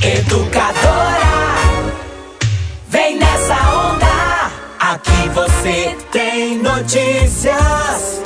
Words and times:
Educadora, 0.00 1.56
vem 2.88 3.18
nessa 3.18 3.54
onda. 3.54 4.50
Aqui 4.78 5.28
você 5.34 5.96
tem 6.12 6.58
notícias 6.58 8.22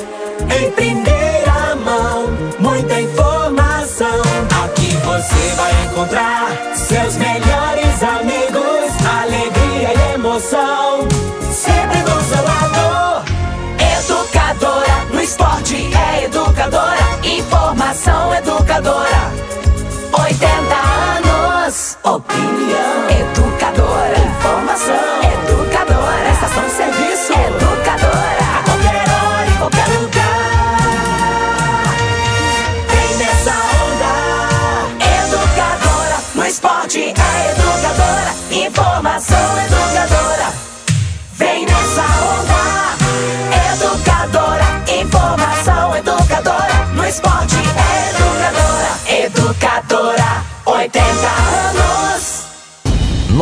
em 0.54 0.71
primeira 0.72 1.74
mão, 1.77 2.29
muita 2.58 3.00
informação. 3.00 4.21
Aqui 4.64 4.95
você 4.96 5.54
vai 5.56 5.72
encontrar 5.87 6.77
seus 6.77 7.16
melhores 7.16 8.02
amigos, 8.02 9.07
alegria 9.07 9.95
e 9.95 10.14
emoção. 10.14 11.09
Sempre 11.50 12.02
do 12.02 12.20
seu 12.23 12.45
lado. 12.45 13.25
Educadora, 13.98 15.07
no 15.11 15.23
esporte 15.23 15.91
é 15.96 16.25
educadora, 16.25 17.18
informação 17.25 18.34
educadora. 18.34 19.52
80 22.05 22.32
anos, 22.34 23.12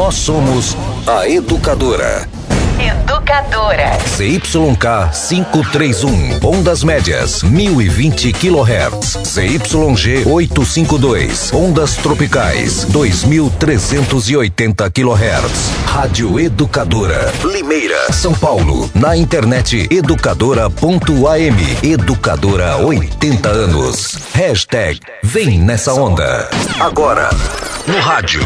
Nós 0.00 0.14
somos 0.14 0.74
a 1.06 1.28
Educadora. 1.28 2.39
Educadora. 2.80 3.98
ZYK 4.16 5.10
531, 5.12 6.38
ondas 6.42 6.82
médias, 6.82 7.42
1020 7.42 8.32
kHz. 8.32 9.18
ZYG 9.24 10.26
852, 10.26 11.52
ondas 11.52 11.96
tropicais, 11.96 12.86
2380 12.88 14.90
kHz. 14.90 15.70
Rádio 15.84 16.40
Educadora, 16.40 17.30
Limeira, 17.44 18.10
São 18.12 18.32
Paulo. 18.32 18.90
Na 18.94 19.14
internet 19.14 19.86
educadora.am. 19.90 21.56
Educadora 21.82 22.78
80 22.78 23.48
anos. 23.48 24.16
Hashtag 24.32 25.00
Vem 25.22 25.58
nessa 25.58 25.92
onda. 25.92 26.48
Agora, 26.80 27.28
no 27.86 27.98
rádio, 28.00 28.40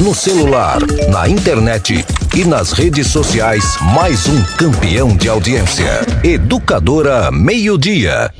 no 0.00 0.14
celular, 0.14 0.78
na 1.08 1.28
internet 1.28 2.04
e 2.34 2.44
nas 2.44 2.72
redes 2.72 3.08
sociais, 3.08 3.73
mais 3.80 4.28
um 4.28 4.42
campeão 4.56 5.16
de 5.16 5.28
audiência. 5.28 6.06
Educadora 6.22 7.30
Meio 7.30 7.76
Dia. 7.78 8.30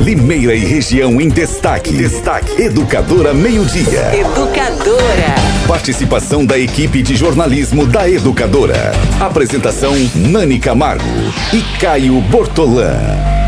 Limeira 0.00 0.54
e 0.54 0.64
região 0.64 1.20
em 1.20 1.28
destaque. 1.28 1.92
Destaque. 1.92 2.60
Educadora 2.60 3.32
Meio 3.32 3.64
Dia. 3.64 4.14
Educadora. 4.14 5.34
Participação 5.66 6.44
da 6.44 6.58
equipe 6.58 7.02
de 7.02 7.16
jornalismo 7.16 7.86
da 7.86 8.08
Educadora. 8.08 8.92
Apresentação 9.20 9.94
Nani 10.14 10.58
Camargo 10.58 11.04
e 11.52 11.60
Caio 11.78 12.20
Bortolã. 12.22 13.41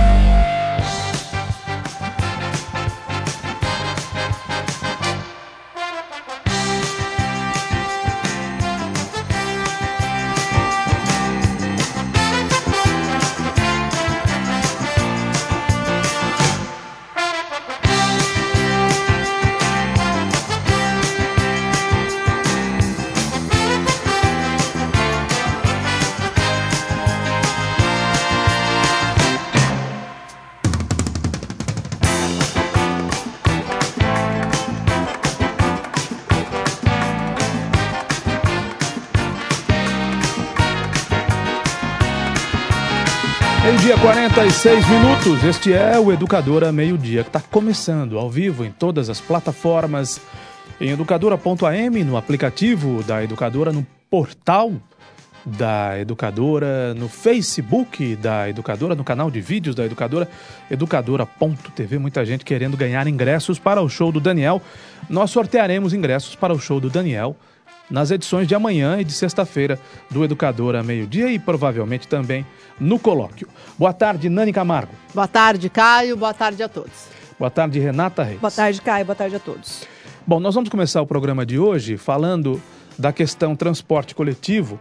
Meio-dia, 43.64 43.97
46 43.97 44.88
minutos. 44.91 45.42
Este 45.42 45.72
é 45.72 45.98
o 45.98 46.12
Educadora 46.12 46.70
Meio-Dia, 46.70 47.22
que 47.22 47.30
está 47.30 47.41
começando 47.41 48.19
ao 48.19 48.28
vivo 48.28 48.62
em 48.62 48.70
todas 48.70 49.08
as 49.08 49.22
plataformas, 49.22 50.20
em 50.78 50.91
educadora.am, 50.91 52.04
no 52.04 52.19
aplicativo 52.19 53.02
da 53.04 53.25
Educadora, 53.25 53.72
no 53.72 53.86
portal 54.10 54.70
da 55.47 55.98
Educadora, 55.98 56.92
no 56.92 57.08
Facebook 57.08 58.14
da 58.16 58.50
Educadora, 58.50 58.94
no 58.94 59.02
canal 59.02 59.30
de 59.30 59.41
vídeos 59.41 59.75
da 59.75 59.86
Educadora, 59.86 60.28
educadora.tv. 60.70 61.98
Muita 61.98 62.22
gente 62.26 62.44
querendo 62.44 62.76
ganhar 62.76 63.06
ingressos 63.06 63.58
para 63.58 63.81
o 63.81 63.88
show 63.88 64.12
do 64.12 64.20
Daniel. 64.20 64.60
Nós 65.08 65.31
sortearemos 65.31 65.94
ingressos 65.94 66.34
para 66.34 66.52
o 66.52 66.58
show 66.58 66.78
do 66.78 66.91
Daniel 66.91 67.34
nas 67.91 68.11
edições 68.11 68.49
de 68.49 68.55
amanhã 68.55 68.99
e 69.00 69.05
de 69.05 69.12
sexta-feira 69.12 69.78
do 70.11 70.25
Educadora 70.25 70.83
Meio-Dia 70.83 71.31
e 71.31 71.39
provavelmente 71.39 72.09
também 72.09 72.47
no 72.81 72.99
colóquio. 72.99 73.49
Boa 73.78 73.93
tarde, 73.93 74.28
Nani 74.28 74.53
Camargo. 74.53 74.93
Boa 75.15 75.28
tarde, 75.28 75.69
Caio. 75.69 76.17
Boa 76.17 76.34
tarde 76.34 76.62
a 76.62 76.69
todos. 76.69 77.09
Boa 77.39 77.50
tarde, 77.50 77.78
Renata 77.78 78.23
Reis. 78.23 78.41
Boa 78.41 78.50
tarde, 78.50 78.81
Caio. 78.81 79.05
Boa 79.05 79.17
tarde 79.17 79.37
a 79.37 79.41
todos. 79.41 79.87
Bom, 80.27 80.41
nós 80.41 80.55
vamos 80.55 80.71
começar 80.71 81.03
o 81.03 81.06
programa 81.06 81.44
de 81.44 81.59
hoje 81.59 81.97
falando 81.97 82.61
da 82.99 83.12
questão 83.12 83.55
transporte 83.55 84.15
coletivo. 84.15 84.78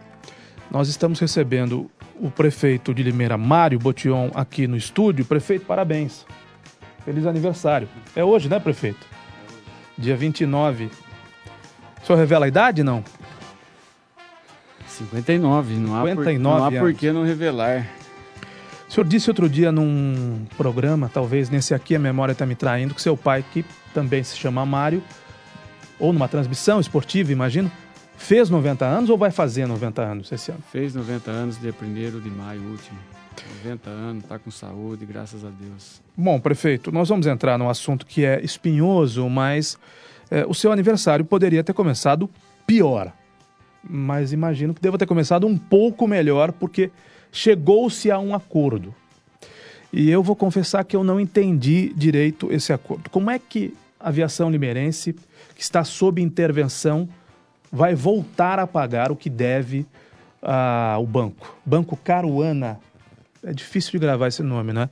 Nós 0.70 0.88
estamos 0.88 1.18
recebendo 1.18 1.90
o 2.20 2.30
prefeito 2.30 2.94
de 2.94 3.02
Limeira, 3.02 3.36
Mário 3.36 3.78
Botion, 3.78 4.30
aqui 4.34 4.66
no 4.66 4.76
estúdio. 4.76 5.24
Prefeito, 5.24 5.66
parabéns. 5.66 6.24
Feliz 7.04 7.26
aniversário. 7.26 7.88
É 8.16 8.24
hoje, 8.24 8.48
né, 8.48 8.58
prefeito? 8.58 9.06
Dia 9.98 10.16
29. 10.16 10.90
O 12.04 12.06
senhor 12.06 12.18
revela 12.18 12.44
a 12.44 12.48
idade, 12.48 12.82
não? 12.82 13.02
59, 14.86 15.74
não 15.76 15.96
há, 15.96 16.06
59 16.06 16.14
por, 16.14 16.38
não 16.38 16.64
há 16.64 16.70
por 16.70 16.92
que 16.92 17.10
não 17.10 17.24
revelar. 17.24 17.88
O 18.86 18.92
senhor 18.92 19.06
disse 19.08 19.30
outro 19.30 19.48
dia 19.48 19.72
num 19.72 20.44
programa, 20.54 21.10
talvez 21.12 21.48
nesse 21.48 21.72
aqui 21.72 21.96
a 21.96 21.98
memória 21.98 22.32
está 22.32 22.44
me 22.44 22.54
traindo, 22.54 22.94
que 22.94 23.00
seu 23.00 23.16
pai, 23.16 23.42
que 23.54 23.64
também 23.94 24.22
se 24.22 24.36
chama 24.36 24.66
Mário, 24.66 25.02
ou 25.98 26.12
numa 26.12 26.28
transmissão 26.28 26.78
esportiva, 26.78 27.32
imagino, 27.32 27.72
fez 28.18 28.50
90 28.50 28.84
anos 28.84 29.08
ou 29.08 29.16
vai 29.16 29.30
fazer 29.30 29.66
90 29.66 30.02
anos 30.02 30.30
esse 30.30 30.50
ano? 30.50 30.62
Fez 30.70 30.94
90 30.94 31.30
anos 31.30 31.58
dia 31.58 31.74
1 31.80 32.20
de 32.20 32.28
maio 32.28 32.60
último. 32.64 32.98
90 33.64 33.88
anos, 33.88 34.24
está 34.24 34.38
com 34.38 34.50
saúde, 34.50 35.06
graças 35.06 35.42
a 35.42 35.48
Deus. 35.48 36.02
Bom, 36.14 36.38
prefeito, 36.38 36.92
nós 36.92 37.08
vamos 37.08 37.26
entrar 37.26 37.58
num 37.58 37.70
assunto 37.70 38.04
que 38.04 38.26
é 38.26 38.44
espinhoso, 38.44 39.26
mas 39.30 39.78
é, 40.34 40.44
o 40.48 40.52
seu 40.52 40.72
aniversário 40.72 41.24
poderia 41.24 41.62
ter 41.62 41.72
começado 41.72 42.28
pior. 42.66 43.12
Mas 43.88 44.32
imagino 44.32 44.74
que 44.74 44.82
deva 44.82 44.98
ter 44.98 45.06
começado 45.06 45.46
um 45.46 45.56
pouco 45.56 46.08
melhor, 46.08 46.50
porque 46.50 46.90
chegou-se 47.30 48.10
a 48.10 48.18
um 48.18 48.34
acordo. 48.34 48.92
E 49.92 50.10
eu 50.10 50.24
vou 50.24 50.34
confessar 50.34 50.82
que 50.82 50.96
eu 50.96 51.04
não 51.04 51.20
entendi 51.20 51.92
direito 51.94 52.52
esse 52.52 52.72
acordo. 52.72 53.08
Como 53.10 53.30
é 53.30 53.38
que 53.38 53.74
a 54.00 54.08
aviação 54.08 54.50
limeirense, 54.50 55.12
que 55.54 55.62
está 55.62 55.84
sob 55.84 56.20
intervenção, 56.20 57.08
vai 57.70 57.94
voltar 57.94 58.58
a 58.58 58.66
pagar 58.66 59.12
o 59.12 59.16
que 59.16 59.30
deve 59.30 59.86
ao 60.42 61.06
banco? 61.06 61.56
Banco 61.64 61.96
Caruana. 61.96 62.80
É 63.40 63.52
difícil 63.52 63.92
de 63.92 63.98
gravar 64.00 64.26
esse 64.26 64.42
nome, 64.42 64.72
né? 64.72 64.90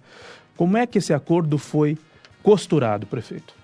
Como 0.57 0.77
é 0.77 0.87
que 0.87 0.99
esse 0.99 1.13
acordo 1.13 1.59
foi 1.59 1.99
costurado, 2.45 3.09
prefeito? 3.09 3.55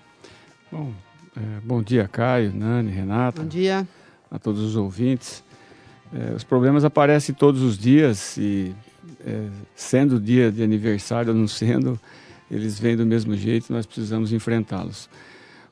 Bom, 0.69 0.91
é, 1.37 1.41
bom 1.63 1.81
dia, 1.81 2.07
Caio, 2.07 2.51
Nani, 2.53 2.91
Renata. 2.91 3.41
Bom 3.41 3.47
dia. 3.47 3.87
A 4.31 4.39
todos 4.39 4.61
os 4.61 4.75
ouvintes. 4.75 5.43
É, 6.13 6.33
os 6.33 6.43
problemas 6.43 6.83
aparecem 6.83 7.35
todos 7.35 7.61
os 7.61 7.77
dias 7.77 8.35
e, 8.37 8.73
é, 9.25 9.47
sendo 9.75 10.19
dia 10.19 10.51
de 10.51 10.63
aniversário 10.63 11.31
ou 11.31 11.37
não 11.37 11.47
sendo, 11.47 11.99
eles 12.49 12.79
vêm 12.79 12.95
do 12.95 13.05
mesmo 13.05 13.35
jeito, 13.35 13.71
nós 13.71 13.85
precisamos 13.85 14.33
enfrentá-los. 14.33 15.07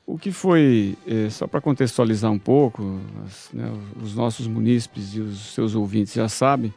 O 0.05 0.17
que 0.17 0.31
foi, 0.31 0.95
é, 1.07 1.29
só 1.29 1.47
para 1.47 1.59
contextualizar 1.59 2.31
um 2.31 2.39
pouco, 2.39 3.01
as, 3.25 3.49
né, 3.51 3.71
os 4.01 4.15
nossos 4.15 4.47
munícipes 4.47 5.15
e 5.15 5.21
os 5.21 5.53
seus 5.53 5.73
ouvintes 5.75 6.13
já 6.13 6.29
sabem, 6.29 6.73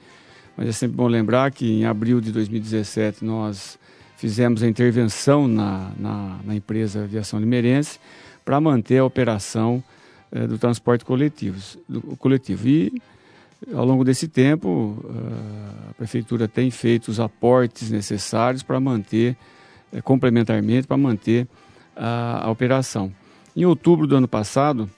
mas 0.56 0.68
é 0.68 0.72
sempre 0.72 0.96
bom 0.96 1.06
lembrar 1.06 1.50
que 1.50 1.70
em 1.70 1.84
abril 1.84 2.20
de 2.20 2.32
2017 2.32 3.24
nós 3.24 3.78
fizemos 4.16 4.62
a 4.62 4.68
intervenção 4.68 5.46
na, 5.46 5.92
na, 5.98 6.40
na 6.44 6.54
empresa 6.54 7.04
Aviação 7.04 7.38
Limeirense 7.38 7.98
para 8.50 8.60
manter 8.60 8.98
a 8.98 9.04
operação 9.04 9.80
eh, 10.32 10.44
do 10.44 10.58
transporte 10.58 11.04
coletivo, 11.04 11.56
do 11.88 12.00
coletivo. 12.16 12.66
E 12.66 12.92
ao 13.72 13.84
longo 13.84 14.02
desse 14.02 14.26
tempo, 14.26 15.04
ah, 15.08 15.90
a 15.90 15.94
prefeitura 15.94 16.48
tem 16.48 16.68
feito 16.68 17.12
os 17.12 17.20
aportes 17.20 17.92
necessários 17.92 18.64
para 18.64 18.80
manter, 18.80 19.36
eh, 19.92 20.00
complementarmente, 20.02 20.88
para 20.88 20.96
manter 20.96 21.46
a, 21.94 22.46
a 22.46 22.50
operação. 22.50 23.12
Em 23.54 23.64
outubro 23.64 24.04
do 24.04 24.16
ano 24.16 24.26
passado, 24.26 24.90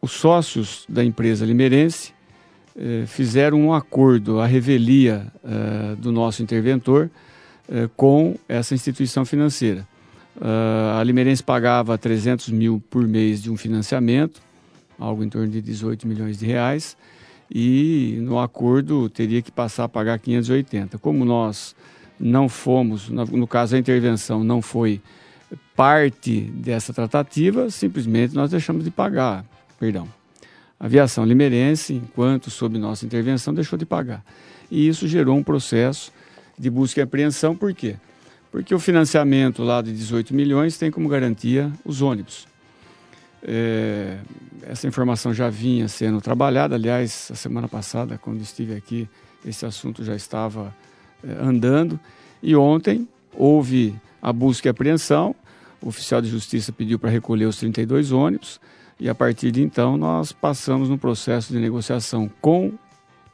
os 0.00 0.12
sócios 0.12 0.86
da 0.88 1.04
empresa 1.04 1.44
limeirense 1.44 2.14
eh, 2.74 3.04
fizeram 3.06 3.60
um 3.60 3.74
acordo, 3.74 4.40
a 4.40 4.46
revelia 4.46 5.26
eh, 5.44 5.96
do 5.98 6.10
nosso 6.10 6.42
interventor 6.42 7.10
eh, 7.68 7.90
com 7.94 8.38
essa 8.48 8.72
instituição 8.72 9.26
financeira. 9.26 9.86
Uh, 10.36 10.98
a 10.98 11.04
Limeirense 11.04 11.42
pagava 11.42 11.98
300 11.98 12.48
mil 12.50 12.82
por 12.90 13.06
mês 13.06 13.42
de 13.42 13.50
um 13.50 13.56
financiamento, 13.56 14.40
algo 14.98 15.24
em 15.24 15.28
torno 15.28 15.48
de 15.48 15.60
18 15.60 16.06
milhões 16.06 16.38
de 16.38 16.46
reais, 16.46 16.96
e 17.50 18.18
no 18.22 18.38
acordo 18.38 19.08
teria 19.08 19.42
que 19.42 19.50
passar 19.50 19.84
a 19.84 19.88
pagar 19.88 20.18
580. 20.18 20.98
Como 20.98 21.24
nós 21.24 21.74
não 22.18 22.48
fomos, 22.48 23.08
no 23.08 23.46
caso 23.46 23.74
a 23.74 23.78
intervenção 23.78 24.44
não 24.44 24.62
foi 24.62 25.00
parte 25.74 26.42
dessa 26.42 26.92
tratativa, 26.92 27.70
simplesmente 27.70 28.34
nós 28.34 28.50
deixamos 28.50 28.84
de 28.84 28.90
pagar, 28.90 29.44
perdão. 29.78 30.06
A 30.78 30.86
aviação 30.86 31.24
limeirense, 31.24 31.94
enquanto 31.94 32.50
sob 32.50 32.78
nossa 32.78 33.04
intervenção, 33.04 33.52
deixou 33.52 33.78
de 33.78 33.84
pagar. 33.84 34.24
E 34.70 34.86
isso 34.86 35.08
gerou 35.08 35.36
um 35.36 35.42
processo 35.42 36.12
de 36.58 36.70
busca 36.70 37.00
e 37.00 37.02
apreensão, 37.02 37.56
por 37.56 37.74
quê? 37.74 37.96
O 38.74 38.78
financiamento 38.78 39.62
lá 39.62 39.80
de 39.80 39.92
18 39.92 40.34
milhões 40.34 40.76
tem 40.76 40.90
como 40.90 41.08
garantia 41.08 41.70
os 41.84 42.02
ônibus. 42.02 42.48
É, 43.42 44.18
essa 44.62 44.86
informação 44.86 45.32
já 45.32 45.48
vinha 45.48 45.88
sendo 45.88 46.20
trabalhada, 46.20 46.74
aliás, 46.74 47.30
a 47.32 47.34
semana 47.34 47.68
passada, 47.68 48.18
quando 48.18 48.40
estive 48.40 48.74
aqui, 48.74 49.08
esse 49.44 49.64
assunto 49.64 50.04
já 50.04 50.14
estava 50.14 50.74
é, 51.22 51.32
andando. 51.40 51.98
E 52.42 52.54
ontem 52.56 53.08
houve 53.32 53.94
a 54.20 54.32
busca 54.32 54.68
e 54.68 54.70
apreensão, 54.70 55.34
o 55.80 55.88
oficial 55.88 56.20
de 56.20 56.28
justiça 56.28 56.72
pediu 56.72 56.98
para 56.98 57.08
recolher 57.08 57.46
os 57.46 57.56
32 57.56 58.12
ônibus, 58.12 58.60
e 58.98 59.08
a 59.08 59.14
partir 59.14 59.50
de 59.50 59.62
então 59.62 59.96
nós 59.96 60.30
passamos 60.30 60.90
no 60.90 60.98
processo 60.98 61.52
de 61.52 61.58
negociação 61.58 62.30
com 62.40 62.72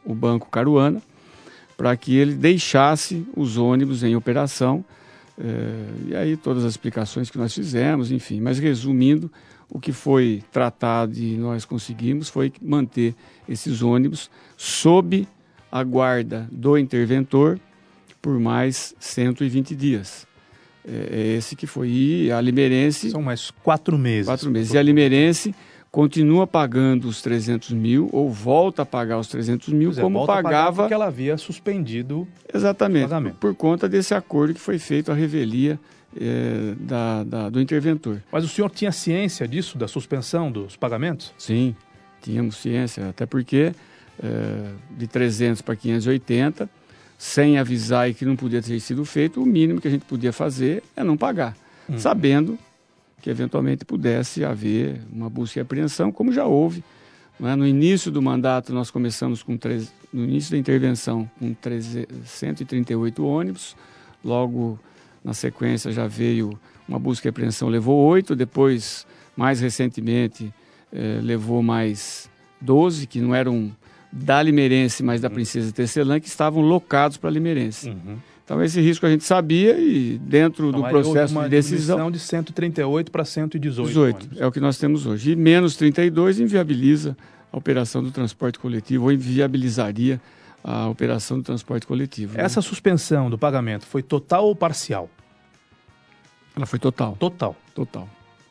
o 0.04 0.14
Banco 0.14 0.48
Caruana 0.48 1.02
para 1.76 1.96
que 1.96 2.16
ele 2.16 2.34
deixasse 2.34 3.26
os 3.36 3.56
ônibus 3.56 4.02
em 4.02 4.16
operação. 4.16 4.84
É, 5.38 6.08
e 6.08 6.16
aí 6.16 6.36
todas 6.36 6.64
as 6.64 6.72
explicações 6.72 7.30
que 7.30 7.38
nós 7.38 7.54
fizemos, 7.54 8.10
enfim. 8.10 8.40
Mas 8.40 8.58
resumindo, 8.58 9.30
o 9.68 9.78
que 9.78 9.92
foi 9.92 10.42
tratado 10.52 11.18
e 11.18 11.36
nós 11.36 11.64
conseguimos 11.64 12.28
foi 12.28 12.52
manter 12.62 13.14
esses 13.48 13.82
ônibus 13.82 14.30
sob 14.56 15.26
a 15.70 15.82
guarda 15.82 16.48
do 16.50 16.78
interventor 16.78 17.60
por 18.22 18.38
mais 18.38 18.94
120 18.98 19.74
dias. 19.74 20.26
É, 20.86 21.08
é 21.10 21.36
esse 21.36 21.56
que 21.56 21.66
foi. 21.66 21.88
E 21.88 22.32
a 22.32 22.40
Limeirense. 22.40 23.10
São 23.10 23.22
mais 23.22 23.50
quatro 23.62 23.98
meses. 23.98 24.26
Quatro 24.26 24.50
meses. 24.50 24.72
E 24.72 24.78
a 24.78 24.82
Limeirense 24.82 25.54
continua 25.96 26.46
pagando 26.46 27.08
os 27.08 27.22
300 27.22 27.70
mil 27.70 28.10
ou 28.12 28.30
volta 28.30 28.82
a 28.82 28.84
pagar 28.84 29.18
os 29.18 29.28
300 29.28 29.68
mil 29.68 29.92
é, 29.92 29.94
como 29.94 30.26
pagava. 30.26 30.82
Porque 30.82 30.92
ela 30.92 31.06
havia 31.06 31.38
suspendido 31.38 32.28
Exatamente. 32.52 33.04
Por 33.40 33.54
conta 33.54 33.88
desse 33.88 34.14
acordo 34.14 34.52
que 34.52 34.60
foi 34.60 34.78
feito 34.78 35.10
a 35.10 35.14
revelia 35.14 35.80
é, 36.14 36.74
da, 36.78 37.24
da, 37.24 37.48
do 37.48 37.62
interventor. 37.62 38.22
Mas 38.30 38.44
o 38.44 38.48
senhor 38.48 38.70
tinha 38.70 38.92
ciência 38.92 39.48
disso, 39.48 39.78
da 39.78 39.88
suspensão 39.88 40.52
dos 40.52 40.76
pagamentos? 40.76 41.32
Sim, 41.38 41.74
tínhamos 42.20 42.56
ciência. 42.56 43.08
Até 43.08 43.24
porque 43.24 43.72
é, 44.22 44.70
de 44.98 45.06
300 45.06 45.62
para 45.62 45.74
580, 45.74 46.68
sem 47.16 47.56
avisar 47.56 48.10
e 48.10 48.12
que 48.12 48.26
não 48.26 48.36
podia 48.36 48.60
ter 48.60 48.78
sido 48.80 49.02
feito, 49.06 49.42
o 49.42 49.46
mínimo 49.46 49.80
que 49.80 49.88
a 49.88 49.90
gente 49.90 50.04
podia 50.04 50.30
fazer 50.30 50.82
é 50.94 51.02
não 51.02 51.16
pagar. 51.16 51.56
Hum. 51.88 51.98
Sabendo 51.98 52.58
que 53.20 53.30
eventualmente 53.30 53.84
pudesse 53.84 54.44
haver 54.44 55.00
uma 55.12 55.28
busca 55.28 55.58
e 55.58 55.62
apreensão, 55.62 56.12
como 56.12 56.32
já 56.32 56.44
houve. 56.44 56.84
É? 57.42 57.54
No 57.54 57.66
início 57.66 58.10
do 58.10 58.22
mandato, 58.22 58.72
nós 58.72 58.90
começamos 58.90 59.42
com, 59.42 59.56
treze, 59.56 59.90
no 60.12 60.24
início 60.24 60.52
da 60.52 60.58
intervenção, 60.58 61.30
com 61.38 61.54
138 62.24 63.24
ônibus, 63.24 63.76
logo 64.24 64.78
na 65.22 65.34
sequência 65.34 65.90
já 65.92 66.06
veio 66.06 66.58
uma 66.88 66.98
busca 66.98 67.28
e 67.28 67.30
apreensão, 67.30 67.68
levou 67.68 68.06
oito, 68.06 68.36
depois, 68.36 69.06
mais 69.36 69.60
recentemente, 69.60 70.54
eh, 70.92 71.20
levou 71.22 71.62
mais 71.62 72.30
12, 72.60 73.06
que 73.06 73.20
não 73.20 73.34
eram 73.34 73.74
da 74.12 74.42
Limeirense, 74.42 75.02
mas 75.02 75.20
da 75.20 75.28
Princesa 75.28 75.72
Tecelã, 75.72 76.20
que 76.20 76.28
estavam 76.28 76.62
locados 76.62 77.16
para 77.16 77.28
Limeirense. 77.28 77.90
Uhum. 77.90 78.16
Então, 78.46 78.62
esse 78.62 78.80
risco 78.80 79.04
a 79.04 79.10
gente 79.10 79.24
sabia 79.24 79.76
e 79.76 80.18
dentro 80.18 80.68
então, 80.68 80.80
do 80.80 80.88
processo 80.88 81.34
de 81.34 81.48
decisão. 81.48 82.12
de 82.12 82.20
138 82.20 83.10
para 83.10 83.24
118. 83.24 83.88
18, 83.88 84.28
é 84.38 84.46
o 84.46 84.52
que 84.52 84.60
nós 84.60 84.78
temos 84.78 85.04
hoje. 85.04 85.32
E 85.32 85.36
menos 85.36 85.74
32 85.74 86.38
inviabiliza 86.38 87.16
a 87.52 87.58
operação 87.58 88.04
do 88.04 88.12
transporte 88.12 88.56
coletivo 88.56 89.06
ou 89.06 89.12
inviabilizaria 89.12 90.20
a 90.62 90.88
operação 90.88 91.38
do 91.38 91.42
transporte 91.42 91.88
coletivo. 91.88 92.36
Né? 92.36 92.44
Essa 92.44 92.60
né? 92.60 92.66
suspensão 92.68 93.28
do 93.28 93.36
pagamento 93.36 93.84
foi 93.84 94.00
total 94.00 94.44
ou 94.46 94.54
parcial? 94.54 95.10
Ela 96.54 96.66
foi 96.66 96.78
total. 96.78 97.16
Total. 97.18 97.56
Total. 97.74 98.08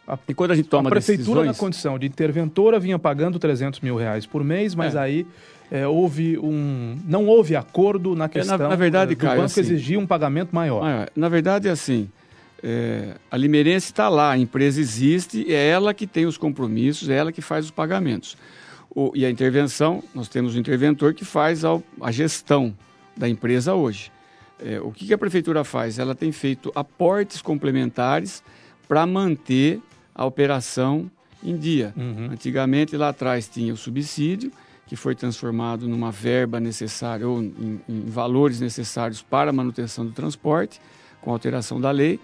A, 0.08 0.18
e 0.28 0.34
quando 0.34 0.52
a 0.52 0.56
gente 0.56 0.70
toma 0.70 0.90
a 0.90 0.92
prefeitura 0.92 1.42
decisões... 1.42 1.48
na 1.48 1.54
condição 1.54 1.98
de 1.98 2.06
interventora 2.06 2.80
vinha 2.80 3.00
pagando 3.00 3.40
300 3.40 3.80
mil 3.80 3.96
reais 3.96 4.26
por 4.26 4.44
mês, 4.44 4.76
mas 4.76 4.96
é. 4.96 5.00
aí 5.00 5.28
é, 5.72 5.88
houve 5.88 6.38
um, 6.38 6.98
não 7.08 7.26
houve 7.26 7.56
acordo 7.56 8.16
na 8.16 8.30
questão 8.30 8.56
é, 8.56 8.58
na, 8.60 8.70
na 8.70 8.76
verdade, 8.76 9.16
do 9.16 9.18
Caio, 9.18 9.38
banco 9.38 9.46
assim, 9.46 9.62
exigir 9.62 9.98
um 9.98 10.06
pagamento 10.06 10.54
maior. 10.54 10.82
maior. 10.82 11.10
Na 11.16 11.28
verdade, 11.28 11.68
é 11.68 11.72
assim, 11.72 12.08
é, 12.62 13.16
a 13.30 13.38
Limeirense 13.38 13.88
está 13.88 14.08
lá, 14.10 14.32
a 14.32 14.38
empresa 14.38 14.80
existe, 14.80 15.52
é 15.52 15.70
ela 15.70 15.94
que 15.94 16.06
tem 16.06 16.26
os 16.26 16.38
compromissos, 16.38 17.10
é 17.10 17.16
ela 17.16 17.32
que 17.32 17.42
faz 17.42 17.66
os 17.66 17.72
pagamentos. 17.72 18.38
O, 18.90 19.12
e 19.16 19.26
a 19.26 19.30
intervenção, 19.30 20.04
nós 20.14 20.30
temos 20.30 20.56
um 20.56 20.60
interventor 20.60 21.14
que 21.14 21.26
faz 21.26 21.66
a, 21.66 21.80
a 22.02 22.12
gestão 22.12 22.76
da 23.18 23.28
empresa 23.28 23.74
hoje. 23.74 24.12
É, 24.64 24.80
o 24.80 24.92
que, 24.92 25.08
que 25.08 25.14
a 25.14 25.18
prefeitura 25.18 25.64
faz? 25.64 26.00
Ela 26.00 26.16
tem 26.16 26.32
feito 26.32 26.72
aportes 26.74 27.42
complementares 27.42 28.42
para 28.88 29.06
manter 29.06 29.82
a 30.16 30.26
operação 30.26 31.12
em 31.44 31.58
dia. 31.58 31.94
Uhum. 31.96 32.30
Antigamente, 32.32 32.96
lá 32.96 33.10
atrás, 33.10 33.48
tinha 33.48 33.74
o 33.74 33.78
subsídio, 33.78 34.52
que 34.88 34.96
foi 34.96 35.14
transformado 35.14 35.88
numa 35.88 36.12
verba 36.12 36.60
necessária 36.60 37.28
ou 37.28 37.42
em, 37.42 37.82
em, 37.88 38.02
valores 38.08 38.60
necessários 38.60 39.22
para 39.22 39.50
a 39.50 39.54
manutenção 39.54 40.06
do 40.06 40.12
transporte, 40.12 40.80
com 41.22 41.32
alteração 41.32 41.82
da 41.82 41.92
lei, 41.92 42.20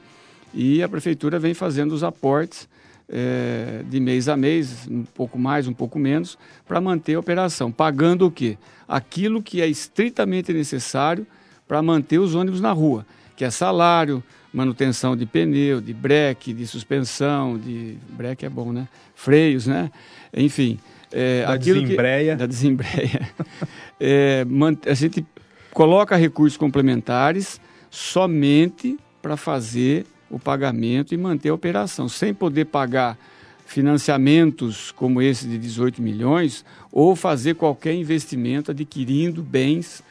e 0.53 0.81
a 0.81 0.87
prefeitura 0.87 1.37
vem 1.37 1.53
fazendo 1.53 1.91
os 1.91 2.03
aportes 2.03 2.69
é, 3.09 3.83
de 3.89 3.99
mês 3.99 4.29
a 4.29 4.37
mês, 4.37 4.87
um 4.89 5.03
pouco 5.03 5.37
mais, 5.37 5.67
um 5.67 5.73
pouco 5.73 5.99
menos, 5.99 6.37
para 6.65 6.79
manter 6.79 7.15
a 7.15 7.19
operação, 7.19 7.71
pagando 7.71 8.25
o 8.25 8.31
quê? 8.31 8.57
Aquilo 8.87 9.41
que 9.41 9.61
é 9.61 9.67
estritamente 9.67 10.53
necessário 10.53 11.27
para 11.67 11.81
manter 11.81 12.19
os 12.19 12.35
ônibus 12.35 12.61
na 12.61 12.71
rua, 12.71 13.05
que 13.35 13.43
é 13.43 13.49
salário, 13.49 14.23
manutenção 14.53 15.15
de 15.15 15.25
pneu, 15.25 15.79
de 15.79 15.93
breque, 15.93 16.53
de 16.53 16.67
suspensão, 16.67 17.57
de 17.57 17.97
breque 18.09 18.45
é 18.45 18.49
bom, 18.49 18.71
né? 18.71 18.87
Freios, 19.15 19.67
né? 19.67 19.91
Enfim, 20.33 20.79
é, 21.11 21.45
da 21.45 21.57
desembreia. 21.57 22.33
Que, 22.33 22.39
da 22.39 22.45
desembreia. 22.45 23.29
é, 23.99 24.45
a 24.87 24.93
gente 24.93 25.25
coloca 25.71 26.15
recursos 26.15 26.57
complementares 26.57 27.59
somente 27.89 28.97
para 29.21 29.37
fazer 29.37 30.05
o 30.29 30.39
pagamento 30.39 31.13
e 31.13 31.17
manter 31.17 31.49
a 31.49 31.53
operação, 31.53 32.07
sem 32.07 32.33
poder 32.33 32.65
pagar 32.65 33.17
financiamentos 33.65 34.91
como 34.91 35.21
esse 35.21 35.47
de 35.47 35.57
18 35.57 36.01
milhões 36.01 36.65
ou 36.91 37.15
fazer 37.15 37.55
qualquer 37.55 37.93
investimento 37.93 38.71
adquirindo 38.71 39.41
bens 39.41 40.03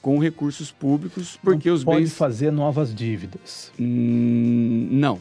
com 0.00 0.18
recursos 0.18 0.70
públicos, 0.70 1.38
porque 1.42 1.68
não 1.68 1.76
os 1.76 1.84
pode 1.84 2.00
bens 2.00 2.14
fazer 2.14 2.50
novas 2.50 2.94
dívidas. 2.94 3.72
Hum, 3.78 4.88
não. 4.90 5.20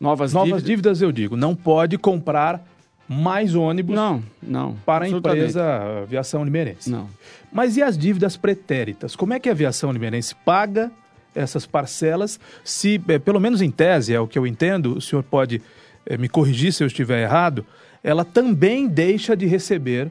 Novas, 0.00 0.32
novas 0.32 0.62
dívidas... 0.62 0.64
dívidas 0.64 1.02
eu 1.02 1.12
digo, 1.12 1.36
não 1.36 1.54
pode 1.54 1.96
comprar 1.96 2.64
mais 3.08 3.54
ônibus 3.54 3.94
não, 3.94 4.22
não, 4.42 4.74
para 4.84 5.04
a 5.04 5.08
empresa 5.08 6.02
Aviação 6.02 6.44
Limeirense. 6.44 6.90
Não. 6.90 7.08
Mas 7.52 7.76
e 7.76 7.82
as 7.82 7.96
dívidas 7.96 8.36
pretéritas? 8.36 9.14
Como 9.14 9.32
é 9.32 9.40
que 9.40 9.48
a 9.48 9.52
Aviação 9.52 9.92
Limeirense 9.92 10.34
paga 10.34 10.90
essas 11.34 11.66
parcelas 11.66 12.40
se, 12.64 13.00
é, 13.08 13.18
pelo 13.18 13.38
menos 13.38 13.62
em 13.62 13.70
tese, 13.70 14.12
é 14.12 14.20
o 14.20 14.26
que 14.26 14.38
eu 14.38 14.46
entendo, 14.46 14.96
o 14.96 15.00
senhor 15.00 15.22
pode 15.22 15.62
é, 16.04 16.16
me 16.16 16.28
corrigir 16.28 16.72
se 16.72 16.82
eu 16.82 16.86
estiver 16.86 17.22
errado, 17.22 17.64
ela 18.02 18.24
também 18.24 18.88
deixa 18.88 19.36
de 19.36 19.46
receber, 19.46 20.10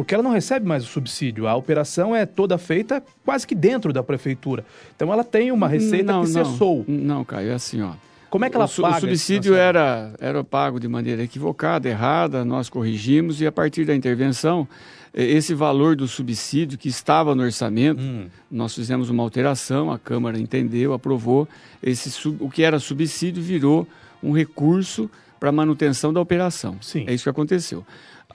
porque 0.00 0.14
ela 0.14 0.22
não 0.22 0.30
recebe 0.30 0.66
mais 0.66 0.82
o 0.82 0.86
subsídio. 0.86 1.46
A 1.46 1.54
operação 1.54 2.16
é 2.16 2.24
toda 2.24 2.56
feita 2.56 3.02
quase 3.22 3.46
que 3.46 3.54
dentro 3.54 3.92
da 3.92 4.02
prefeitura. 4.02 4.64
Então 4.96 5.12
ela 5.12 5.22
tem 5.22 5.52
uma 5.52 5.68
receita 5.68 6.10
não, 6.10 6.24
que 6.24 6.30
não, 6.30 6.44
cessou. 6.44 6.84
Não, 6.88 7.22
Caio, 7.22 7.50
é 7.50 7.52
assim, 7.52 7.82
ó. 7.82 7.92
Como 8.30 8.46
é 8.46 8.48
que 8.48 8.56
ela 8.56 8.64
o, 8.64 8.80
paga 8.80 8.96
o 8.96 9.00
subsídio 9.00 9.54
era, 9.54 10.14
era 10.18 10.42
pago 10.42 10.80
de 10.80 10.88
maneira 10.88 11.22
equivocada, 11.22 11.86
errada, 11.86 12.46
nós 12.46 12.70
corrigimos 12.70 13.42
e 13.42 13.46
a 13.46 13.52
partir 13.52 13.84
da 13.84 13.94
intervenção, 13.94 14.66
eh, 15.12 15.22
esse 15.22 15.52
valor 15.52 15.94
do 15.94 16.08
subsídio 16.08 16.78
que 16.78 16.88
estava 16.88 17.34
no 17.34 17.42
orçamento, 17.42 18.00
Hum. 18.00 18.26
nós 18.50 18.74
fizemos 18.74 19.10
uma 19.10 19.22
alteração, 19.22 19.90
a 19.90 19.98
Câmara 19.98 20.38
entendeu, 20.38 20.94
aprovou, 20.94 21.46
esse 21.82 22.26
o 22.40 22.48
que 22.48 22.62
era 22.62 22.78
subsídio 22.78 23.42
virou 23.42 23.86
um 24.22 24.32
recurso 24.32 25.10
para 25.38 25.52
manutenção 25.52 26.10
da 26.10 26.20
operação. 26.22 26.78
Sim. 26.80 27.04
É 27.06 27.12
isso 27.12 27.24
que 27.24 27.30
aconteceu. 27.30 27.84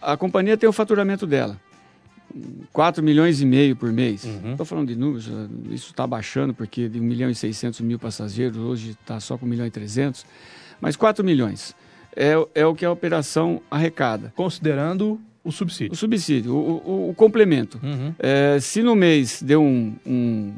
A 0.02 0.16
companhia 0.18 0.58
tem 0.58 0.68
o 0.70 0.74
faturamento 0.74 1.26
dela. 1.26 1.60
4 2.74 3.02
milhões 3.04 3.40
e 3.42 3.46
meio 3.46 3.76
por 3.76 3.92
mês. 3.92 4.26
Uhum. 4.26 4.52
Estou 4.52 4.66
falando 4.66 4.88
de 4.90 4.96
números, 4.96 5.30
isso 5.70 5.92
está 5.92 6.06
baixando, 6.06 6.54
porque 6.54 6.90
de 6.90 7.00
1 7.00 7.04
milhão 7.04 7.30
e 7.30 7.36
600 7.36 7.80
mil 7.82 7.98
passageiros, 7.98 8.58
hoje 8.58 8.92
está 8.92 9.20
só 9.20 9.38
com 9.38 9.46
1 9.46 9.50
milhão 9.50 9.66
e 9.66 9.72
300. 9.72 10.26
Mas 10.82 10.96
4 10.98 11.24
milhões 11.24 11.74
é, 12.16 12.34
é 12.54 12.66
o 12.66 12.76
que 12.76 12.84
a 12.84 12.92
operação 12.92 13.62
arrecada. 13.72 14.34
Considerando 14.36 15.20
o 15.44 15.50
O 15.50 15.52
subsídio. 15.52 15.96
subsídio, 15.96 16.54
o, 16.54 16.82
o- 16.86 17.10
o 17.10 17.14
complemento. 17.14 17.80
Uhum. 17.82 18.14
É, 18.20 18.58
se 18.60 18.82
no 18.84 18.96
mês 18.96 19.42
deu 19.42 19.62
um, 19.62 19.96
um- 20.06 20.54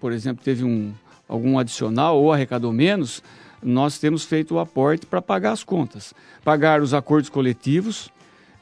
por 0.00 0.12
exemplo, 0.12 0.42
teve 0.42 0.64
um, 0.64 0.92
algum 1.28 1.58
adicional 1.58 2.18
ou 2.18 2.32
arrecadou 2.32 2.72
menos, 2.72 3.22
nós 3.62 3.98
temos 3.98 4.24
feito 4.24 4.54
o 4.54 4.58
aporte 4.60 5.04
para 5.04 5.20
pagar 5.20 5.52
as 5.52 5.62
contas. 5.64 6.14
Pagar 6.44 6.80
os 6.80 6.94
acordos 6.94 7.28
coletivos, 7.28 8.08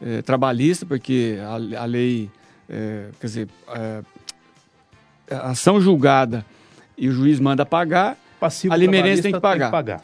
eh, 0.00 0.22
trabalhistas, 0.22 0.86
porque 0.88 1.38
a, 1.40 1.82
a 1.82 1.84
lei, 1.84 2.30
eh, 2.68 3.08
quer 3.20 3.26
dizer, 3.26 3.48
eh, 3.68 4.02
a 5.30 5.50
ação 5.50 5.80
julgada 5.80 6.44
e 6.96 7.08
o 7.08 7.12
juiz 7.12 7.40
manda 7.40 7.64
pagar 7.66 8.16
Passivo 8.38 8.74
A 8.74 8.76
Limeirense 8.76 9.22
tem 9.22 9.30
trabalhista 9.32 9.66
que 9.66 9.70
pagar. 9.72 10.02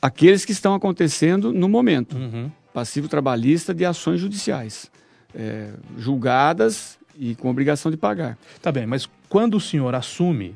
aqueles 0.00 0.44
que 0.44 0.52
estão 0.52 0.74
acontecendo 0.74 1.52
no 1.52 1.68
momento. 1.68 2.16
Uhum. 2.16 2.50
passivo 2.72 3.08
trabalhista 3.08 3.72
de 3.72 3.86
ações 3.86 4.20
judiciais, 4.20 4.90
eh, 5.34 5.70
julgadas 5.96 6.98
e 7.18 7.34
com 7.34 7.48
obrigação 7.48 7.90
de 7.90 7.96
pagar. 7.96 8.36
Tá 8.60 8.70
bem, 8.70 8.84
mas 8.86 9.08
quando 9.28 9.56
o 9.56 9.60
senhor 9.60 9.94
assume, 9.94 10.54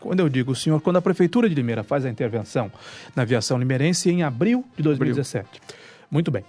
quando 0.00 0.18
eu 0.18 0.28
digo 0.28 0.50
o 0.50 0.56
senhor, 0.56 0.80
quando 0.80 0.96
a 0.96 1.02
Prefeitura 1.02 1.48
de 1.48 1.54
Limeira 1.54 1.84
faz 1.84 2.04
a 2.04 2.10
intervenção 2.10 2.72
na 3.14 3.22
aviação 3.22 3.56
limeirense 3.56 4.10
em 4.10 4.24
abril 4.24 4.64
de 4.76 4.82
2017. 4.82 5.48
Muito 6.10 6.30
bem. 6.30 6.44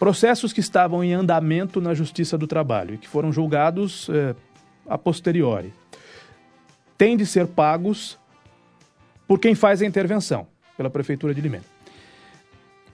Processos 0.00 0.52
que 0.52 0.60
estavam 0.60 1.04
em 1.04 1.12
andamento 1.12 1.80
na 1.80 1.92
Justiça 1.94 2.36
do 2.38 2.46
Trabalho 2.46 2.94
e 2.94 2.98
que 2.98 3.06
foram 3.06 3.30
julgados 3.30 4.08
eh, 4.08 4.34
a 4.88 4.96
posteriori 4.98 5.72
têm 6.96 7.16
de 7.18 7.24
ser 7.26 7.46
pagos 7.46 8.18
por 9.28 9.38
quem 9.38 9.54
faz 9.54 9.80
a 9.82 9.86
intervenção, 9.86 10.46
pela 10.76 10.88
Prefeitura 10.90 11.32
de 11.34 11.40
Limeira. 11.42 11.64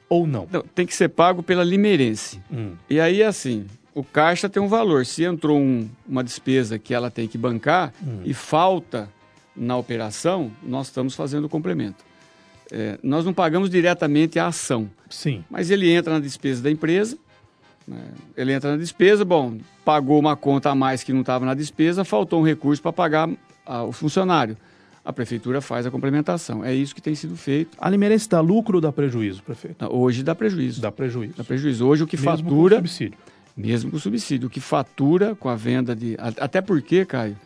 Ou 0.08 0.26
não? 0.26 0.48
Não, 0.50 0.62
tem 0.62 0.84
que 0.84 0.94
ser 0.94 1.08
pago 1.08 1.42
pela 1.44 1.62
limeirense. 1.64 2.40
Hum. 2.52 2.72
E 2.90 2.98
aí, 3.00 3.22
assim, 3.22 3.66
o 3.94 4.04
caixa 4.04 4.48
tem 4.48 4.60
um 4.62 4.68
valor. 4.68 5.06
Se 5.06 5.24
entrou 5.24 5.58
um- 5.58 5.88
uma 6.06 6.22
despesa 6.24 6.76
que 6.78 6.92
ela 6.92 7.10
tem 7.10 7.26
que 7.28 7.38
bancar 7.38 7.92
e 8.24 8.34
falta 8.34 9.08
na 9.56 9.76
operação, 9.76 10.50
nós 10.62 10.88
estamos 10.88 11.14
fazendo 11.14 11.44
o 11.44 11.48
complemento. 11.48 12.04
Eh, 12.70 12.98
nós 13.02 13.24
não 13.24 13.32
pagamos 13.32 13.70
diretamente 13.70 14.38
a 14.38 14.48
ação. 14.48 14.90
Sim. 15.08 15.44
Mas 15.50 15.70
ele 15.70 15.90
entra 15.90 16.14
na 16.14 16.20
despesa 16.20 16.62
da 16.62 16.70
empresa, 16.70 17.16
né? 17.86 18.00
ele 18.36 18.52
entra 18.52 18.72
na 18.72 18.76
despesa, 18.76 19.24
bom, 19.24 19.58
pagou 19.84 20.18
uma 20.18 20.36
conta 20.36 20.70
a 20.70 20.74
mais 20.74 21.02
que 21.04 21.12
não 21.12 21.20
estava 21.20 21.44
na 21.46 21.54
despesa, 21.54 22.04
faltou 22.04 22.40
um 22.40 22.44
recurso 22.44 22.82
para 22.82 22.92
pagar 22.92 23.30
ah, 23.64 23.84
o 23.84 23.92
funcionário. 23.92 24.56
A 25.04 25.12
prefeitura 25.12 25.60
faz 25.60 25.86
a 25.86 25.90
complementação. 25.92 26.64
É 26.64 26.74
isso 26.74 26.92
que 26.92 27.00
tem 27.00 27.14
sido 27.14 27.36
feito. 27.36 27.76
A 27.80 27.88
Limeirense 27.88 28.28
dá 28.28 28.40
lucro 28.40 28.78
ou 28.78 28.80
dá 28.80 28.90
prejuízo, 28.90 29.40
prefeito? 29.44 29.86
Hoje 29.88 30.24
dá 30.24 30.34
prejuízo. 30.34 30.80
Dá 30.80 30.90
prejuízo. 30.90 31.34
Dá 31.36 31.44
prejuízo. 31.44 31.86
Hoje 31.86 32.02
o 32.02 32.06
que 32.08 32.16
Mesmo 32.16 32.32
com 32.32 32.36
fatura, 32.38 32.76
subsídio. 32.78 33.18
mesmo 33.56 33.90
com 33.92 33.98
subsídio, 34.00 34.48
o 34.48 34.50
que 34.50 34.58
fatura 34.58 35.36
com 35.36 35.48
a 35.48 35.54
venda 35.54 35.94
de. 35.94 36.16
a- 36.18 36.44
Até 36.44 36.60
porque, 36.60 37.04
Caio, 37.04 37.36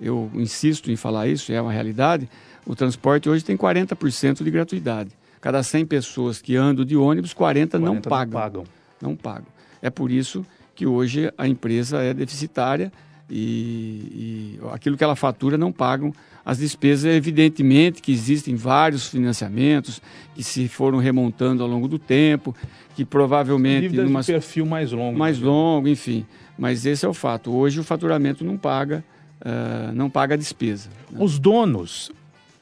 eu 0.00 0.30
insisto 0.32 0.90
em 0.90 0.96
falar 0.96 1.28
isso, 1.28 1.52
é 1.52 1.60
uma 1.60 1.70
realidade, 1.70 2.26
o 2.66 2.74
transporte 2.74 3.28
hoje 3.28 3.44
tem 3.44 3.56
40% 3.56 4.42
de 4.42 4.50
gratuidade. 4.50 5.10
Cada 5.40 5.62
100 5.62 5.86
pessoas 5.86 6.40
que 6.40 6.56
andam 6.56 6.84
de 6.84 6.96
ônibus, 6.96 7.34
40, 7.34 7.78
não 7.78 8.00
40 8.00 8.08
pagam. 8.08 8.40
pagam. 8.40 8.64
não 9.00 9.16
pagam. 9.16 9.48
É 9.80 9.90
por 9.90 10.10
isso 10.10 10.46
que 10.74 10.86
hoje 10.86 11.32
a 11.36 11.48
empresa 11.48 12.00
é 12.02 12.14
deficitária 12.14 12.92
e, 13.28 14.58
e 14.60 14.60
aquilo 14.72 14.96
que 14.96 15.02
ela 15.02 15.16
fatura 15.16 15.58
não 15.58 15.72
pagam 15.72 16.12
as 16.44 16.58
despesas. 16.58 17.12
Evidentemente 17.12 18.00
que 18.00 18.12
existem 18.12 18.54
vários 18.54 19.08
financiamentos 19.08 20.00
que 20.34 20.44
se 20.44 20.68
foram 20.68 20.98
remontando 20.98 21.62
ao 21.62 21.68
longo 21.68 21.88
do 21.88 21.98
tempo, 21.98 22.54
que 22.94 23.04
provavelmente 23.04 23.82
Dívidas 23.82 24.06
numa 24.06 24.20
de 24.20 24.26
perfil 24.26 24.64
mais 24.64 24.92
longo. 24.92 25.18
mais 25.18 25.40
né? 25.40 25.46
longo, 25.46 25.88
enfim. 25.88 26.24
Mas 26.56 26.86
esse 26.86 27.04
é 27.04 27.08
o 27.08 27.14
fato. 27.14 27.50
Hoje 27.50 27.80
o 27.80 27.84
faturamento 27.84 28.44
não 28.44 28.56
paga, 28.56 29.04
ah, 29.40 29.90
não 29.92 30.08
paga 30.08 30.34
a 30.34 30.38
despesa. 30.38 30.88
Os 31.18 31.38
donos 31.38 32.12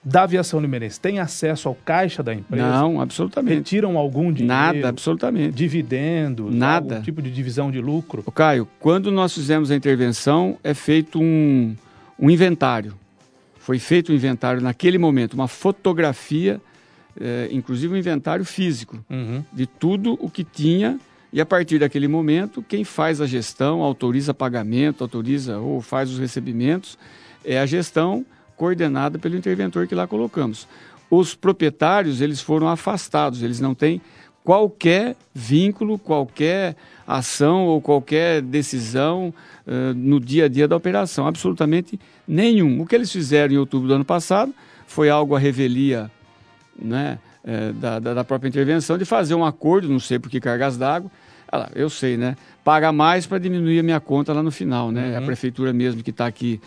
da 0.02 0.22
aviação 0.22 0.58
limeirense 0.60 0.98
têm 0.98 1.18
acesso 1.18 1.68
ao 1.68 1.74
caixa 1.74 2.22
da 2.22 2.32
empresa? 2.34 2.66
Não, 2.66 3.00
absolutamente. 3.00 3.56
Retiram 3.58 3.98
algum 3.98 4.32
dinheiro? 4.32 4.46
Nada, 4.46 4.88
absolutamente. 4.88 5.54
Dividendos? 5.54 6.54
Nada. 6.54 6.94
Algum 6.94 7.04
tipo 7.04 7.20
de 7.20 7.30
divisão 7.30 7.70
de 7.70 7.80
lucro? 7.80 8.22
Ô, 8.24 8.32
Caio, 8.32 8.66
quando 8.78 9.10
nós 9.10 9.34
fizemos 9.34 9.70
a 9.70 9.76
intervenção, 9.76 10.56
é 10.64 10.72
feito 10.74 11.20
um, 11.20 11.74
um 12.18 12.30
inventário. 12.30 12.94
Foi 13.58 13.78
feito 13.78 14.10
um 14.10 14.14
inventário 14.14 14.60
naquele 14.62 14.96
momento, 14.96 15.34
uma 15.34 15.46
fotografia, 15.46 16.60
eh, 17.20 17.48
inclusive 17.52 17.92
um 17.92 17.96
inventário 17.96 18.44
físico, 18.44 19.04
Uhum. 19.10 19.44
de 19.52 19.66
tudo 19.66 20.16
o 20.20 20.30
que 20.30 20.42
tinha. 20.44 20.98
E 21.32 21.40
a 21.40 21.46
partir 21.46 21.78
daquele 21.78 22.08
momento, 22.08 22.64
quem 22.66 22.84
faz 22.84 23.20
a 23.20 23.26
gestão, 23.26 23.82
autoriza 23.82 24.32
pagamento, 24.34 25.04
autoriza 25.04 25.58
ou 25.58 25.80
faz 25.80 26.10
os 26.10 26.18
recebimentos, 26.18 26.98
é 27.44 27.60
a 27.60 27.66
gestão 27.66 28.24
coordenada 28.60 29.18
pelo 29.18 29.38
interventor 29.38 29.86
que 29.86 29.94
lá 29.94 30.06
colocamos. 30.06 30.68
Os 31.10 31.34
proprietários, 31.34 32.20
eles 32.20 32.42
foram 32.42 32.68
afastados, 32.68 33.42
eles 33.42 33.58
não 33.58 33.74
têm 33.74 34.02
qualquer 34.44 35.16
vínculo, 35.34 35.98
qualquer 35.98 36.76
ação 37.06 37.64
ou 37.64 37.80
qualquer 37.80 38.42
decisão 38.42 39.32
eh, 39.66 39.94
no 39.96 40.20
dia 40.20 40.44
a 40.44 40.48
dia 40.48 40.68
da 40.68 40.76
operação, 40.76 41.26
absolutamente 41.26 41.98
nenhum. 42.28 42.82
O 42.82 42.86
que 42.86 42.94
eles 42.94 43.10
fizeram 43.10 43.54
em 43.54 43.56
outubro 43.56 43.88
do 43.88 43.94
ano 43.94 44.04
passado 44.04 44.52
foi 44.86 45.08
algo 45.08 45.34
a 45.34 45.38
revelia 45.38 46.10
né, 46.78 47.18
eh, 47.42 47.72
da, 47.72 47.98
da, 47.98 48.24
própria 48.24 48.50
intervenção 48.50 48.98
de 48.98 49.06
fazer 49.06 49.34
um 49.34 49.44
acordo, 49.44 49.88
não 49.88 49.98
sei 49.98 50.18
por 50.18 50.30
que 50.30 50.38
cargas 50.38 50.76
d'água, 50.76 51.10
Ah 51.50 51.70
eu 51.74 51.88
sei, 51.88 52.18
né? 52.18 52.36
Paga 52.62 52.92
mais 52.92 53.26
para 53.26 53.38
diminuir 53.38 53.80
a 53.80 53.82
minha 53.82 54.00
conta 54.00 54.34
lá 54.34 54.42
no 54.42 54.50
final, 54.50 54.92
né? 54.92 55.14
É 55.14 55.16
a 55.16 55.22
prefeitura 55.22 55.72
mesmo 55.72 56.02
que 56.02 56.10
está 56.10 56.26
aqui 56.26 56.60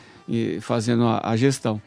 fazendo 0.61 1.03
a, 1.05 1.21
a 1.23 1.35
gestão. 1.35 1.81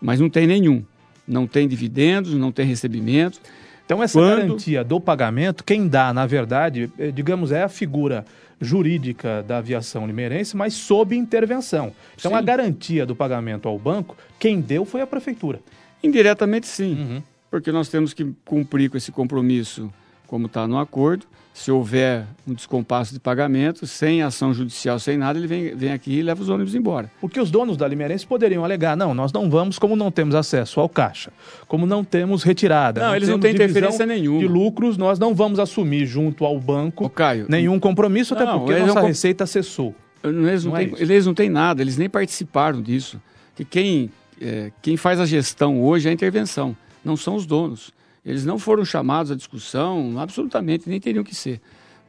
Mas 0.00 0.20
não 0.20 0.28
tem 0.28 0.46
nenhum. 0.46 0.84
Não 1.26 1.46
tem 1.46 1.66
dividendos, 1.66 2.34
não 2.34 2.52
tem 2.52 2.66
recebimento. 2.66 3.40
Então, 3.84 4.02
essa 4.02 4.18
Quando- 4.18 4.36
garantia 4.38 4.82
do 4.84 5.00
pagamento, 5.00 5.62
quem 5.64 5.86
dá, 5.88 6.12
na 6.12 6.26
verdade, 6.26 6.90
eh, 6.98 7.10
digamos, 7.10 7.52
é 7.52 7.62
a 7.62 7.68
figura 7.68 8.24
jurídica 8.60 9.42
da 9.42 9.58
aviação 9.58 10.06
limeirense, 10.06 10.56
mas 10.56 10.74
sob 10.74 11.14
intervenção. 11.16 11.92
Então, 12.18 12.32
Sim. 12.32 12.36
a 12.36 12.40
garantia 12.40 13.06
do 13.06 13.14
pagamento 13.14 13.68
ao 13.68 13.78
banco, 13.78 14.16
quem 14.38 14.60
deu 14.60 14.84
foi 14.84 15.00
a 15.02 15.06
prefeitura. 15.06 15.60
Indiretamente, 16.02 16.66
sim. 16.66 16.94
Uhum. 16.94 17.22
Porque 17.50 17.70
nós 17.70 17.88
temos 17.88 18.12
que 18.12 18.32
cumprir 18.44 18.90
com 18.90 18.96
esse 18.96 19.12
compromisso, 19.12 19.92
como 20.26 20.46
está 20.46 20.66
no 20.66 20.78
acordo. 20.78 21.26
Se 21.56 21.72
houver 21.72 22.26
um 22.46 22.52
descompasso 22.52 23.14
de 23.14 23.18
pagamento, 23.18 23.86
sem 23.86 24.22
ação 24.22 24.52
judicial, 24.52 24.98
sem 24.98 25.16
nada, 25.16 25.38
ele 25.38 25.46
vem, 25.46 25.74
vem 25.74 25.90
aqui 25.90 26.18
e 26.18 26.22
leva 26.22 26.42
os 26.42 26.50
ônibus 26.50 26.74
embora. 26.74 27.10
Porque 27.18 27.40
os 27.40 27.50
donos 27.50 27.78
da 27.78 27.88
Limeirense 27.88 28.26
poderiam 28.26 28.62
alegar, 28.62 28.94
não, 28.94 29.14
nós 29.14 29.32
não 29.32 29.48
vamos 29.48 29.78
como 29.78 29.96
não 29.96 30.10
temos 30.10 30.34
acesso 30.34 30.78
ao 30.80 30.86
caixa, 30.86 31.32
como 31.66 31.86
não 31.86 32.04
temos 32.04 32.42
retirada. 32.42 33.00
Não, 33.00 33.16
eles 33.16 33.30
não 33.30 33.40
têm 33.40 33.54
interferência 33.54 34.04
nenhuma. 34.04 34.38
De 34.38 34.46
lucros, 34.46 34.98
nós 34.98 35.18
não 35.18 35.34
vamos 35.34 35.58
assumir 35.58 36.04
junto 36.04 36.44
ao 36.44 36.60
banco 36.60 37.06
Ô, 37.06 37.08
Caio, 37.08 37.46
nenhum 37.48 37.80
compromisso, 37.80 38.34
até 38.34 38.44
Não, 38.44 38.58
porque 38.58 38.72
eles 38.74 38.88
nossa 38.88 39.00
não 39.00 39.08
receita 39.08 39.46
cessou. 39.46 39.94
Eles 40.22 40.62
não, 40.62 40.72
Não 40.72 40.78
é 40.78 40.84
têm, 40.84 40.92
isso. 40.92 41.02
eles 41.02 41.26
não 41.26 41.32
têm 41.32 41.48
nada, 41.48 41.80
eles 41.80 41.96
nem 41.96 42.08
participaram 42.10 42.82
disso. 42.82 43.18
Que 43.54 43.64
quem, 43.64 44.10
é, 44.38 44.70
quem 44.82 44.98
faz 44.98 45.18
a 45.18 45.24
gestão 45.24 45.82
hoje 45.82 46.06
é 46.06 46.10
a 46.10 46.12
intervenção, 46.12 46.76
não 47.02 47.16
são 47.16 47.34
os 47.34 47.46
donos. 47.46 47.95
Eles 48.26 48.44
não 48.44 48.58
foram 48.58 48.84
chamados 48.84 49.30
à 49.30 49.36
discussão, 49.36 50.18
absolutamente, 50.18 50.88
nem 50.88 50.98
teriam 50.98 51.22
que 51.22 51.34
ser. 51.34 51.60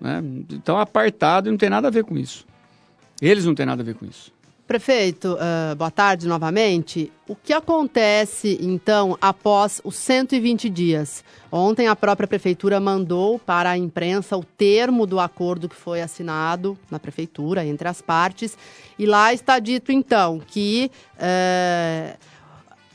Né? 0.02 0.20
Então, 0.52 0.76
apartado 0.80 1.48
e 1.48 1.52
não 1.52 1.58
tem 1.58 1.70
nada 1.70 1.88
a 1.88 1.92
ver 1.92 2.04
com 2.04 2.18
isso. 2.18 2.44
Eles 3.22 3.46
não 3.46 3.54
têm 3.54 3.68
nada 3.68 3.84
a 3.84 3.86
ver 3.86 3.94
com 3.94 4.04
isso. 4.04 4.36
Prefeito, 4.68 5.38
ah, 5.40 5.76
boa 5.76 5.90
tarde 5.90 6.28
novamente. 6.28 7.10
O 7.28 7.36
que 7.36 7.54
acontece, 7.54 8.58
então, 8.60 9.18
após 9.22 9.80
os 9.84 9.96
120 9.96 10.70
dias? 10.70 11.24
Ontem 11.52 11.88
a 11.88 11.96
própria 11.96 12.28
prefeitura 12.28 12.80
mandou 12.80 13.40
para 13.40 13.70
a 13.70 13.78
imprensa 13.78 14.36
o 14.36 14.44
termo 14.44 15.06
do 15.06 15.20
acordo 15.20 15.70
que 15.70 15.76
foi 15.76 16.02
assinado 16.02 16.78
na 16.92 17.00
prefeitura, 17.00 17.66
entre 17.66 17.88
as 17.88 18.02
partes, 18.02 18.58
e 19.00 19.06
lá 19.06 19.34
está 19.34 19.58
dito, 19.60 19.92
então, 19.92 20.42
que 20.46 20.92
eh, 21.18 22.18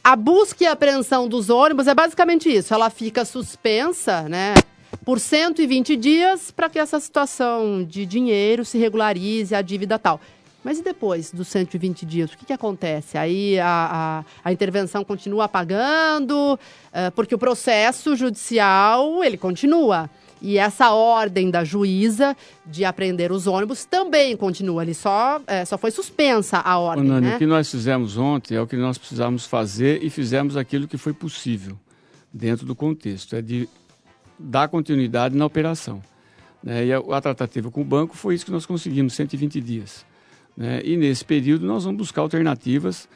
a 0.04 0.16
busca 0.16 0.64
e 0.64 0.66
apreensão 0.66 1.28
dos 1.28 1.48
ônibus 1.48 1.86
é 1.86 1.94
basicamente 1.94 2.48
isso. 2.48 2.74
Ela 2.74 2.90
fica 2.90 3.24
suspensa, 3.24 4.28
né? 4.28 4.54
Por 5.04 5.20
120 5.20 5.96
dias 5.96 6.50
para 6.50 6.68
que 6.68 6.78
essa 6.78 6.98
situação 6.98 7.84
de 7.84 8.04
dinheiro 8.04 8.64
se 8.64 8.78
regularize, 8.78 9.54
a 9.54 9.62
dívida 9.62 9.98
tal. 9.98 10.20
Mas 10.64 10.78
e 10.78 10.82
depois 10.82 11.32
dos 11.32 11.48
120 11.48 12.06
dias, 12.06 12.32
o 12.32 12.38
que, 12.38 12.46
que 12.46 12.52
acontece? 12.52 13.18
Aí 13.18 13.58
a, 13.58 14.24
a, 14.44 14.48
a 14.48 14.52
intervenção 14.52 15.04
continua 15.04 15.48
pagando, 15.48 16.58
eh, 16.92 17.10
porque 17.10 17.34
o 17.34 17.38
processo 17.38 18.14
judicial, 18.14 19.24
ele 19.24 19.36
continua. 19.36 20.08
E 20.44 20.58
essa 20.58 20.90
ordem 20.92 21.50
da 21.52 21.62
juíza 21.62 22.36
de 22.66 22.84
apreender 22.84 23.30
os 23.30 23.46
ônibus 23.46 23.84
também 23.84 24.36
continua. 24.36 24.82
Ele 24.82 24.92
só, 24.92 25.40
eh, 25.46 25.64
só 25.64 25.78
foi 25.78 25.92
suspensa 25.92 26.58
a 26.58 26.78
Ô, 26.78 26.82
ordem, 26.82 27.04
Nani, 27.06 27.26
né? 27.28 27.36
o 27.36 27.38
que 27.38 27.46
nós 27.46 27.70
fizemos 27.70 28.16
ontem 28.18 28.56
é 28.56 28.60
o 28.60 28.66
que 28.66 28.76
nós 28.76 28.98
precisávamos 28.98 29.46
fazer 29.46 30.02
e 30.02 30.10
fizemos 30.10 30.56
aquilo 30.56 30.88
que 30.88 30.98
foi 30.98 31.12
possível 31.12 31.78
dentro 32.32 32.66
do 32.66 32.74
contexto, 32.74 33.36
é 33.36 33.40
de 33.42 33.68
dar 34.36 34.66
continuidade 34.68 35.36
na 35.36 35.46
operação. 35.46 36.02
né? 36.62 36.86
E 36.86 36.92
a, 36.92 36.98
a 36.98 37.20
tratativa 37.20 37.70
com 37.70 37.80
o 37.82 37.84
banco 37.84 38.16
foi 38.16 38.34
isso 38.34 38.44
que 38.44 38.50
nós 38.50 38.66
conseguimos, 38.66 39.14
120 39.14 39.60
dias. 39.60 40.04
né? 40.56 40.80
E 40.84 40.96
nesse 40.96 41.24
período 41.24 41.64
nós 41.64 41.84
vamos 41.84 41.98
buscar 41.98 42.20
alternativas 42.22 43.08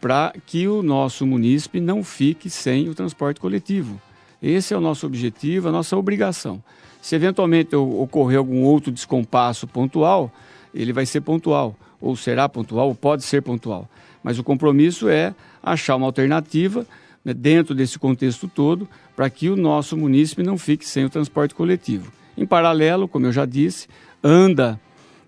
para 0.00 0.32
que 0.46 0.66
o 0.66 0.82
nosso 0.82 1.26
munícipe 1.26 1.78
não 1.78 2.02
fique 2.02 2.48
sem 2.48 2.88
o 2.88 2.94
transporte 2.94 3.38
coletivo. 3.38 4.00
Esse 4.42 4.72
é 4.72 4.76
o 4.76 4.80
nosso 4.80 5.06
objetivo, 5.06 5.68
a 5.68 5.72
nossa 5.72 5.96
obrigação. 5.96 6.62
Se 7.02 7.14
eventualmente 7.14 7.74
ocorrer 7.74 8.38
algum 8.38 8.62
outro 8.62 8.92
descompasso 8.92 9.66
pontual, 9.66 10.32
ele 10.74 10.92
vai 10.92 11.06
ser 11.06 11.20
pontual, 11.20 11.76
ou 12.00 12.14
será 12.16 12.48
pontual, 12.48 12.88
ou 12.88 12.94
pode 12.94 13.24
ser 13.24 13.42
pontual. 13.42 13.88
Mas 14.22 14.38
o 14.38 14.44
compromisso 14.44 15.08
é 15.08 15.34
achar 15.62 15.96
uma 15.96 16.06
alternativa 16.06 16.86
né, 17.24 17.34
dentro 17.34 17.74
desse 17.74 17.98
contexto 17.98 18.48
todo 18.48 18.88
para 19.16 19.28
que 19.28 19.48
o 19.48 19.56
nosso 19.56 19.96
munícipe 19.96 20.42
não 20.42 20.56
fique 20.56 20.86
sem 20.86 21.04
o 21.04 21.10
transporte 21.10 21.54
coletivo. 21.54 22.12
Em 22.36 22.46
paralelo, 22.46 23.08
como 23.08 23.26
eu 23.26 23.32
já 23.32 23.44
disse, 23.44 23.88
anda 24.22 24.80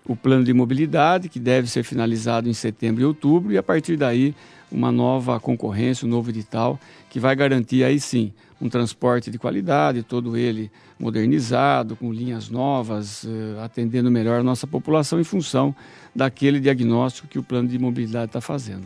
o 0.05 0.15
plano 0.15 0.43
de 0.43 0.53
mobilidade, 0.53 1.29
que 1.29 1.39
deve 1.39 1.69
ser 1.69 1.83
finalizado 1.83 2.49
em 2.49 2.53
setembro 2.53 3.01
e 3.01 3.05
outubro, 3.05 3.51
e 3.51 3.57
a 3.57 3.63
partir 3.63 3.97
daí 3.97 4.33
uma 4.71 4.91
nova 4.91 5.39
concorrência, 5.39 6.07
um 6.07 6.09
novo 6.09 6.29
edital, 6.29 6.79
que 7.09 7.19
vai 7.19 7.35
garantir 7.35 7.83
aí 7.83 7.99
sim 7.99 8.31
um 8.61 8.69
transporte 8.69 9.31
de 9.31 9.39
qualidade, 9.39 10.03
todo 10.03 10.37
ele 10.37 10.69
modernizado, 10.99 11.95
com 11.95 12.13
linhas 12.13 12.47
novas, 12.49 13.25
eh, 13.25 13.63
atendendo 13.63 14.11
melhor 14.11 14.39
a 14.39 14.43
nossa 14.43 14.67
população 14.67 15.19
em 15.19 15.23
função 15.23 15.75
daquele 16.15 16.59
diagnóstico 16.59 17.27
que 17.27 17.39
o 17.39 17.43
plano 17.43 17.67
de 17.67 17.79
mobilidade 17.79 18.25
está 18.27 18.39
fazendo. 18.39 18.83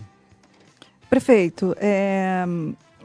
Prefeito, 1.10 1.76
é, 1.80 2.46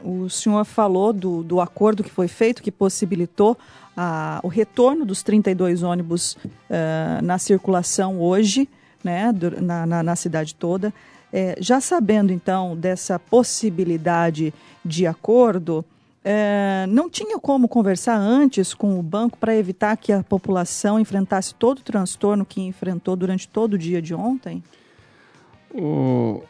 o 0.03 0.29
senhor 0.29 0.63
falou 0.65 1.13
do, 1.13 1.43
do 1.43 1.61
acordo 1.61 2.03
que 2.03 2.09
foi 2.09 2.27
feito, 2.27 2.63
que 2.63 2.71
possibilitou 2.71 3.57
a- 3.95 4.39
o 4.43 4.47
retorno 4.47 5.05
dos 5.05 5.21
32 5.21 5.83
ônibus 5.83 6.37
eh, 6.69 7.19
na 7.21 7.37
circulação 7.37 8.19
hoje, 8.19 8.67
né, 9.03 9.31
na, 9.61 9.85
na- 9.85 10.03
na 10.03 10.15
cidade 10.15 10.55
toda. 10.55 10.93
É, 11.33 11.55
já 11.59 11.79
sabendo, 11.81 12.31
então, 12.33 12.75
dessa 12.75 13.17
possibilidade 13.19 14.53
de 14.83 15.05
acordo, 15.07 15.85
é, 16.23 16.85
não 16.87 17.09
tinha 17.09 17.39
como 17.39 17.67
conversar 17.67 18.15
antes 18.15 18.73
com 18.73 18.99
o 18.99 19.03
banco 19.03 19.37
para 19.37 19.55
evitar 19.55 19.97
que 19.97 20.11
a 20.11 20.23
população 20.23 20.99
enfrentasse 20.99 21.55
todo 21.55 21.79
o 21.79 21.83
transtorno 21.83 22.45
que 22.45 22.61
enfrentou 22.61 23.15
durante 23.15 23.47
todo 23.47 23.73
o 23.73 23.77
dia 23.77 24.01
de 24.01 24.13
ontem? 24.13 24.63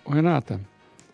Renata, 0.05 0.59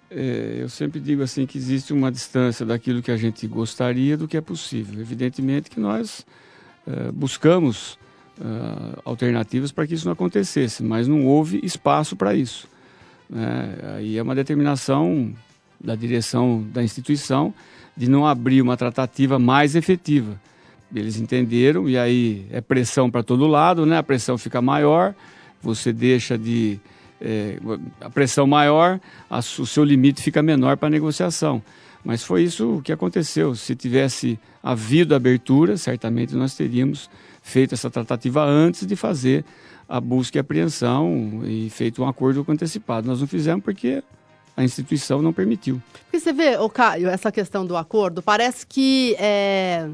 é, 0.10 0.58
eu 0.60 0.70
sempre 0.70 1.00
digo 1.00 1.22
assim 1.22 1.46
que 1.46 1.58
existe 1.58 1.94
uma 1.94 2.12
distância 2.12 2.66
daquilo 2.66 3.02
que 3.02 3.12
a 3.12 3.18
gente 3.18 3.46
gostaria 3.48 4.18
do 4.18 4.28
que 4.28 4.38
é 4.38 4.42
possível. 4.42 5.00
Evidentemente 5.00 5.70
que 5.70 5.80
nós 5.80 6.26
é, 6.88 7.12
buscamos 7.12 8.00
é, 8.40 9.00
alternativas 9.06 9.72
para 9.72 9.86
que 9.86 9.94
isso 9.94 10.06
não 10.06 10.14
acontecesse, 10.14 10.82
mas 10.82 11.08
não 11.08 11.26
houve 11.26 11.60
espaço 11.64 12.16
para 12.16 12.34
isso. 12.34 12.68
né? 13.30 13.78
Aí 13.98 14.18
é 14.18 14.24
uma 14.24 14.34
determinação 14.34 15.32
da 15.80 15.94
direção 15.94 16.66
da 16.74 16.82
instituição 16.82 17.54
de 17.98 18.10
não 18.10 18.26
abrir 18.26 18.62
uma 18.62 18.78
tratativa 18.78 19.40
mais 19.40 19.76
efetiva. 19.76 20.40
Eles 20.94 21.18
entenderam 21.18 21.90
e 21.90 21.98
aí 21.98 22.46
é 22.52 22.62
pressão 22.62 23.10
para 23.10 23.24
todo 23.24 23.48
lado, 23.48 23.86
né? 23.86 23.98
A 23.98 24.04
pressão 24.04 24.38
fica 24.38 24.62
maior, 24.62 25.14
você 25.62 25.92
deixa 25.92 26.38
de 26.38 26.80
é, 27.20 27.58
a 28.00 28.10
pressão 28.10 28.46
maior, 28.46 29.00
a 29.30 29.40
o 29.40 29.66
seu 29.66 29.84
limite 29.84 30.22
fica 30.22 30.42
menor 30.42 30.78
para 30.78 30.88
a 30.88 30.92
negociação. 30.92 31.62
Mas 32.06 32.24
foi 32.24 32.44
isso 32.44 32.80
que 32.86 32.92
aconteceu. 32.92 33.54
Se 33.56 33.76
tivesse 33.76 34.40
havido 34.64 35.14
abertura, 35.14 35.76
certamente 35.76 36.36
nós 36.36 36.56
teríamos 36.56 37.10
feito 37.42 37.74
essa 37.74 37.90
tratativa 37.90 38.46
antes 38.46 38.86
de 38.86 38.96
fazer 38.96 39.44
a 39.90 40.00
busca 40.00 40.38
e 40.38 40.40
apreensão 40.40 41.42
e 41.46 41.70
feito 41.70 42.02
um 42.02 42.08
acordo 42.08 42.46
antecipado. 42.48 43.08
Nós 43.08 43.20
não 43.20 43.28
fizemos 43.28 43.64
porque 43.64 44.04
a 44.58 44.64
instituição 44.64 45.22
não 45.22 45.32
permitiu. 45.32 45.80
Porque 46.04 46.20
você 46.20 46.34
vê, 46.34 46.58
ô 46.58 46.68
Caio, 46.70 47.08
essa 47.08 47.32
questão 47.32 47.66
do 47.66 47.78
acordo, 47.78 48.22
parece 48.24 48.66
que 48.68 49.16
é. 49.20 49.88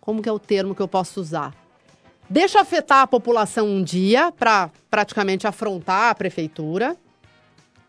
Como 0.00 0.20
que 0.20 0.28
é 0.28 0.32
o 0.32 0.38
termo 0.38 0.74
que 0.74 0.82
eu 0.82 0.88
posso 0.88 1.20
usar? 1.20 1.54
Deixa 2.28 2.60
afetar 2.60 2.98
a 3.02 3.06
população 3.06 3.66
um 3.66 3.82
dia 3.82 4.32
para 4.32 4.70
praticamente 4.90 5.46
afrontar 5.46 6.10
a 6.10 6.14
prefeitura. 6.14 6.96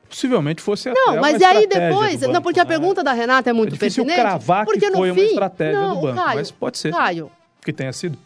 Possivelmente 0.07 0.61
fosse 0.61 0.89
até 0.89 0.99
Não, 0.99 1.13
uma 1.13 1.21
mas 1.21 1.39
e 1.39 1.45
aí 1.45 1.67
depois. 1.67 2.19
banco, 2.19 2.33
não, 2.33 2.41
porque 2.41 2.59
a 2.59 2.63
né? 2.63 2.67
pergunta 2.69 3.03
da 3.03 3.13
Renata 3.13 3.49
é 3.49 3.53
muito 3.53 3.69
É 3.69 3.73
difícil 3.73 4.03
pertinente. 4.05 4.27
cravar 4.29 4.65
que 4.65 4.71
porque 4.71 4.89
no 4.89 4.97
foi 4.97 5.11
uma 5.11 5.19
fim, 5.19 5.27
estratégia 5.27 5.79
não, 5.81 5.95
do 5.95 6.01
banco, 6.01 6.15
Caio, 6.15 6.35
mas 6.37 6.51
pode 6.51 6.77
ser. 6.77 6.91
Caio, 6.91 7.31
Que 7.61 7.71
tenha 7.71 7.93
sido. 7.93 8.17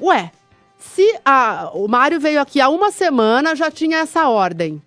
Ué, 0.00 0.30
se 0.78 1.18
a- 1.24 1.70
o 1.74 1.88
Mário 1.88 2.20
veio 2.20 2.40
aqui 2.40 2.60
há 2.60 2.68
uma 2.68 2.90
semana, 2.92 3.56
já 3.56 3.70
tinha 3.70 3.98
essa 3.98 4.28
ordem. 4.28 4.80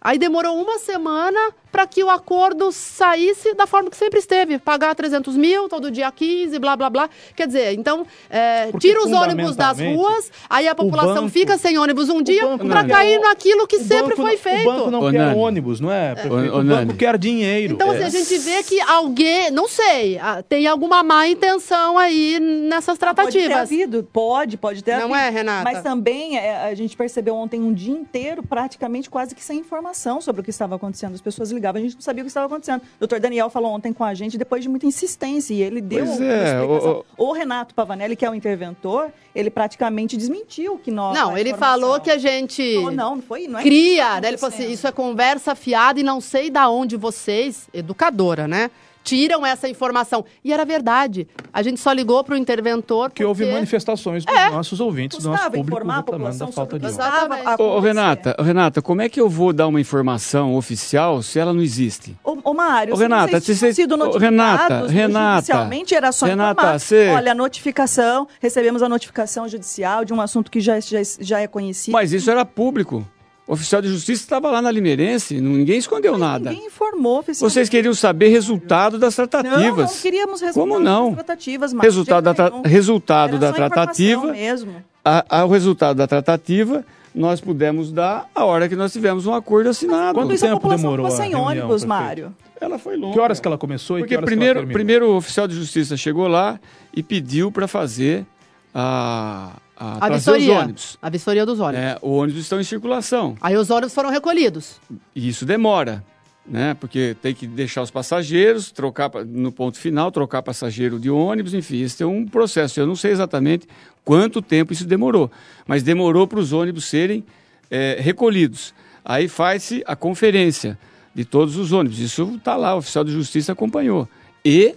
Aí 0.00 0.18
demorou 0.18 0.56
uma 0.56 0.78
semana 0.78 1.38
para 1.70 1.86
que 1.86 2.02
o 2.02 2.10
acordo 2.10 2.70
saísse 2.72 3.54
da 3.54 3.66
forma 3.66 3.90
que 3.90 3.96
sempre 3.96 4.18
esteve. 4.18 4.58
Pagar 4.58 4.94
300 4.94 5.36
mil, 5.36 5.68
todo 5.68 5.90
dia 5.90 6.10
15, 6.10 6.58
blá, 6.58 6.76
blá, 6.76 6.90
blá. 6.90 7.10
Quer 7.36 7.46
dizer, 7.46 7.74
então, 7.74 8.06
é, 8.30 8.70
tira 8.78 9.00
os 9.00 9.12
ônibus 9.12 9.54
das 9.56 9.78
ruas, 9.78 10.30
aí 10.48 10.66
a 10.68 10.74
população 10.74 11.14
banco- 11.22 11.28
fica 11.30 11.56
sem 11.58 11.78
ônibus 11.78 12.08
um 12.08 12.22
dia 12.22 12.56
para 12.56 12.82
não 12.82 12.88
cair 12.88 13.18
naquilo 13.20 13.66
que 13.66 13.76
O 13.76 13.84
sempre 13.84 14.16
foi 14.16 14.32
não- 14.32 14.38
feito. 14.38 14.68
O 14.68 14.72
banco 14.72 14.90
não 14.90 15.10
quer 15.10 15.18
Nani. 15.18 15.38
ônibus, 15.40 15.80
não 15.80 15.90
é? 15.92 16.14
prefeito? 16.14 16.34
Ô, 16.34 16.38
ô, 16.38 16.40
o 16.40 16.50
banco 16.50 16.64
Nani. 16.64 16.94
quer 16.94 17.18
dinheiro. 17.18 17.74
Então, 17.74 17.92
É. 17.92 17.96
assim, 17.96 18.04
a 18.04 18.10
gente 18.24 18.38
vê 18.38 18.62
que 18.62 18.80
alguém, 18.80 19.50
não 19.50 19.68
sei, 19.68 20.18
ah, 20.18 20.42
tem 20.42 20.66
alguma 20.66 21.02
má 21.02 21.26
intenção 21.28 21.96
aí 21.98 22.38
nessas 22.40 22.98
Pode 22.98 23.14
ter 23.14 23.14
tratativas. 23.46 23.56
havido, 23.58 24.08
pode, 24.12 24.56
pode 24.56 24.82
ter 24.82 24.96
Não 24.96 25.12
havido. 25.14 25.18
é, 25.18 25.30
Renata? 25.30 25.64
Mas 25.64 25.82
também 25.82 26.36
é, 26.38 26.64
a 26.64 26.74
gente 26.74 26.96
percebeu 26.96 27.34
ontem 27.34 27.60
um 27.60 27.72
dia 27.72 27.92
inteiro, 27.94 28.42
praticamente 28.42 29.08
quase 29.10 29.34
que 29.34 29.42
sem 29.44 29.58
informação 29.58 30.20
sobre 30.20 30.40
o 30.40 30.44
que 30.44 30.50
estava 30.50 30.74
acontecendo. 30.76 31.14
As 31.14 31.20
pessoas 31.20 31.50
a 31.76 31.80
gente 31.80 31.94
não 31.94 32.00
sabia 32.00 32.22
o 32.22 32.24
que 32.24 32.28
estava 32.28 32.46
acontecendo. 32.46 32.80
O 32.80 33.00
doutor 33.00 33.20
Daniel 33.20 33.50
falou 33.50 33.72
ontem 33.72 33.92
com 33.92 34.04
a 34.04 34.14
gente, 34.14 34.38
depois 34.38 34.62
de 34.62 34.68
muita 34.68 34.86
insistência, 34.86 35.52
e 35.52 35.62
ele 35.62 35.80
deu 35.80 36.06
Pois 36.06 36.18
uma 36.18 36.32
é, 36.32 36.54
explicação. 36.54 37.04
O, 37.16 37.32
Renato 37.32 37.74
Pavanelli, 37.74 38.16
que 38.16 38.24
é 38.24 38.30
o 38.30 38.34
interventor, 38.34 39.10
ele 39.34 39.50
praticamente 39.50 40.16
desmentiu 40.16 40.78
que 40.78 40.90
nós. 40.90 41.14
Não, 41.14 41.36
ele 41.36 41.54
falou 41.54 42.00
que 42.00 42.10
a 42.10 42.18
gente 42.18 42.74
Falou, 42.74 42.90
não, 42.90 43.16
não 43.16 43.22
foi, 43.22 43.46
não 43.46 43.58
é 43.58 43.62
cria, 43.62 44.14
tá 44.14 44.20
né? 44.22 44.28
Ele 44.28 44.38
falou 44.38 44.54
assim, 44.54 44.70
isso 44.70 44.86
é 44.86 44.92
conversa 44.92 45.54
fiada 45.54 46.00
e 46.00 46.02
não 46.02 46.20
sei 46.20 46.50
da 46.50 46.68
onde 46.68 46.96
vocês, 46.96 47.68
educadora, 47.72 48.48
né? 48.48 48.70
Tiram 49.04 49.44
essa 49.46 49.68
informação. 49.68 50.24
E 50.44 50.52
era 50.52 50.64
verdade. 50.64 51.26
A 51.52 51.62
gente 51.62 51.80
só 51.80 51.92
ligou 51.92 52.22
pro 52.22 52.36
interventor 52.36 53.10
Que 53.10 53.24
houve 53.24 53.44
porque- 53.44 53.54
manifestações 53.54 54.24
dos 54.24 54.34
nossos 54.50 54.80
ouvintes, 54.80 55.18
do 55.18 55.24
nosso 55.30 55.36
Custava 55.38 55.56
público 55.56 55.76
informar 55.76 55.94
a 55.94 55.96
reclamando 55.98 56.18
da 56.18 56.26
população 56.36 56.52
falta 56.52 56.76
sobre 56.76 56.88
de 56.88 56.94
o 56.94 57.76
Ô. 57.76 57.80
Renata, 57.80 58.36
ô, 58.38 58.42
Renata, 58.42 58.82
como 58.82 59.00
é 59.00 59.08
que 59.08 59.20
eu 59.20 59.28
vou 59.28 59.52
dar 59.52 59.66
uma 59.66 59.80
informação 59.80 60.54
oficial 60.56 61.22
se 61.22 61.38
ela 61.38 61.52
não 61.54 61.62
existe? 61.62 62.16
Ô, 62.22 62.36
ô 62.44 62.52
Mário, 62.54 62.92
Ô, 62.94 62.96
Renata, 62.96 63.40
se 63.40 63.54
vocês- 63.54 63.74
sido 63.76 63.96
Renata, 64.18 64.86
Renata, 64.86 65.34
judicialmente, 65.36 65.94
era 65.94 66.12
só 66.12 66.26
Renata, 66.26 66.60
informar. 66.60 66.78
você- 66.78 67.08
Olha, 67.14 67.32
a 67.32 67.34
notificação, 67.34 68.28
recebemos 68.40 68.82
a 68.82 68.88
notificação 68.88 69.48
judicial 69.48 70.04
de 70.04 70.12
um 70.12 70.20
assunto 70.20 70.50
que 70.50 70.60
já, 70.60 70.78
já, 70.80 70.98
já 71.20 71.40
é 71.40 71.46
conhecido. 71.46 71.92
Mas 71.92 72.12
isso 72.12 72.30
era 72.30 72.44
público. 72.44 73.06
O 73.48 73.54
oficial 73.54 73.80
de 73.80 73.88
justiça 73.88 74.22
estava 74.22 74.50
lá 74.50 74.60
na 74.60 74.70
Limeirense, 74.70 75.40
não- 75.40 75.52
ninguém 75.52 75.78
escondeu 75.78 76.18
nada. 76.18 76.50
Ninguém 76.50 76.66
informou 76.66 77.20
oficialmente. 77.20 77.54
Vocês 77.54 77.68
queriam 77.70 77.94
saber 77.94 78.28
resultado 78.28 78.98
das 78.98 79.16
Não, 79.16 79.26
tratativas. 79.26 79.90
não 79.94 80.00
queríamos 80.02 80.40
resultado 80.42 80.68
Como 80.68 80.78
não? 80.78 81.06
das 81.06 81.14
tratativas, 81.24 81.72
Mário, 81.72 81.88
Resultado 81.90 82.24
da, 82.24 82.34
tra- 82.34 82.52
resultado 82.66 83.38
da 83.38 83.52
tratativa. 83.52 84.26
mesmo. 84.32 84.72
A, 85.02 85.24
a- 85.40 85.44
o 85.46 85.48
resultado 85.48 85.96
da 85.96 86.06
tratativa 86.06 86.84
nós 87.14 87.40
pudemos 87.40 87.90
dar 87.90 88.28
a 88.34 88.44
hora 88.44 88.68
que 88.68 88.76
nós 88.76 88.92
tivemos 88.92 89.24
um 89.26 89.32
acordo 89.32 89.70
assinado. 89.70 90.12
Quanto 90.14 90.26
Quando 90.26 90.34
isso 90.34 90.44
a 90.44 90.48
tempo 90.48 90.60
população 90.60 90.82
demorou 90.90 91.06
ficou 91.06 91.14
a 91.18 91.22
sem 91.24 91.30
reunião, 91.34 91.48
ônibus? 91.64 91.84
Mário. 91.84 92.36
Ela 92.60 92.78
foi 92.78 92.96
longa. 92.96 93.14
Que 93.14 93.20
horas 93.20 93.40
que 93.40 93.48
ela 93.48 93.56
começou 93.56 93.98
e 93.98 94.02
Porque 94.02 94.10
que 94.14 94.16
horas 94.18 94.26
primeiro, 94.28 94.54
que 94.54 94.58
ela 94.58 94.66
terminou? 94.66 94.74
primeiro 94.78 95.12
o 95.14 95.16
oficial 95.16 95.48
de 95.48 95.54
justiça 95.54 95.96
chegou 95.96 96.28
lá 96.28 96.60
e 96.94 97.02
pediu 97.02 97.50
para 97.50 97.66
fazer 97.66 98.26
a, 98.74 99.52
a, 99.78 99.92
A 99.92 99.98
trazer 100.08 100.30
os 100.32 100.36
vistoria. 100.38 100.60
ônibus. 100.60 100.98
A 101.00 101.08
vistoria 101.10 101.46
dos 101.46 101.60
ônibus. 101.60 101.80
É, 101.84 101.98
o 102.02 102.10
ônibus 102.10 102.42
estão 102.42 102.60
em 102.60 102.64
circulação 102.64 103.36
Aí 103.40 103.56
os 103.56 103.70
ônibus 103.70 103.94
foram 103.94 104.10
recolhidos. 104.10 104.80
e 105.14 105.28
isso 105.28 105.46
demora. 105.46 106.04
né? 106.46 106.74
Porque 106.74 107.14
tem 107.22 107.34
que 107.34 107.46
deixar 107.46 107.82
os 107.82 107.90
passageiros, 107.90 108.70
trocar 108.72 109.10
no 109.26 109.52
ponto 109.52 109.78
final, 109.78 110.10
trocar 110.10 110.42
passageiro 110.42 110.98
de 110.98 111.10
ônibus, 111.10 111.52
enfim, 111.54 111.82
esse 111.82 112.02
é 112.02 112.06
um 112.06 112.26
processo. 112.26 112.80
Eu 112.80 112.86
não 112.86 112.96
sei 112.96 113.12
exatamente 113.12 113.66
quanto 114.04 114.40
tempo 114.40 114.72
isso 114.72 114.86
demorou, 114.86 115.30
mas 115.66 115.82
demorou 115.82 116.26
para 116.26 116.38
os 116.40 116.52
ônibus 116.52 116.86
serem 116.86 117.22
eh, 117.70 117.98
recolhidos. 118.00 118.72
Aí 119.04 119.28
faz-se 119.28 119.82
a 119.86 119.94
conferência 119.94 120.78
de 121.14 121.24
todos 121.24 121.56
os 121.56 121.70
ônibus. 121.72 121.98
Isso 121.98 122.34
está 122.36 122.56
lá, 122.56 122.74
o 122.74 122.78
oficial 122.78 123.04
de 123.04 123.12
justiça 123.12 123.52
acompanhou. 123.52 124.08
E 124.44 124.74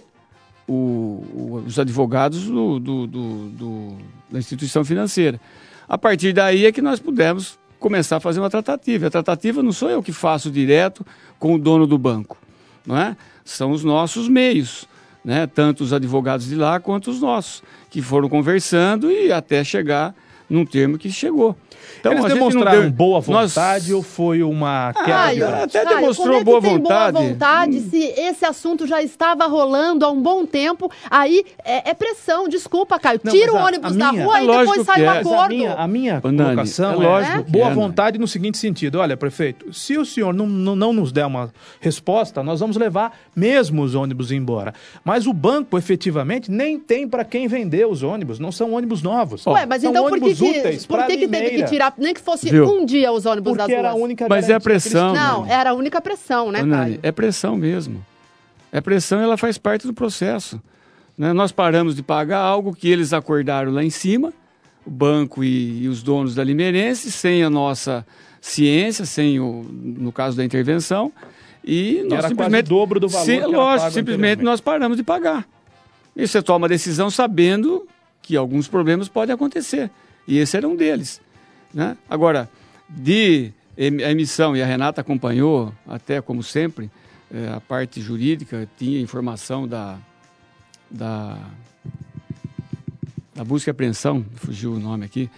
o- 0.68 1.62
os 1.66 1.78
advogados 1.78 2.44
do- 2.46 2.78
do- 2.78 3.06
do- 3.06 3.48
do- 3.50 3.96
da 4.30 4.38
instituição 4.38 4.84
financeira. 4.84 5.40
A 5.88 5.98
partir 5.98 6.32
daí 6.32 6.66
é 6.66 6.72
que 6.72 6.80
nós 6.80 7.00
pudemos 7.00 7.58
começar 7.78 8.16
a 8.16 8.20
fazer 8.20 8.40
uma 8.40 8.48
tratativa. 8.50 9.08
A 9.08 9.10
tratativa 9.10 9.62
não 9.62 9.72
sou 9.72 9.90
eu 9.90 10.02
que 10.02 10.12
faço 10.12 10.50
direto 10.50 11.04
com 11.38 11.54
o 11.54 11.58
dono 11.58 11.86
do 11.86 11.98
banco, 11.98 12.38
não 12.86 12.96
é? 12.96 13.16
São 13.44 13.72
os 13.72 13.82
nossos 13.82 14.28
meios, 14.28 14.88
né? 15.24 15.46
Tanto 15.46 15.82
os 15.82 15.92
advogados 15.92 16.46
de 16.46 16.54
lá 16.54 16.78
quanto 16.78 17.10
os 17.10 17.20
nossos, 17.20 17.62
que 17.90 18.00
foram 18.00 18.28
conversando 18.28 19.10
e 19.10 19.32
até 19.32 19.64
chegar 19.64 20.14
num 20.52 20.64
termo 20.66 20.98
que 20.98 21.10
chegou. 21.10 21.56
Então, 21.98 22.12
Eles 22.12 22.24
a 22.24 22.28
gente 22.28 22.38
não 22.38 22.48
demonstraram 22.48 22.80
deu- 22.82 22.90
boa 22.90 23.22
nós- 23.28 23.54
vontade 23.54 23.94
ou 23.94 24.02
foi 24.02 24.42
uma 24.42 24.92
queda 24.92 25.16
Ah, 25.24 25.32
de 25.34 25.40
braço? 25.40 25.64
até 25.64 25.84
demonstrou 25.86 26.34
é 26.34 26.38
que 26.38 26.44
boa 26.44 26.60
tem 26.60 26.70
vontade. 26.78 27.12
boa 27.12 27.28
vontade 27.28 27.80
se 27.80 27.98
esse 28.16 28.44
assunto 28.44 28.86
já 28.86 29.02
estava 29.02 29.46
rolando 29.46 30.04
há 30.04 30.10
um 30.10 30.20
bom 30.20 30.44
tempo? 30.44 30.90
Aí 31.10 31.44
é, 31.64 31.90
é 31.90 31.94
pressão, 31.94 32.48
desculpa, 32.48 32.98
Caio. 32.98 33.20
Não, 33.22 33.32
Tira 33.32 33.52
o 33.52 33.56
a- 33.56 33.64
ônibus 33.66 33.94
a 33.94 33.98
da 33.98 34.12
minha- 34.12 34.24
rua 34.24 34.38
É 34.38 34.44
e 34.44 34.46
depois 34.46 34.82
sai 34.86 35.00
o 35.00 35.04
é. 35.04 35.06
Mas 35.06 35.16
a 35.16 35.20
acordo. 35.20 35.54
minha, 35.54 35.74
a 35.74 35.86
minha 35.88 36.20
Ô, 36.22 36.32
Nani, 36.32 36.38
colocação 36.50 36.90
é 36.90 36.94
é, 36.94 37.08
lógico 37.08 37.42
boa 37.50 37.64
é, 37.64 37.68
Nani. 37.68 37.80
vontade 37.80 38.18
no 38.18 38.26
seguinte 38.28 38.58
sentido. 38.58 38.98
Olha, 38.98 39.16
prefeito, 39.16 39.72
se 39.72 39.96
o 39.96 40.04
senhor 40.04 40.32
não, 40.34 40.46
não, 40.46 40.74
não 40.76 40.92
nos 40.92 41.12
der 41.12 41.26
uma 41.26 41.52
resposta, 41.80 42.42
nós 42.42 42.60
vamos 42.60 42.76
levar 42.76 43.16
mesmo 43.34 43.82
os 43.82 43.94
ônibus 43.94 44.30
embora. 44.32 44.74
Mas 45.04 45.26
o 45.26 45.32
banco, 45.32 45.76
efetivamente, 45.78 46.50
nem 46.50 46.78
tem 46.78 47.06
para 47.08 47.24
quem 47.24 47.46
vender 47.48 47.86
os 47.86 48.02
ônibus. 48.02 48.38
Não 48.38 48.50
são 48.52 48.72
ônibus 48.72 49.02
novos. 49.02 49.46
Ué, 49.46 49.66
mas 49.66 49.82
são 49.82 49.90
então 49.90 50.08
por 50.08 50.18
que, 50.20 50.34
úteis 50.42 50.86
por 50.86 51.06
que, 51.06 51.16
que 51.16 51.28
teve 51.28 51.50
que 51.50 51.64
tirar, 51.64 51.94
nem 51.98 52.12
que 52.12 52.20
fosse 52.20 52.50
Viu? 52.50 52.66
um 52.66 52.84
dia 52.84 53.10
os 53.12 53.26
ônibus 53.26 53.56
das 53.56 53.66
Porque 53.66 53.72
era 53.78 53.88
a 53.88 53.92
ruas? 53.92 54.04
única 54.04 54.26
Mas 54.28 54.48
é 54.50 54.58
pressão. 54.58 55.12
Não, 55.14 55.40
Nani. 55.40 55.52
era 55.52 55.70
a 55.70 55.74
única 55.74 56.00
pressão, 56.00 56.50
né, 56.52 56.62
Nani, 56.62 56.98
é 57.02 57.12
pressão 57.12 57.56
mesmo. 57.56 58.04
É 58.70 58.80
pressão 58.80 59.20
e 59.20 59.24
ela 59.24 59.36
faz 59.36 59.58
parte 59.58 59.86
do 59.86 59.92
processo. 59.92 60.60
né? 61.16 61.32
Nós 61.32 61.52
paramos 61.52 61.94
de 61.94 62.02
pagar 62.02 62.38
algo 62.40 62.74
que 62.74 62.88
eles 62.88 63.12
acordaram 63.12 63.70
lá 63.72 63.84
em 63.84 63.90
cima, 63.90 64.32
o 64.86 64.90
banco 64.90 65.44
e, 65.44 65.82
e 65.82 65.88
os 65.88 66.02
donos 66.02 66.34
da 66.34 66.42
Limeirense, 66.42 67.12
sem 67.12 67.42
a 67.42 67.50
nossa 67.50 68.04
ciência, 68.40 69.04
sem 69.04 69.38
o, 69.38 69.64
no 69.70 70.10
caso 70.10 70.36
da 70.36 70.44
intervenção, 70.44 71.12
e 71.64 72.02
nós 72.04 72.12
era 72.12 72.20
quase 72.22 72.28
simplesmente... 72.28 72.66
o 72.66 72.68
dobro 72.70 72.98
do 72.98 73.08
valor 73.08 73.24
Sim, 73.24 73.36
que 73.36 73.38
era 73.44 73.46
lógico, 73.48 73.80
pago 73.82 73.94
simplesmente 73.94 74.42
nós 74.42 74.60
paramos 74.60 74.96
de 74.96 75.02
pagar. 75.02 75.46
E 76.16 76.26
você 76.26 76.42
toma 76.42 76.66
a 76.66 76.68
decisão 76.68 77.08
sabendo 77.10 77.86
que 78.20 78.36
alguns 78.36 78.66
problemas 78.66 79.08
podem 79.08 79.34
acontecer. 79.34 79.90
E 80.26 80.38
esse 80.38 80.56
era 80.56 80.68
um 80.68 80.76
deles. 80.76 81.20
Né? 81.72 81.96
Agora, 82.08 82.48
de 82.88 83.52
a 83.78 84.10
emissão, 84.10 84.56
e 84.56 84.62
a 84.62 84.66
Renata 84.66 85.00
acompanhou, 85.00 85.72
até 85.86 86.20
como 86.20 86.42
sempre, 86.42 86.90
eh, 87.32 87.48
a 87.48 87.60
parte 87.60 88.02
jurídica, 88.02 88.68
tinha 88.76 89.00
informação 89.00 89.66
da, 89.66 89.98
da, 90.90 91.38
da 93.34 93.42
busca 93.42 93.70
e 93.70 93.72
apreensão, 93.72 94.24
fugiu 94.36 94.74
o 94.74 94.78
nome 94.78 95.06
aqui, 95.06 95.30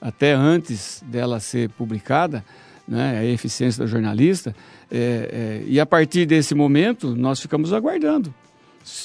até 0.00 0.32
antes 0.32 1.02
dela 1.06 1.40
ser 1.40 1.70
publicada, 1.70 2.44
né, 2.86 3.18
a 3.18 3.24
eficiência 3.24 3.82
da 3.82 3.90
jornalista, 3.90 4.54
eh, 4.90 5.30
eh, 5.32 5.64
e 5.66 5.80
a 5.80 5.86
partir 5.86 6.26
desse 6.26 6.54
momento 6.54 7.16
nós 7.16 7.40
ficamos 7.40 7.72
aguardando. 7.72 8.32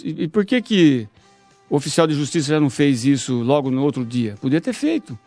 E 0.03 0.27
por 0.27 0.45
que 0.45 0.61
que 0.61 1.07
o 1.73 1.77
oficial 1.77 2.05
de 2.05 2.13
justiça 2.13 2.49
já 2.49 2.59
não 2.59 2.69
fez 2.69 3.03
isso 3.03 3.33
logo 3.41 3.71
no 3.71 3.81
outro 3.81 4.05
dia? 4.05 4.35
Podia 4.39 4.61
ter 4.61 4.73
feito. 4.73 5.17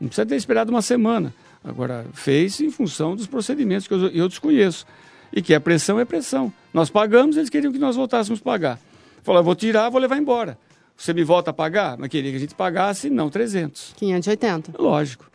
Não 0.00 0.06
precisa 0.06 0.24
ter 0.24 0.36
esperado 0.36 0.70
uma 0.70 0.80
semana. 0.80 1.34
Agora, 1.64 2.06
fez 2.12 2.60
em 2.60 2.70
função 2.70 3.16
dos 3.16 3.26
procedimentos 3.26 3.88
que 3.88 3.94
eu, 3.94 4.06
eu 4.10 4.28
desconheço. 4.28 4.86
E 5.32 5.42
que 5.42 5.52
a 5.52 5.60
pressão 5.60 5.98
é 5.98 6.04
pressão. 6.04 6.52
Nós 6.72 6.88
pagamos, 6.88 7.36
eles 7.36 7.50
queriam 7.50 7.72
que 7.72 7.80
nós 7.80 7.96
voltássemos 7.96 8.40
a 8.40 8.44
pagar. 8.44 8.78
Falou, 9.24 9.40
eu 9.40 9.44
vou 9.44 9.56
tirar, 9.56 9.90
vou 9.90 10.00
levar 10.00 10.16
embora. 10.16 10.56
Você 10.96 11.12
me 11.12 11.24
volta 11.24 11.50
a 11.50 11.52
pagar? 11.52 11.98
Mas 11.98 12.08
queria 12.10 12.30
que 12.30 12.36
a 12.36 12.40
gente 12.40 12.54
pagasse, 12.54 13.10
não 13.10 13.28
300. 13.28 13.94
580. 13.96 14.80
Lógico. 14.80 15.28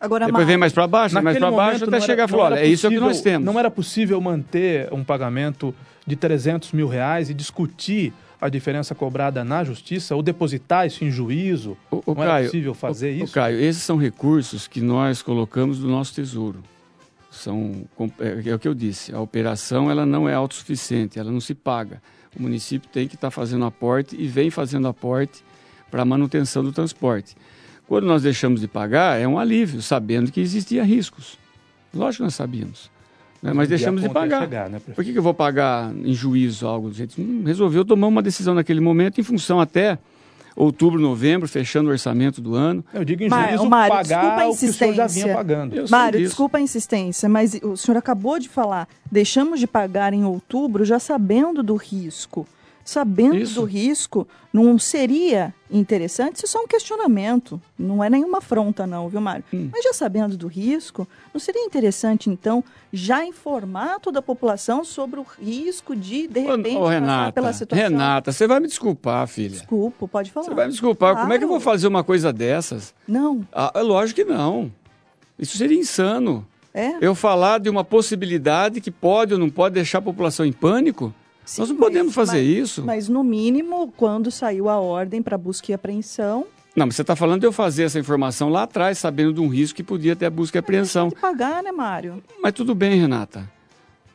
Agora, 0.00 0.24
Depois 0.24 0.46
vem 0.46 0.56
mais 0.56 0.72
para 0.72 0.86
baixo, 0.86 1.14
vem 1.14 1.24
mais 1.24 1.38
para 1.38 1.50
baixo, 1.50 1.84
até 1.84 1.90
não 1.90 2.00
chegar 2.00 2.14
e 2.14 2.20
era- 2.22 2.28
falar, 2.28 2.44
olha, 2.44 2.54
era 2.54 2.66
é 2.66 2.68
isso 2.70 2.88
que 2.88 2.98
nós 2.98 3.20
temos. 3.20 3.44
Não 3.44 3.58
era 3.58 3.70
possível 3.70 4.18
manter 4.18 4.90
um 4.92 5.04
pagamento 5.04 5.74
de 6.06 6.16
300 6.16 6.72
mil 6.72 6.88
reais 6.88 7.28
e 7.28 7.34
discutir 7.34 8.14
a 8.40 8.48
diferença 8.48 8.94
cobrada 8.94 9.44
na 9.44 9.64
justiça 9.64 10.14
ou 10.14 10.22
depositar 10.22 10.86
isso 10.86 11.04
em 11.04 11.10
juízo? 11.10 11.76
O, 11.90 12.02
o 12.06 12.14
não 12.14 12.22
era 12.22 12.32
Caio, 12.32 12.46
possível 12.46 12.74
fazer 12.74 13.08
o, 13.08 13.20
o 13.20 13.24
isso? 13.24 13.34
Caio, 13.34 13.60
esses 13.60 13.82
são 13.82 13.96
recursos 13.96 14.68
que 14.68 14.80
nós 14.80 15.22
colocamos 15.22 15.78
do 15.78 15.88
nosso 15.88 16.14
tesouro. 16.14 16.62
São, 17.30 17.84
é, 18.20 18.50
é 18.50 18.54
o 18.54 18.58
que 18.58 18.68
eu 18.68 18.74
disse, 18.74 19.14
a 19.14 19.20
operação 19.20 19.90
ela 19.90 20.06
não 20.06 20.28
é 20.28 20.34
autossuficiente, 20.34 21.18
ela 21.18 21.30
não 21.30 21.40
se 21.40 21.54
paga. 21.54 22.00
O 22.38 22.42
município 22.42 22.88
tem 22.90 23.08
que 23.08 23.14
estar 23.14 23.30
fazendo 23.30 23.64
aporte 23.64 24.16
e 24.18 24.26
vem 24.26 24.50
fazendo 24.50 24.88
aporte 24.88 25.42
para 25.90 26.02
a 26.02 26.04
manutenção 26.04 26.62
do 26.62 26.72
transporte. 26.72 27.34
Quando 27.86 28.06
nós 28.06 28.22
deixamos 28.22 28.60
de 28.60 28.68
pagar, 28.68 29.20
é 29.20 29.26
um 29.26 29.38
alívio, 29.38 29.80
sabendo 29.80 30.32
que 30.32 30.40
existia 30.40 30.82
riscos. 30.82 31.38
Lógico 31.94 32.18
que 32.18 32.24
nós 32.24 32.34
sabíamos. 32.34 32.90
Né? 33.46 33.52
Mas 33.52 33.68
deixamos 33.68 34.02
de 34.02 34.08
pagar. 34.08 34.40
chegar, 34.40 34.68
né? 34.68 34.80
Por 34.94 35.04
que, 35.04 35.12
que 35.12 35.18
eu 35.18 35.22
vou 35.22 35.34
pagar 35.34 35.94
em 35.94 36.12
juízo 36.12 36.66
algo 36.66 36.88
do 36.88 36.94
jeito? 36.94 37.20
Hum, 37.20 37.42
resolveu 37.46 37.84
tomar 37.84 38.06
uma 38.06 38.22
decisão 38.22 38.54
naquele 38.54 38.80
momento, 38.80 39.20
em 39.20 39.24
função 39.24 39.60
até 39.60 39.98
outubro, 40.56 40.98
novembro, 40.98 41.46
fechando 41.46 41.88
o 41.90 41.92
orçamento 41.92 42.40
do 42.40 42.54
ano. 42.54 42.84
Eu 42.92 43.04
digo 43.04 43.22
em 43.22 43.28
Mário, 43.28 43.58
juízo 43.58 43.68
Mário, 43.68 43.96
desculpa 43.98 44.26
a 44.26 44.30
pagar 44.30 44.48
o 44.48 44.56
que 44.56 44.66
o 44.66 44.72
senhor 44.72 44.94
já 44.94 45.04
insistência. 45.04 45.24
vinha 45.24 45.36
pagando. 45.36 45.76
Eu 45.76 45.86
Mário, 45.88 46.18
desculpa 46.20 46.58
a 46.58 46.60
insistência, 46.60 47.28
mas 47.28 47.60
o 47.62 47.76
senhor 47.76 47.98
acabou 47.98 48.38
de 48.38 48.48
falar, 48.48 48.88
deixamos 49.10 49.60
de 49.60 49.66
pagar 49.66 50.14
em 50.14 50.24
outubro 50.24 50.84
já 50.84 50.98
sabendo 50.98 51.62
do 51.62 51.76
risco. 51.76 52.46
Sabendo 52.86 53.36
Isso. 53.36 53.56
do 53.60 53.64
risco, 53.64 54.28
não 54.52 54.78
seria 54.78 55.52
interessante? 55.68 56.36
Isso 56.36 56.46
é 56.46 56.48
só 56.48 56.62
um 56.62 56.68
questionamento, 56.68 57.60
não 57.76 58.02
é 58.02 58.08
nenhuma 58.08 58.38
afronta 58.38 58.86
não, 58.86 59.08
viu, 59.08 59.20
Mário? 59.20 59.42
Hum. 59.52 59.68
Mas 59.72 59.82
já 59.82 59.92
sabendo 59.92 60.36
do 60.36 60.46
risco, 60.46 61.06
não 61.34 61.40
seria 61.40 61.64
interessante, 61.64 62.30
então, 62.30 62.62
já 62.92 63.26
informar 63.26 63.98
toda 63.98 64.20
a 64.20 64.22
população 64.22 64.84
sobre 64.84 65.18
o 65.18 65.26
risco 65.42 65.96
de, 65.96 66.28
de 66.28 66.38
Ô, 66.46 66.56
repente, 66.56 66.76
ô, 66.76 66.80
passar 66.82 66.90
Renata, 66.92 67.32
pela 67.32 67.52
situação? 67.52 67.88
Renata, 67.88 68.30
você 68.30 68.46
vai 68.46 68.60
me 68.60 68.68
desculpar, 68.68 69.26
filha. 69.26 69.50
Desculpa, 69.58 70.06
pode 70.06 70.30
falar. 70.30 70.46
Você 70.46 70.54
vai 70.54 70.66
me 70.66 70.70
desculpar. 70.70 71.16
Como 71.16 71.32
é 71.32 71.38
que 71.38 71.42
eu 71.44 71.48
vou 71.48 71.58
Claro. 71.60 71.70
fazer 71.72 71.88
uma 71.88 72.04
coisa 72.04 72.32
dessas? 72.32 72.94
Não, 73.08 73.44
Ah, 73.52 73.72
é 73.74 73.82
lógico 73.82 74.20
que 74.20 74.24
não. 74.24 74.70
Isso 75.36 75.58
seria 75.58 75.76
insano. 75.76 76.46
é? 76.72 76.94
Eu 77.00 77.16
falar 77.16 77.58
de 77.58 77.68
uma 77.68 77.82
possibilidade 77.82 78.80
que 78.80 78.92
pode 78.92 79.34
ou 79.34 79.40
não 79.40 79.50
pode 79.50 79.74
deixar 79.74 79.98
a 79.98 80.02
população 80.02 80.46
em 80.46 80.52
pânico? 80.52 81.12
Sim, 81.46 81.62
Nós 81.62 81.70
não 81.70 81.76
mas- 81.78 81.86
podemos 81.88 82.14
fazer 82.14 82.38
mas- 82.42 82.58
isso. 82.58 82.84
Mas, 82.84 83.08
no 83.08 83.24
mínimo, 83.24 83.90
quando 83.96 84.30
saiu 84.30 84.68
a 84.68 84.78
ordem 84.78 85.22
para 85.22 85.38
busca 85.38 85.70
e 85.70 85.74
apreensão, 85.74 86.44
Não, 86.74 86.84
mas 86.86 86.96
você 86.96 87.00
está 87.02 87.16
falando 87.16 87.40
de 87.40 87.46
eu 87.46 87.52
fazer 87.52 87.84
essa 87.84 87.98
informação 87.98 88.50
lá 88.50 88.64
atrás, 88.64 88.98
sabendo 88.98 89.32
de 89.32 89.40
um 89.40 89.48
risco 89.48 89.76
que 89.76 89.82
podia 89.82 90.14
ter 90.14 90.26
a 90.26 90.30
busca 90.30 90.58
e 90.58 90.60
apreensão. 90.60 91.08
tem 91.08 91.14
que 91.16 91.22
pagar, 91.22 91.62
né, 91.62 91.72
Mário? 91.72 92.22
Mas 92.42 92.52
tudo 92.52 92.74
bem, 92.74 93.00
Renata. 93.00 93.48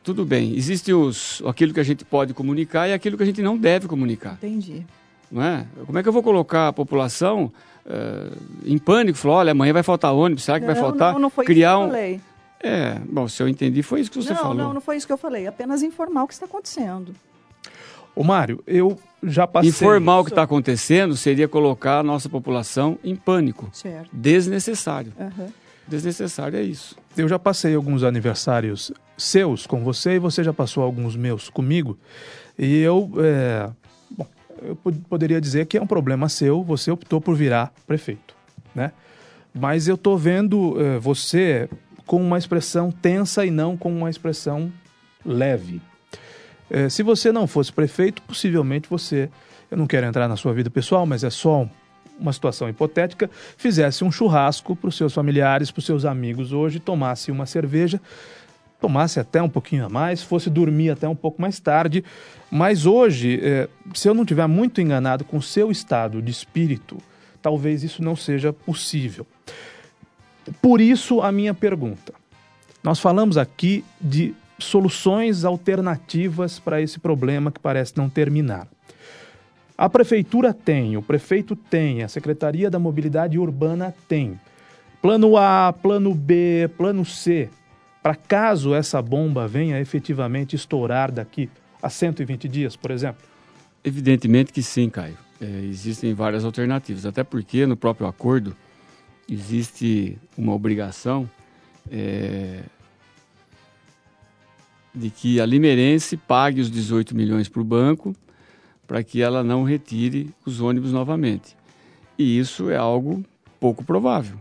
Tudo 0.04 0.24
bem. 0.24 0.54
Existe 0.56 0.92
os, 0.92 1.42
aquilo 1.46 1.72
que 1.72 1.80
a 1.80 1.84
gente 1.84 2.04
pode 2.04 2.34
comunicar 2.34 2.86
e 2.88 2.92
aquilo 2.92 3.16
que 3.16 3.22
a 3.22 3.26
gente 3.26 3.40
não 3.42 3.56
deve 3.56 3.88
comunicar. 3.88 4.34
Entendi. 4.34 4.84
Não 5.30 5.42
é? 5.42 5.64
Como 5.86 5.98
é 5.98 6.02
que 6.02 6.08
eu 6.08 6.12
vou 6.12 6.22
colocar 6.22 6.68
a 6.68 6.72
população 6.72 7.50
eh, 7.86 8.28
em 8.66 8.78
pânico? 8.78 9.16
Falar, 9.16 9.34
olha, 9.36 9.52
amanhã 9.52 9.72
vai 9.72 9.82
faltar 9.82 10.12
ônibus, 10.12 10.44
será 10.44 10.60
que 10.60 10.66
vai 10.66 10.74
Não, 10.74 10.82
faltar? 10.82 11.12
Não, 11.14 11.20
não 11.20 11.30
foi 11.30 11.44
Criar 11.46 11.70
isso 11.70 11.78
que 11.78 11.82
um. 11.82 11.86
eu 11.86 11.90
falei. 11.90 12.20
É, 12.62 12.98
bom, 13.10 13.26
se 13.26 13.42
eu 13.42 13.48
entendi, 13.48 13.82
foi 13.82 14.00
isso 14.00 14.10
que 14.10 14.22
você 14.22 14.32
não, 14.34 14.40
falou. 14.40 14.54
não, 14.54 14.74
não 14.74 14.80
foi 14.80 14.96
isso 14.96 15.06
que 15.06 15.12
eu 15.12 15.18
falei. 15.18 15.46
Apenas 15.46 15.82
informar 15.82 16.22
o 16.24 16.28
que 16.28 16.34
está 16.34 16.46
acontecendo. 16.46 17.14
Ô, 18.14 18.22
Mário, 18.22 18.62
eu 18.66 18.98
já 19.22 19.46
passei... 19.46 19.70
Informar 19.70 20.20
o 20.20 20.24
que 20.24 20.30
está 20.30 20.42
acontecendo 20.42 21.16
seria 21.16 21.48
colocar 21.48 21.98
a 21.98 22.02
nossa 22.02 22.28
população 22.28 22.98
em 23.02 23.16
pânico. 23.16 23.68
Certo. 23.72 24.08
Desnecessário. 24.12 25.12
Aham. 25.18 25.48
Desnecessário 25.88 26.58
é 26.58 26.62
isso. 26.62 26.96
Eu 27.16 27.28
já 27.28 27.38
passei 27.38 27.74
alguns 27.74 28.04
aniversários 28.04 28.92
seus 29.16 29.66
com 29.66 29.82
você 29.82 30.12
e 30.12 30.18
você 30.18 30.44
já 30.44 30.52
passou 30.52 30.84
alguns 30.84 31.16
meus 31.16 31.50
comigo. 31.50 31.98
E 32.58 32.80
eu, 32.80 33.10
é, 33.18 33.68
bom, 34.10 34.26
eu 34.62 34.76
pod- 34.76 35.00
poderia 35.08 35.40
dizer 35.40 35.66
que 35.66 35.76
é 35.76 35.82
um 35.82 35.86
problema 35.86 36.28
seu, 36.28 36.62
você 36.62 36.90
optou 36.90 37.20
por 37.20 37.34
virar 37.34 37.72
prefeito, 37.86 38.34
né? 38.74 38.92
Mas 39.54 39.88
eu 39.88 39.98
tô 39.98 40.16
vendo 40.16 40.80
é, 40.80 40.98
você 40.98 41.68
com 42.06 42.22
uma 42.22 42.38
expressão 42.38 42.90
tensa 42.90 43.44
e 43.44 43.50
não 43.50 43.76
com 43.76 43.92
uma 43.92 44.10
expressão 44.10 44.72
leve. 45.24 45.80
É, 46.70 46.88
se 46.88 47.02
você 47.02 47.30
não 47.30 47.46
fosse 47.46 47.72
prefeito, 47.72 48.22
possivelmente 48.22 48.88
você, 48.88 49.28
eu 49.70 49.76
não 49.76 49.86
quero 49.86 50.06
entrar 50.06 50.26
na 50.28 50.36
sua 50.36 50.52
vida 50.52 50.70
pessoal, 50.70 51.04
mas 51.06 51.22
é 51.22 51.30
só 51.30 51.62
um- 51.62 51.68
uma 52.18 52.32
situação 52.32 52.68
hipotética, 52.68 53.28
fizesse 53.56 54.04
um 54.04 54.12
churrasco 54.12 54.76
para 54.76 54.88
os 54.88 54.96
seus 54.96 55.12
familiares, 55.12 55.70
para 55.70 55.80
os 55.80 55.86
seus 55.86 56.04
amigos 56.04 56.52
hoje, 56.52 56.78
tomasse 56.78 57.30
uma 57.30 57.46
cerveja, 57.46 58.00
tomasse 58.80 59.18
até 59.20 59.42
um 59.42 59.48
pouquinho 59.48 59.86
a 59.86 59.88
mais, 59.88 60.22
fosse 60.22 60.48
dormir 60.50 60.90
até 60.90 61.08
um 61.08 61.14
pouco 61.14 61.40
mais 61.40 61.58
tarde. 61.60 62.04
Mas 62.50 62.84
hoje, 62.86 63.40
eh, 63.42 63.68
se 63.94 64.08
eu 64.08 64.14
não 64.14 64.24
tiver 64.24 64.46
muito 64.46 64.80
enganado 64.80 65.24
com 65.24 65.36
o 65.36 65.42
seu 65.42 65.70
estado 65.70 66.20
de 66.20 66.30
espírito, 66.30 66.98
talvez 67.40 67.82
isso 67.82 68.02
não 68.02 68.14
seja 68.16 68.52
possível. 68.52 69.26
Por 70.60 70.80
isso, 70.80 71.20
a 71.20 71.30
minha 71.30 71.54
pergunta. 71.54 72.12
Nós 72.82 72.98
falamos 72.98 73.36
aqui 73.36 73.84
de 74.00 74.34
soluções 74.58 75.44
alternativas 75.44 76.58
para 76.58 76.80
esse 76.80 76.98
problema 76.98 77.50
que 77.50 77.60
parece 77.60 77.96
não 77.96 78.08
terminar. 78.08 78.66
A 79.76 79.88
prefeitura 79.88 80.52
tem, 80.52 80.96
o 80.96 81.02
prefeito 81.02 81.56
tem, 81.56 82.02
a 82.02 82.08
Secretaria 82.08 82.70
da 82.70 82.78
Mobilidade 82.78 83.38
Urbana 83.38 83.94
tem. 84.08 84.38
Plano 85.00 85.36
A, 85.36 85.72
plano 85.72 86.14
B, 86.14 86.70
plano 86.76 87.04
C, 87.04 87.48
para 88.02 88.14
caso 88.14 88.74
essa 88.74 89.00
bomba 89.00 89.48
venha 89.48 89.80
efetivamente 89.80 90.54
estourar 90.54 91.10
daqui 91.10 91.48
a 91.82 91.88
120 91.88 92.48
dias, 92.48 92.76
por 92.76 92.90
exemplo? 92.90 93.22
Evidentemente 93.84 94.52
que 94.52 94.62
sim, 94.62 94.88
Caio. 94.88 95.16
É, 95.40 95.46
existem 95.64 96.14
várias 96.14 96.44
alternativas, 96.44 97.04
até 97.04 97.24
porque 97.24 97.66
no 97.66 97.76
próprio 97.76 98.06
acordo 98.06 98.56
existe 99.28 100.18
uma 100.36 100.52
obrigação 100.52 101.28
é, 101.90 102.62
de 104.94 105.10
que 105.10 105.40
a 105.40 105.46
Limeirense 105.46 106.16
pague 106.16 106.60
os 106.60 106.70
18 106.70 107.16
milhões 107.16 107.48
para 107.48 107.62
o 107.62 107.64
banco 107.64 108.14
para 108.86 109.02
que 109.02 109.22
ela 109.22 109.42
não 109.42 109.64
retire 109.64 110.30
os 110.44 110.60
ônibus 110.60 110.92
novamente. 110.92 111.56
E 112.18 112.38
isso 112.38 112.68
é 112.68 112.76
algo 112.76 113.24
pouco 113.58 113.84
provável. 113.84 114.36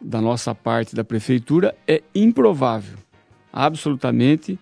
Da 0.00 0.20
nossa 0.20 0.54
parte 0.54 0.94
da 0.94 1.04
prefeitura 1.04 1.76
é 1.86 2.02
improvável, 2.14 2.98
absolutamente 3.52 4.58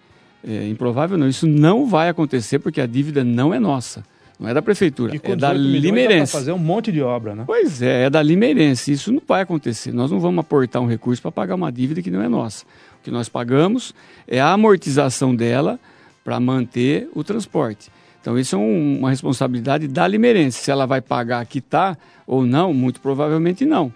é, 0.46 0.68
improvável 0.68 1.18
não. 1.18 1.28
Isso 1.28 1.46
não 1.46 1.86
vai 1.86 2.08
acontecer 2.08 2.58
porque 2.58 2.80
a 2.80 2.86
dívida 2.86 3.24
não 3.24 3.52
é 3.52 3.58
nossa. 3.58 4.04
Não 4.38 4.50
é 4.50 4.54
da 4.54 4.60
prefeitura, 4.60 5.14
é 5.22 5.36
da 5.36 5.52
Limeirense. 5.52 6.30
fazer 6.30 6.52
um 6.52 6.58
monte 6.58 6.92
de 6.92 7.00
obra, 7.00 7.34
né? 7.34 7.44
Pois 7.46 7.80
é, 7.80 8.04
é 8.04 8.10
da 8.10 8.22
Limeirense. 8.22 8.92
Isso 8.92 9.10
não 9.10 9.22
vai 9.26 9.40
acontecer. 9.40 9.92
Nós 9.92 10.10
não 10.10 10.20
vamos 10.20 10.40
aportar 10.40 10.82
um 10.82 10.86
recurso 10.86 11.22
para 11.22 11.32
pagar 11.32 11.54
uma 11.54 11.72
dívida 11.72 12.02
que 12.02 12.10
não 12.10 12.20
é 12.20 12.28
nossa. 12.28 12.64
O 13.00 13.04
que 13.04 13.10
nós 13.10 13.30
pagamos 13.30 13.94
é 14.28 14.38
a 14.38 14.52
amortização 14.52 15.34
dela 15.34 15.80
para 16.22 16.38
manter 16.38 17.08
o 17.14 17.24
transporte. 17.24 17.90
Então, 18.20 18.38
isso 18.38 18.56
é 18.56 18.58
um, 18.58 18.98
uma 18.98 19.10
responsabilidade 19.10 19.88
da 19.88 20.06
Limeirense. 20.06 20.58
Se 20.58 20.70
ela 20.70 20.84
vai 20.84 21.00
pagar, 21.00 21.46
quitar 21.46 21.96
ou 22.26 22.44
não, 22.44 22.74
muito 22.74 23.00
provavelmente 23.00 23.64
não. 23.64 23.92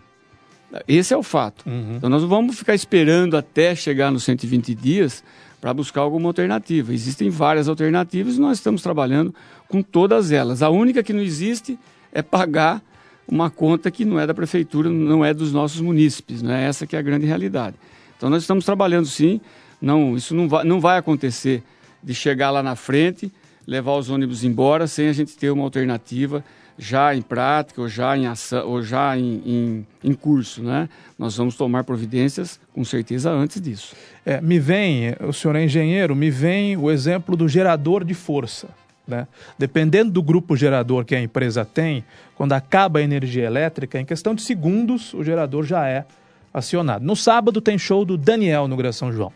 Esse 0.86 1.12
é 1.12 1.16
o 1.16 1.22
fato. 1.22 1.68
Uhum. 1.68 1.96
Então, 1.96 2.08
nós 2.08 2.22
não 2.22 2.28
vamos 2.28 2.56
ficar 2.56 2.74
esperando 2.74 3.36
até 3.36 3.74
chegar 3.74 4.10
nos 4.10 4.22
120 4.22 4.74
dias 4.74 5.24
para 5.60 5.74
buscar 5.74 6.00
alguma 6.00 6.28
alternativa. 6.28 6.92
Existem 6.92 7.28
várias 7.28 7.68
alternativas 7.68 8.36
e 8.36 8.40
nós 8.40 8.58
estamos 8.58 8.82
trabalhando 8.82 9.34
com 9.68 9.82
todas 9.82 10.32
elas. 10.32 10.62
A 10.62 10.70
única 10.70 11.02
que 11.02 11.12
não 11.12 11.20
existe 11.20 11.78
é 12.12 12.22
pagar 12.22 12.82
uma 13.28 13.50
conta 13.50 13.90
que 13.90 14.04
não 14.04 14.18
é 14.18 14.26
da 14.26 14.34
prefeitura, 14.34 14.88
não 14.88 15.24
é 15.24 15.32
dos 15.32 15.52
nossos 15.52 15.80
munícipes, 15.80 16.42
não 16.42 16.52
é 16.52 16.64
essa 16.64 16.86
que 16.86 16.96
é 16.96 16.98
a 16.98 17.02
grande 17.02 17.26
realidade. 17.26 17.76
Então 18.16 18.28
nós 18.28 18.42
estamos 18.42 18.64
trabalhando 18.64 19.06
sim, 19.06 19.40
não, 19.80 20.16
isso 20.16 20.34
não 20.34 20.48
vai, 20.48 20.64
não 20.64 20.80
vai 20.80 20.98
acontecer 20.98 21.62
de 22.02 22.14
chegar 22.14 22.50
lá 22.50 22.62
na 22.62 22.74
frente, 22.74 23.30
levar 23.66 23.94
os 23.94 24.10
ônibus 24.10 24.42
embora 24.42 24.86
sem 24.86 25.08
a 25.08 25.12
gente 25.12 25.36
ter 25.36 25.50
uma 25.50 25.62
alternativa 25.62 26.44
já 26.80 27.14
em 27.14 27.20
prática 27.20 27.82
ou 27.82 27.88
já 27.88 28.16
em 28.16 28.26
ação, 28.26 28.66
ou 28.66 28.82
já 28.82 29.14
em, 29.14 29.42
em, 29.44 29.86
em, 30.02 30.14
curso, 30.14 30.62
né? 30.62 30.88
Nós 31.18 31.36
vamos 31.36 31.54
tomar 31.54 31.84
providências 31.84 32.58
com 32.72 32.82
certeza 32.82 33.30
antes 33.30 33.60
disso. 33.60 33.94
É, 34.24 34.40
me 34.40 34.58
vem, 34.58 35.14
o 35.20 35.30
senhor 35.30 35.56
é 35.56 35.64
engenheiro, 35.64 36.16
me 36.16 36.30
vem 36.30 36.78
o 36.78 36.90
exemplo 36.90 37.36
do 37.36 37.46
gerador 37.46 38.02
de 38.02 38.14
força. 38.14 38.68
Né? 39.06 39.28
Dependendo 39.58 40.10
do 40.10 40.22
grupo 40.22 40.56
gerador 40.56 41.04
que 41.04 41.14
a 41.14 41.20
empresa 41.20 41.66
tem, 41.66 42.02
quando 42.34 42.54
acaba 42.54 43.00
a 43.00 43.02
energia 43.02 43.44
elétrica, 43.44 44.00
em 44.00 44.04
questão 44.04 44.34
de 44.34 44.40
segundos, 44.40 45.12
o 45.12 45.22
gerador 45.22 45.64
já 45.64 45.86
é 45.86 46.06
acionado. 46.54 47.04
No 47.04 47.14
sábado 47.14 47.60
tem 47.60 47.76
show 47.76 48.06
do 48.06 48.16
Daniel 48.16 48.66
no 48.66 48.76
Gra 48.76 48.90
São 48.90 49.12
João. 49.12 49.32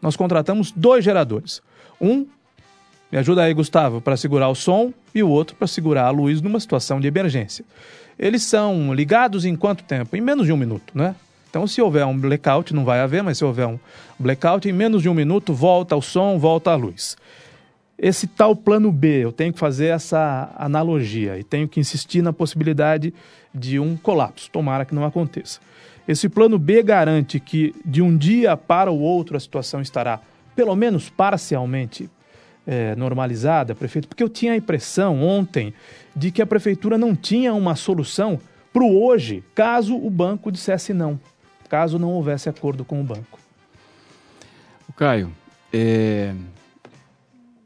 Nós 0.00 0.16
contratamos 0.16 0.72
dois 0.72 1.04
geradores. 1.04 1.60
Um 2.00 2.26
me 3.16 3.20
ajuda 3.20 3.44
aí, 3.44 3.54
Gustavo, 3.54 3.98
para 3.98 4.14
segurar 4.14 4.50
o 4.50 4.54
som 4.54 4.92
e 5.14 5.22
o 5.22 5.30
outro 5.30 5.56
para 5.56 5.66
segurar 5.66 6.04
a 6.04 6.10
luz 6.10 6.42
numa 6.42 6.60
situação 6.60 7.00
de 7.00 7.08
emergência. 7.08 7.64
Eles 8.18 8.42
são 8.42 8.92
ligados 8.92 9.46
em 9.46 9.56
quanto 9.56 9.84
tempo? 9.84 10.14
Em 10.14 10.20
menos 10.20 10.44
de 10.44 10.52
um 10.52 10.56
minuto, 10.58 10.92
né? 10.94 11.16
Então, 11.48 11.66
se 11.66 11.80
houver 11.80 12.04
um 12.04 12.18
blackout, 12.18 12.74
não 12.74 12.84
vai 12.84 13.00
haver, 13.00 13.22
mas 13.22 13.38
se 13.38 13.44
houver 13.46 13.68
um 13.68 13.78
blackout, 14.18 14.68
em 14.68 14.72
menos 14.72 15.00
de 15.00 15.08
um 15.08 15.14
minuto 15.14 15.54
volta 15.54 15.96
o 15.96 16.02
som, 16.02 16.38
volta 16.38 16.72
a 16.72 16.74
luz. 16.74 17.16
Esse 17.98 18.26
tal 18.26 18.54
plano 18.54 18.92
B, 18.92 19.24
eu 19.24 19.32
tenho 19.32 19.50
que 19.50 19.58
fazer 19.58 19.86
essa 19.86 20.50
analogia 20.54 21.38
e 21.38 21.42
tenho 21.42 21.66
que 21.66 21.80
insistir 21.80 22.20
na 22.20 22.34
possibilidade 22.34 23.14
de 23.54 23.80
um 23.80 23.96
colapso, 23.96 24.50
tomara 24.50 24.84
que 24.84 24.94
não 24.94 25.06
aconteça. 25.06 25.58
Esse 26.06 26.28
plano 26.28 26.58
B 26.58 26.82
garante 26.82 27.40
que 27.40 27.74
de 27.82 28.02
um 28.02 28.14
dia 28.14 28.58
para 28.58 28.90
o 28.90 29.00
outro 29.00 29.38
a 29.38 29.40
situação 29.40 29.80
estará, 29.80 30.20
pelo 30.54 30.76
menos 30.76 31.08
parcialmente, 31.08 32.10
é, 32.66 32.96
normalizada, 32.96 33.74
prefeito? 33.74 34.08
Porque 34.08 34.22
eu 34.22 34.28
tinha 34.28 34.52
a 34.52 34.56
impressão 34.56 35.22
ontem 35.22 35.72
de 36.14 36.30
que 36.30 36.42
a 36.42 36.46
prefeitura 36.46 36.98
não 36.98 37.14
tinha 37.14 37.54
uma 37.54 37.76
solução 37.76 38.40
para 38.72 38.82
o 38.82 39.04
hoje, 39.04 39.44
caso 39.54 39.96
o 39.96 40.10
banco 40.10 40.50
dissesse 40.50 40.92
não, 40.92 41.18
caso 41.68 41.98
não 41.98 42.10
houvesse 42.10 42.48
acordo 42.48 42.84
com 42.84 43.00
o 43.00 43.04
banco. 43.04 43.38
O 44.88 44.92
Caio, 44.92 45.32
é... 45.72 46.34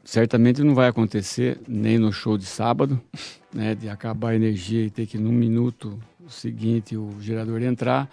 certamente 0.04 0.62
não 0.62 0.74
vai 0.74 0.88
acontecer 0.88 1.58
nem 1.66 1.98
no 1.98 2.12
show 2.12 2.36
de 2.36 2.46
sábado, 2.46 3.00
né, 3.52 3.74
de 3.74 3.88
acabar 3.88 4.30
a 4.30 4.36
energia 4.36 4.84
e 4.84 4.90
ter 4.90 5.06
que 5.06 5.18
num 5.18 5.32
minuto 5.32 5.98
seguinte 6.28 6.96
o 6.96 7.16
gerador 7.20 7.62
entrar. 7.62 8.08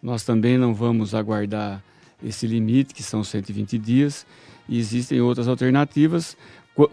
Nós 0.00 0.22
também 0.22 0.56
não 0.56 0.72
vamos 0.72 1.14
aguardar 1.14 1.82
esse 2.24 2.46
limite, 2.46 2.94
que 2.94 3.02
são 3.02 3.24
120 3.24 3.78
dias 3.78 4.26
existem 4.68 5.20
outras 5.20 5.48
alternativas. 5.48 6.36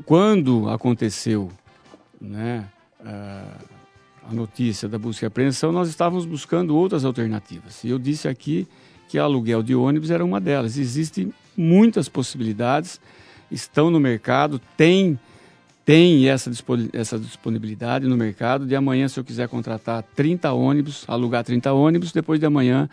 Quando 0.06 0.70
aconteceu 0.70 1.52
né, 2.22 2.66
a 3.04 4.34
notícia 4.34 4.88
da 4.88 4.98
busca 4.98 5.26
e 5.26 5.28
apreensão, 5.28 5.72
nós 5.72 5.90
estávamos 5.90 6.26
buscando 6.26 6.76
outras 6.76 7.04
alternativas. 7.04 7.84
E 7.84 7.90
eu 7.90 8.00
disse 8.00 8.28
aqui 8.28 8.68
que 9.10 9.18
aluguel 9.20 9.62
de 9.62 9.76
ônibus 9.76 10.10
era 10.10 10.24
uma 10.24 10.40
delas. 10.40 10.78
Existem 10.78 11.34
muitas 11.56 12.08
possibilidades, 12.08 13.00
estão 13.52 13.92
no 13.92 14.00
mercado, 14.00 14.60
tem, 14.78 15.20
tem 15.86 16.28
essa, 16.30 16.52
essa 16.94 17.20
disponibilidade 17.20 18.08
no 18.08 18.16
mercado. 18.16 18.66
De 18.66 18.76
amanhã, 18.76 19.08
se 19.08 19.20
eu 19.20 19.24
quiser 19.24 19.48
contratar 19.48 20.04
30 20.16 20.52
ônibus, 20.54 21.04
alugar 21.08 21.44
30 21.44 21.74
ônibus, 21.74 22.12
depois 22.12 22.40
de 22.40 22.46
amanhã 22.46 22.90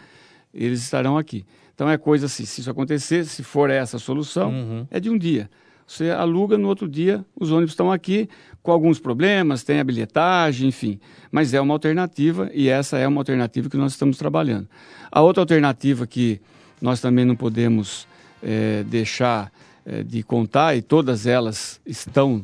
eles 0.53 0.83
estarão 0.83 1.17
aqui. 1.17 1.45
Então 1.81 1.89
é 1.89 1.97
coisa 1.97 2.27
assim, 2.27 2.45
se 2.45 2.61
isso 2.61 2.71
acontecer, 2.71 3.25
se 3.25 3.43
for 3.43 3.71
essa 3.71 3.97
a 3.97 3.99
solução, 3.99 4.51
uhum. 4.51 4.87
é 4.91 5.01
de 5.01 5.09
um 5.09 5.17
dia. 5.17 5.49
Você 5.87 6.11
aluga, 6.11 6.59
no 6.59 6.69
outro 6.69 6.87
dia 6.87 7.25
os 7.35 7.51
ônibus 7.51 7.71
estão 7.71 7.91
aqui 7.91 8.29
com 8.63 8.71
alguns 8.71 8.99
problemas, 8.99 9.63
tem 9.63 9.81
a 9.81 9.85
bilhetagem, 9.85 10.69
enfim. 10.69 11.01
Mas 11.33 11.55
é 11.55 11.61
uma 11.61 11.73
alternativa 11.73 12.51
e 12.53 12.69
essa 12.69 12.99
é 12.99 13.09
uma 13.09 13.19
alternativa 13.23 13.71
que 13.71 13.79
nós 13.79 13.93
estamos 13.93 14.19
trabalhando. 14.19 14.69
A 15.11 15.23
outra 15.23 15.43
alternativa 15.43 16.07
que 16.07 16.39
nós 16.83 17.01
também 17.01 17.25
não 17.25 17.35
podemos 17.35 18.07
é, 18.43 18.83
deixar 18.83 19.51
é, 19.87 20.03
de 20.03 20.23
contar, 20.23 20.77
e 20.77 20.83
todas 20.83 21.27
elas 21.27 21.81
estão 21.87 22.43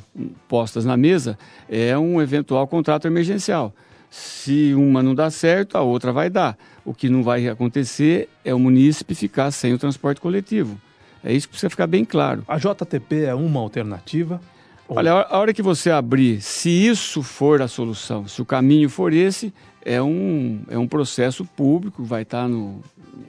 postas 0.48 0.86
na 0.86 0.96
mesa, 0.96 1.38
é 1.68 1.96
um 1.98 2.22
eventual 2.22 2.66
contrato 2.66 3.06
emergencial. 3.06 3.74
Se 4.08 4.72
uma 4.72 5.02
não 5.02 5.14
dá 5.14 5.28
certo, 5.30 5.76
a 5.76 5.82
outra 5.82 6.10
vai 6.10 6.30
dar. 6.30 6.56
O 6.86 6.94
que 6.94 7.08
não 7.08 7.22
vai 7.22 7.48
acontecer 7.48 8.28
é 8.44 8.54
o 8.54 8.58
munícipe 8.58 9.14
ficar 9.14 9.50
sem 9.50 9.74
o 9.74 9.78
transporte 9.78 10.20
coletivo. 10.20 10.80
É 11.22 11.32
isso 11.32 11.48
que 11.48 11.52
precisa 11.52 11.68
ficar 11.68 11.88
bem 11.88 12.04
claro. 12.04 12.44
A 12.46 12.56
JTP 12.56 13.24
é 13.24 13.34
uma 13.34 13.58
alternativa? 13.58 14.40
Olha, 14.88 15.12
a 15.12 15.38
hora 15.38 15.52
que 15.52 15.62
você 15.62 15.90
abrir, 15.90 16.40
se 16.40 16.70
isso 16.70 17.24
for 17.24 17.60
a 17.60 17.66
solução, 17.66 18.28
se 18.28 18.40
o 18.40 18.44
caminho 18.44 18.88
for 18.88 19.12
esse, 19.12 19.52
é 19.84 20.00
um, 20.00 20.62
é 20.70 20.78
um 20.78 20.86
processo 20.86 21.44
público, 21.44 22.04
vai 22.04 22.22
estar 22.22 22.48
no, 22.48 22.80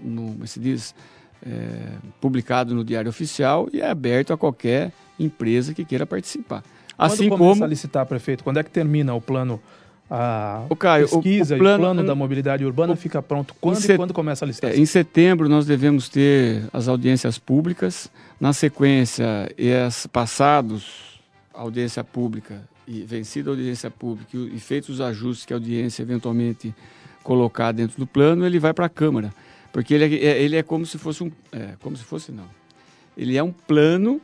no 0.04 0.46
se 0.46 0.60
diz, 0.60 0.94
é, 1.44 1.94
publicado 2.22 2.76
no 2.76 2.84
Diário 2.84 3.10
Oficial 3.10 3.68
e 3.74 3.82
é 3.82 3.90
aberto 3.90 4.34
a 4.34 4.38
qualquer 4.38 4.92
empresa 5.20 5.74
que 5.74 5.84
queira 5.84 6.06
participar. 6.06 6.64
Quando 6.96 7.12
assim 7.12 7.30
começa 7.30 7.54
como 7.54 7.64
a 7.64 7.68
licitar, 7.68 8.06
prefeito? 8.06 8.44
Quando 8.44 8.58
é 8.58 8.64
que 8.64 8.72
termina 8.72 9.16
o 9.16 9.22
plano 9.22 9.60
a 10.10 10.66
o 10.70 10.76
Caio, 10.76 11.08
pesquisa 11.08 11.56
o, 11.56 11.58
o 11.58 11.60
plano, 11.60 11.74
e 11.74 11.78
o 11.78 11.80
plano 11.80 12.08
da 12.08 12.16
mobilidade 12.16 12.64
urbana 12.64 12.94
o, 12.94 12.96
fica 12.96 13.22
pronto 13.22 13.54
quando 13.60 13.82
set... 13.82 13.94
e 13.94 13.98
quando 13.98 14.14
começa 14.14 14.46
a 14.46 14.48
licitação? 14.48 14.78
É, 14.78 14.80
em 14.80 14.86
setembro 14.86 15.50
nós 15.50 15.66
devemos 15.66 16.08
ter 16.10 16.64
as 16.72 16.88
audiências 16.88 17.38
públicas. 17.38 18.10
Na 18.40 18.54
sequência, 18.54 19.52
e 19.58 19.72
passados 20.12 21.20
a 21.52 21.62
audiência 21.62 22.04
pública 22.04 22.62
e 22.88 23.02
vencida 23.02 23.50
a 23.50 23.54
audiência 23.54 23.90
pública 23.90 24.38
e, 24.38 24.56
e 24.56 24.60
feitos 24.60 24.90
os 24.90 25.02
ajustes 25.02 25.44
que 25.44 25.54
a 25.54 25.56
audiência 25.56 26.04
eventualmente 26.04 26.74
colocar 27.24 27.72
dentro 27.72 27.98
do 27.98 28.06
plano, 28.06 28.46
ele 28.46 28.60
vai 28.60 28.74
para 28.74 28.86
a 28.86 28.90
Câmara. 28.90 29.34
Porque 29.74 29.94
ele 29.94 30.06
é, 30.06 30.26
é, 30.26 30.42
ele 30.42 30.56
é 30.56 30.64
como 30.64 30.86
se 30.86 30.98
fosse 30.98 31.24
um... 31.24 31.32
É, 31.52 31.74
como 31.82 31.98
se 31.98 32.04
fosse, 32.04 32.32
não. 32.32 32.48
ele 33.18 33.36
é 33.36 33.44
um 33.44 33.52
plano 33.52 34.22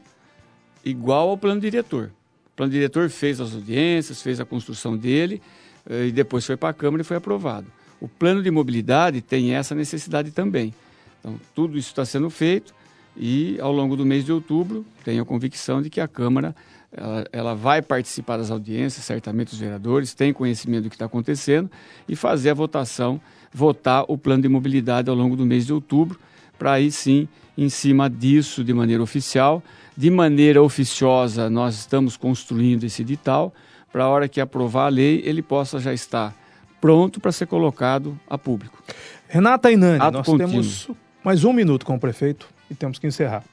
igual 0.86 1.30
ao 1.30 1.38
plano 1.38 1.60
diretor. 1.60 2.12
O 2.46 2.56
plano 2.56 2.72
diretor 2.72 3.10
fez 3.10 3.42
as 3.42 3.54
audiências, 3.54 4.22
fez 4.22 4.40
a 4.40 4.46
construção 4.46 4.96
dele 4.96 5.42
e 5.90 6.12
depois 6.12 6.46
foi 6.46 6.58
para 6.58 6.70
a 6.70 6.74
Câmara 6.74 7.02
e 7.02 7.06
foi 7.06 7.18
aprovado. 7.18 7.68
O 8.00 8.08
plano 8.08 8.44
de 8.44 8.52
mobilidade 8.52 9.22
tem 9.22 9.54
essa 9.54 9.74
necessidade 9.74 10.32
também. 10.32 10.74
Então, 11.20 11.40
tudo 11.56 11.78
isso 11.78 11.90
está 11.90 12.04
sendo 12.06 12.30
feito 12.30 12.74
e 13.16 13.58
ao 13.62 13.72
longo 13.72 13.96
do 13.96 14.06
mês 14.06 14.26
de 14.26 14.32
outubro 14.32 14.86
tenho 15.04 15.22
a 15.22 15.26
convicção 15.26 15.82
de 15.82 15.90
que 15.90 16.02
a 16.02 16.08
Câmara 16.08 16.56
ela, 16.96 17.26
ela, 17.32 17.56
vai 17.56 17.82
participar 17.82 18.38
das 18.38 18.52
audiências, 18.52 19.04
certamente 19.06 19.54
os 19.54 19.60
vereadores 19.60 20.14
têm 20.14 20.32
conhecimento 20.32 20.84
do 20.84 20.90
que 20.90 20.96
está 20.96 21.06
acontecendo 21.06 21.70
e 22.08 22.16
fazer 22.16 22.52
a 22.52 22.54
votação, 22.54 23.20
votar 23.52 24.06
o 24.08 24.18
plano 24.18 24.44
de 24.44 24.50
mobilidade 24.50 25.10
ao 25.10 25.16
longo 25.16 25.36
do 25.36 25.46
mês 25.46 25.66
de 25.66 25.74
outubro, 25.74 26.20
para 26.58 26.74
aí 26.74 26.92
sim, 26.92 27.28
em 27.58 27.68
cima 27.68 28.10
disso, 28.10 28.64
de 28.64 28.74
maneira 28.74 29.02
oficial, 29.02 29.64
de 29.98 30.10
maneira 30.10 30.62
oficiosa, 30.62 31.50
nós 31.50 31.76
estamos 31.76 32.16
construindo 32.16 32.84
esse 32.84 33.02
edital, 33.02 33.54
para 33.94 34.06
a 34.06 34.10
hora 34.10 34.28
que 34.28 34.42
aprovar 34.42 34.88
a 34.88 34.90
lei, 34.90 35.22
ele 35.24 35.44
possa 35.44 35.80
já 35.80 35.94
estar 35.94 36.36
pronto 36.82 37.22
para 37.22 37.32
ser 37.32 37.46
colocado 37.46 38.20
a 38.28 38.40
público. 38.40 38.84
Renata 39.30 39.72
Inani, 39.72 40.02
Ato 40.02 40.18
nós 40.18 40.26
contínuo. 40.26 40.50
temos 40.50 40.90
mais 41.24 41.44
um 41.44 41.54
minuto 41.54 41.86
com 41.86 41.96
o 41.96 42.00
prefeito 42.00 42.50
e 42.70 42.74
temos 42.74 42.98
que 42.98 43.06
encerrar. 43.06 43.44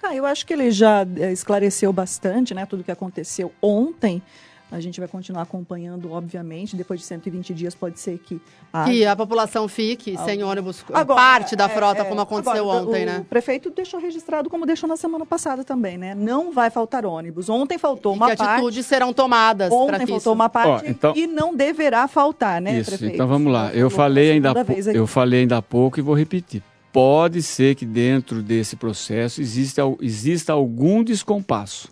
Ah, 0.00 0.14
eu 0.14 0.24
acho 0.24 0.46
que 0.46 0.52
ele 0.54 0.70
já 0.70 1.04
eh, 1.18 1.32
esclareceu 1.32 1.92
bastante, 1.92 2.54
né, 2.54 2.64
tudo 2.64 2.80
o 2.80 2.84
que 2.84 2.90
aconteceu 2.90 3.52
ontem. 3.60 4.22
A 4.70 4.78
gente 4.78 5.00
vai 5.00 5.08
continuar 5.08 5.42
acompanhando, 5.42 6.12
obviamente. 6.12 6.76
Depois 6.76 7.00
de 7.00 7.06
120 7.06 7.52
dias, 7.52 7.74
pode 7.74 7.98
ser 7.98 8.18
que. 8.18 8.40
Que 8.84 9.04
a 9.04 9.16
população 9.16 9.66
fique 9.66 10.16
sem 10.24 10.44
ônibus, 10.44 10.84
Agora, 10.92 11.20
parte 11.20 11.56
da 11.56 11.64
é, 11.64 11.68
frota, 11.68 12.02
é, 12.02 12.04
como 12.04 12.20
aconteceu 12.20 12.70
agora, 12.70 12.84
ontem, 12.84 13.02
o, 13.02 13.06
né? 13.06 13.18
O 13.18 13.24
prefeito 13.24 13.70
deixou 13.70 13.98
registrado 13.98 14.48
como 14.48 14.64
deixou 14.64 14.88
na 14.88 14.96
semana 14.96 15.26
passada 15.26 15.64
também, 15.64 15.98
né? 15.98 16.14
Não 16.14 16.52
vai 16.52 16.70
faltar 16.70 17.04
ônibus. 17.04 17.48
Ontem 17.48 17.78
faltou 17.78 18.14
E 18.14 18.16
uma 18.16 18.30
que 18.30 18.36
parte. 18.36 18.52
atitudes 18.52 18.86
serão 18.86 19.12
tomadas 19.12 19.68
para 19.70 19.76
Ontem 19.76 19.98
faltou 20.06 20.16
isso... 20.16 20.32
uma 20.32 20.48
parte 20.48 20.86
Ó, 20.86 20.88
então- 20.88 21.12
e 21.16 21.26
não 21.26 21.54
deverá 21.54 22.06
faltar, 22.06 22.60
né, 22.60 22.78
Isso, 22.78 22.90
prefeito? 22.90 23.14
então 23.14 23.26
vamos 23.26 23.52
lá. 23.52 23.72
Eu 23.72 23.90
falou 23.90 24.10
falei 24.10 24.30
ainda 24.32 24.52
eu 24.94 25.06
falei 25.06 25.40
ainda 25.40 25.56
há 25.58 25.62
pouco 25.62 25.98
e 25.98 26.02
vou 26.02 26.14
repetir. 26.14 26.62
Pode 26.92 27.42
ser 27.42 27.76
que 27.76 27.86
dentro 27.86 28.42
desse 28.42 28.74
processo 28.74 29.40
exista, 29.40 29.82
exista 30.00 30.52
algum 30.52 31.04
descompasso, 31.04 31.88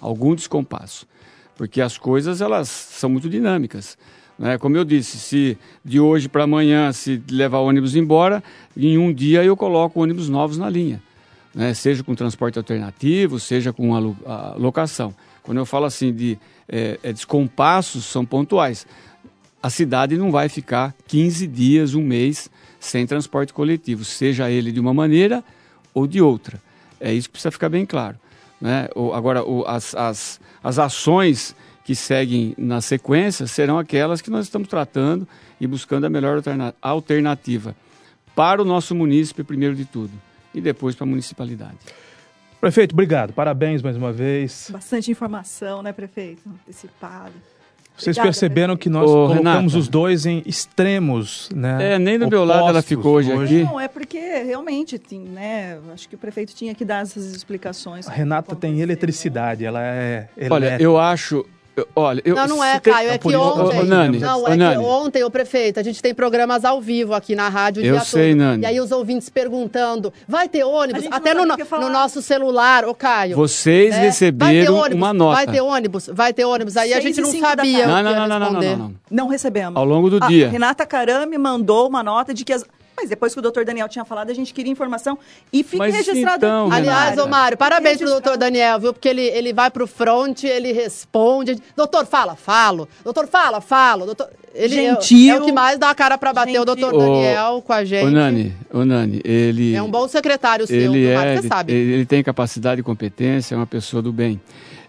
algum 0.00 0.34
descompasso, 0.34 1.06
porque 1.56 1.80
as 1.80 1.98
coisas 1.98 2.40
elas 2.40 2.68
são 2.68 3.10
muito 3.10 3.28
dinâmicas. 3.28 3.96
Né? 4.38 4.58
Como 4.58 4.76
eu 4.76 4.84
disse, 4.84 5.18
se 5.18 5.58
de 5.84 6.00
hoje 6.00 6.28
para 6.28 6.44
amanhã 6.44 6.92
se 6.92 7.22
levar 7.30 7.58
o 7.58 7.66
ônibus 7.66 7.94
embora, 7.94 8.42
em 8.76 8.98
um 8.98 9.12
dia 9.12 9.44
eu 9.44 9.56
coloco 9.56 10.02
ônibus 10.02 10.28
novos 10.28 10.58
na 10.58 10.68
linha, 10.68 11.02
né? 11.54 11.72
seja 11.74 12.02
com 12.02 12.14
transporte 12.14 12.58
alternativo, 12.58 13.38
seja 13.38 13.72
com 13.72 13.94
a 13.94 14.54
locação. 14.56 15.14
Quando 15.42 15.58
eu 15.58 15.66
falo 15.66 15.84
assim 15.84 16.12
de 16.12 16.38
é, 16.68 16.98
é, 17.02 17.12
descompassos, 17.12 18.04
são 18.04 18.24
pontuais 18.24 18.86
a 19.64 19.70
cidade 19.70 20.18
não 20.18 20.30
vai 20.30 20.50
ficar 20.50 20.94
15 21.08 21.46
dias, 21.46 21.94
um 21.94 22.02
mês, 22.02 22.50
sem 22.78 23.06
transporte 23.06 23.50
coletivo, 23.54 24.04
seja 24.04 24.50
ele 24.50 24.70
de 24.70 24.78
uma 24.78 24.92
maneira 24.92 25.42
ou 25.94 26.06
de 26.06 26.20
outra. 26.20 26.60
É 27.00 27.14
isso 27.14 27.30
que 27.30 27.32
precisa 27.32 27.50
ficar 27.50 27.70
bem 27.70 27.86
claro. 27.86 28.18
Né? 28.60 28.88
O- 28.94 29.12
agora, 29.12 29.44
o- 29.44 29.64
as, 29.66 29.94
as, 29.94 30.40
as 30.62 30.78
ações 30.78 31.54
que 31.84 31.94
seguem 31.94 32.54
na 32.56 32.80
sequência 32.80 33.46
serão 33.46 33.78
aquelas 33.78 34.22
que 34.22 34.30
nós 34.30 34.46
estamos 34.46 34.68
tratando 34.68 35.28
e 35.60 35.66
buscando 35.66 36.04
a 36.06 36.08
melhor 36.10 36.36
alterna- 36.36 36.74
alternativa 36.80 37.76
para 38.34 38.62
o 38.62 38.64
nosso 38.64 38.94
município, 38.94 39.44
primeiro 39.44 39.74
de 39.76 39.84
tudo, 39.84 40.10
e 40.54 40.60
depois 40.60 40.94
para 40.94 41.04
a 41.04 41.08
municipalidade. 41.08 41.76
Prefeito, 42.60 42.92
obrigado. 42.92 43.32
Parabéns 43.34 43.82
mais 43.82 43.96
uma 43.96 44.10
vez. 44.12 44.68
Bastante 44.72 45.10
informação, 45.10 45.82
né, 45.82 45.92
prefeito? 45.92 46.40
Antecipado. 46.48 47.32
Vocês 47.96 48.16
Obrigada, 48.16 48.26
perceberam 48.28 48.74
prefeito. 48.76 48.82
que 48.82 48.88
nós 48.90 49.08
Ô, 49.08 49.28
colocamos 49.28 49.44
Renata. 49.72 49.78
os 49.78 49.88
dois 49.88 50.26
em 50.26 50.42
extremos, 50.44 51.48
né? 51.54 51.94
É, 51.94 51.98
nem 51.98 52.18
do 52.18 52.28
meu 52.28 52.44
lado 52.44 52.68
ela 52.68 52.82
ficou 52.82 53.14
hoje 53.14 53.32
aqui. 53.32 53.62
Não, 53.62 53.78
é 53.78 53.86
porque 53.86 54.18
realmente, 54.18 54.98
tem, 54.98 55.20
né? 55.20 55.78
Acho 55.92 56.08
que 56.08 56.16
o 56.16 56.18
prefeito 56.18 56.52
tinha 56.54 56.74
que 56.74 56.84
dar 56.84 57.02
essas 57.02 57.24
explicações. 57.34 58.08
A 58.08 58.10
Renata 58.10 58.56
tem 58.56 58.80
eletricidade, 58.80 59.64
ela 59.64 59.80
é 59.80 60.28
Olha, 60.50 60.66
elétrica. 60.66 60.82
eu 60.82 60.98
acho. 60.98 61.46
Eu- 61.76 61.88
olha, 61.96 62.22
eu, 62.24 62.34
Não, 62.36 62.46
não 62.46 62.64
é, 62.64 62.78
tem- 62.78 62.92
Caio, 62.92 63.10
é 63.10 63.18
que 63.18 63.34
ontem. 63.36 63.80
Ô, 63.80 63.84
Nani, 63.84 64.18
não, 64.18 64.46
é 64.46 64.50
que 64.52 64.56
Nani. 64.56 64.84
ontem, 64.84 65.24
o 65.24 65.30
prefeito, 65.30 65.80
a 65.80 65.82
gente 65.82 66.00
tem 66.00 66.14
programas 66.14 66.64
ao 66.64 66.80
vivo 66.80 67.14
aqui 67.14 67.34
na 67.34 67.48
rádio 67.48 67.82
o 67.82 67.86
Eu 67.86 67.94
dia 67.94 68.04
sei, 68.04 68.30
todo. 68.30 68.38
Nani. 68.38 68.62
E 68.62 68.66
aí 68.66 68.80
os 68.80 68.92
ouvintes 68.92 69.28
perguntando: 69.28 70.12
vai 70.28 70.48
ter 70.48 70.64
ônibus? 70.64 71.04
Até 71.10 71.34
no, 71.34 71.44
no, 71.44 71.56
que 71.56 71.64
nosso 71.90 72.22
celular, 72.22 72.84
ô 72.84 72.94
Caio. 72.94 73.36
Vocês 73.36 73.90
né? 73.90 73.96
Ter 74.00 74.06
receberam 74.06 74.74
ônibus, 74.76 74.96
uma 74.96 75.12
nota. 75.12 75.36
Vai 75.36 75.46
ter 75.46 75.60
ônibus, 75.60 76.10
vai 76.12 76.32
ter 76.32 76.44
ônibus. 76.44 76.76
Aí 76.76 76.94
a 76.94 77.00
gente 77.00 77.20
não 77.20 77.30
sabia 77.32 77.86
Não, 77.86 77.96
que 77.96 78.02
não, 78.02 78.12
não, 78.14 78.26
não, 78.28 78.28
não, 78.28 78.38
responder. 78.46 78.70
não, 78.76 78.76
não. 78.78 78.94
Não 79.10 79.28
recebemos. 79.28 79.76
Ao 79.76 79.84
longo 79.84 80.10
do 80.10 80.22
A 80.22 80.26
dia. 80.28 80.48
Renata 80.48 80.86
Carame 80.86 81.36
mandou 81.38 81.88
uma 81.88 82.02
nota 82.02 82.32
de 82.34 82.44
que 82.44 82.52
as. 82.52 82.64
Mas 82.96 83.10
depois 83.10 83.32
que 83.32 83.38
o 83.38 83.42
doutor 83.42 83.64
Daniel 83.64 83.88
tinha 83.88 84.04
falado, 84.04 84.30
a 84.30 84.34
gente 84.34 84.54
queria 84.54 84.70
informação. 84.70 85.18
E 85.52 85.62
fica 85.64 85.78
Mas 85.78 85.94
registrado 85.94 86.46
então. 86.46 86.72
Aliás, 86.72 87.18
ô 87.18 87.26
Mário, 87.26 87.58
parabéns 87.58 87.98
pro 87.98 88.08
doutor 88.08 88.36
Daniel, 88.36 88.78
viu? 88.78 88.92
Porque 88.92 89.08
ele, 89.08 89.22
ele 89.22 89.52
vai 89.52 89.70
pro 89.70 89.86
front, 89.86 90.44
ele 90.44 90.72
responde. 90.72 91.60
Doutor, 91.76 92.06
fala, 92.06 92.36
falo. 92.36 92.88
Doutor, 93.02 93.26
fala, 93.26 93.60
falo. 93.60 94.06
Doutor, 94.06 94.28
ele 94.54 94.76
é- 94.76 94.94
Gentil. 94.94 95.34
É, 95.34 95.40
o 95.40 95.44
que 95.44 95.52
mais 95.52 95.78
dá 95.78 95.90
a 95.90 95.94
cara 95.94 96.16
pra 96.16 96.32
bater 96.32 96.60
o 96.60 96.64
doutor 96.64 96.92
Daniel 96.96 97.62
com 97.66 97.72
a 97.72 97.84
gente. 97.84 98.06
Ô 98.06 98.10
Nani, 98.10 98.54
ô 98.72 98.84
Nani, 98.84 99.20
ele. 99.24 99.74
É 99.74 99.82
um 99.82 99.90
bom 99.90 100.06
secretário 100.06 100.66
seu, 100.66 100.76
ele 100.76 101.06
viu, 101.06 101.14
Mário? 101.16 101.32
é, 101.32 101.36
Você 101.42 101.48
sabe. 101.48 101.72
Ele, 101.72 101.92
ele 101.94 102.06
tem 102.06 102.22
capacidade 102.22 102.80
e 102.80 102.84
competência, 102.84 103.54
é 103.54 103.58
uma 103.58 103.66
pessoa 103.66 104.00
do 104.00 104.12
bem. 104.12 104.40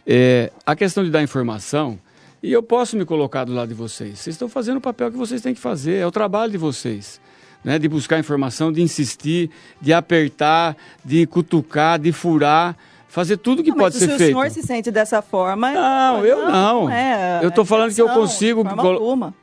É, 0.06 0.52
a 0.64 0.76
questão 0.76 1.04
de 1.04 1.10
dar 1.10 1.24
informação, 1.24 1.98
e 2.44 2.54
eu 2.54 2.62
posso 2.62 2.96
me 2.96 3.04
colocar 3.06 3.44
do 3.46 3.54
lado 3.54 3.70
de 3.70 3.74
vocês. 3.74 4.20
Vocês 4.20 4.36
estão 4.36 4.48
fazendo 4.48 4.78
o 4.78 4.82
papel 4.82 5.10
que 5.10 5.18
vocês 5.18 5.42
têm 5.42 5.56
que 5.56 5.60
fazer, 5.60 5.96
é 5.96 6.06
o 6.06 6.12
trabalho 6.12 6.52
de 6.52 6.58
vocês. 6.60 7.20
Né, 7.66 7.80
de 7.80 7.90
buscar 7.90 8.20
informação, 8.20 8.72
de 8.72 8.80
insistir, 8.82 9.50
de 9.82 9.92
apertar, 9.92 10.78
de 11.04 11.26
cutucar, 11.26 11.98
de 11.98 12.12
furar, 12.12 12.78
fazer 13.10 13.38
tudo 13.38 13.64
que 13.64 13.72
Não, 13.72 13.78
mas 13.78 13.86
pode 13.86 13.96
se 13.96 14.06
ser 14.06 14.14
o 14.14 14.18
feito. 14.20 14.30
senhor 14.38 14.52
se 14.52 14.62
sente 14.62 14.92
dessa 14.92 15.20
forma. 15.20 15.72
Não, 15.72 16.24
eu 16.24 16.46
não. 16.48 16.88
é 16.92 17.40
Eu 17.42 17.50
a 17.62 17.66
falando 17.66 17.92
que 17.92 18.00
eu 18.00 18.08
consigo 18.10 18.64
colo- 18.64 19.00
alguma. 19.00 19.34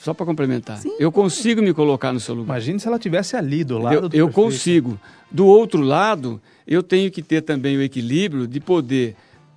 Só 0.00 0.14
para 0.14 0.24
complementar, 0.24 0.78
eu 0.96 1.10
consigo 1.10 1.60
me 1.60 1.74
colocar 1.74 2.12
no 2.12 2.20
seu 2.20 2.36
lugar. 2.36 2.52
Imagine 2.54 2.78
se 2.78 2.86
ela 2.86 3.00
tivesse 3.00 3.34
ali 3.36 3.64
do 3.64 3.78
lado 3.78 3.94
Eu, 3.94 4.00
do 4.02 4.04
eu 4.16 4.26
prefeito. 4.28 4.32
consigo. 4.32 5.00
Do 5.28 5.44
outro 5.44 5.82
lado, 5.82 6.40
eu 6.68 6.84
tenho 6.84 7.10
que 7.10 7.20
ter 7.20 7.40
também 7.42 7.76
o 7.76 7.82
equilíbrio 7.82 8.46
de 8.46 8.60
poder 8.60 9.16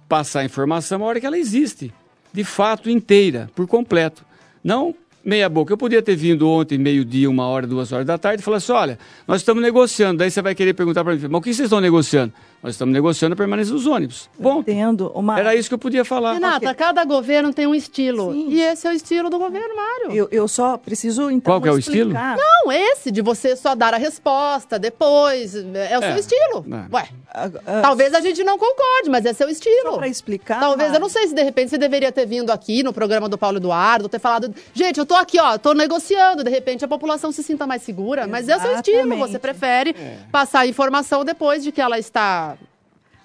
passar 0.10 0.40
a 0.40 0.46
informação 0.46 0.98
na 0.98 1.06
hora 1.06 1.20
que 1.20 1.28
ela 1.28 1.38
existe, 1.38 1.94
de 2.34 2.44
fato 2.44 2.90
inteira, 2.90 3.52
por 3.56 3.68
completo. 3.68 4.26
Não 4.64 4.96
meia 5.24 5.48
boca. 5.50 5.74
Eu 5.74 5.78
podia 5.78 6.02
ter 6.02 6.16
vindo 6.16 6.48
ontem, 6.50 6.78
meio-dia, 6.78 7.30
uma 7.30 7.46
hora, 7.48 7.68
duas 7.68 7.92
horas 7.92 8.06
da 8.06 8.18
tarde, 8.18 8.42
e 8.42 8.44
falar 8.44 8.58
assim: 8.58 8.72
olha, 8.72 9.00
nós 9.28 9.42
estamos 9.42 9.62
negociando. 9.62 10.20
Daí 10.20 10.32
você 10.32 10.42
vai 10.42 10.56
querer 10.56 10.74
perguntar 10.74 11.04
para 11.04 11.16
mim, 11.16 11.22
mas 11.30 11.40
o 11.40 11.42
que 11.42 11.54
vocês 11.54 11.66
estão 11.66 11.82
negociando? 11.82 12.34
Nós 12.64 12.76
estamos 12.76 12.94
negociando 12.94 13.34
a 13.34 13.36
permanência 13.36 13.74
dos 13.74 13.88
ônibus. 13.88 14.30
Bom, 14.38 14.60
Entendo. 14.60 15.12
Uma... 15.16 15.40
era 15.40 15.56
isso 15.56 15.68
que 15.68 15.74
eu 15.74 15.80
podia 15.80 16.06
falar. 16.06 16.34
Renata, 16.34 16.74
cada 16.76 17.04
governo 17.04 17.52
tem 17.52 17.66
um 17.66 17.74
estilo. 17.74 18.32
Sim. 18.34 18.50
E 18.50 18.62
esse 18.62 18.88
é 18.88 18.92
o 18.92 18.94
estilo 18.94 19.32
do 19.32 19.40
governo, 19.40 19.76
Mário. 19.76 20.12
Eu, 20.12 20.28
eu 20.32 20.48
só 20.48 20.78
preciso, 20.78 21.32
então, 21.32 21.54
Qual 21.54 21.62
que 21.62 21.68
é 21.68 21.72
o 21.72 21.78
estilo? 21.80 22.14
Não, 22.14 22.72
esse 22.72 23.10
de 23.10 23.22
você 23.22 23.56
só 23.56 23.74
dar 23.74 23.96
a 23.96 23.98
resposta 23.98 24.78
depois. 24.78 25.56
É 25.56 25.98
o 25.98 26.04
É. 26.04 26.12
seu 26.12 26.18
estilo. 26.20 26.66
É. 26.72 26.96
Ué, 26.96 27.10
Ah, 27.34 27.50
ah, 27.66 27.82
talvez 27.82 28.14
a 28.14 28.20
gente 28.20 28.44
não 28.44 28.58
concorde, 28.60 29.10
mas 29.10 29.26
é 29.26 29.32
seu 29.34 29.48
estilo. 29.48 29.94
Para 29.98 30.08
explicar. 30.10 30.60
Talvez, 30.60 30.90
eu 30.90 30.94
Mari. 31.00 31.02
não 31.02 31.10
sei 31.10 31.28
se 31.30 31.34
de 31.34 31.42
repente 31.42 31.70
você 31.70 31.78
deveria 31.78 32.12
ter 32.12 32.26
vindo 32.28 32.52
aqui 32.52 32.84
no 32.84 32.92
programa 32.92 33.30
do 33.30 33.38
Paulo 33.38 33.56
Eduardo, 33.58 34.10
ter 34.10 34.20
falado, 34.20 34.54
gente, 34.74 35.00
eu 35.00 35.06
tô 35.06 35.16
aqui, 35.16 35.40
ó, 35.40 35.58
tô 35.58 35.74
negociando, 35.74 36.44
de 36.44 36.50
repente 36.50 36.84
a 36.84 36.88
população 36.90 37.32
se 37.32 37.42
sinta 37.42 37.66
mais 37.66 37.84
segura, 37.84 38.28
mas 38.28 38.50
é 38.50 38.58
o 38.58 38.60
seu 38.60 38.76
estilo, 38.76 38.98
Exatamente. 39.00 39.32
você 39.32 39.40
prefere 39.40 39.96
passar 40.30 40.60
a 40.60 40.68
informação 40.68 41.24
depois 41.24 41.64
de 41.64 41.72
que 41.72 41.80
ela 41.80 41.98
está 41.98 42.51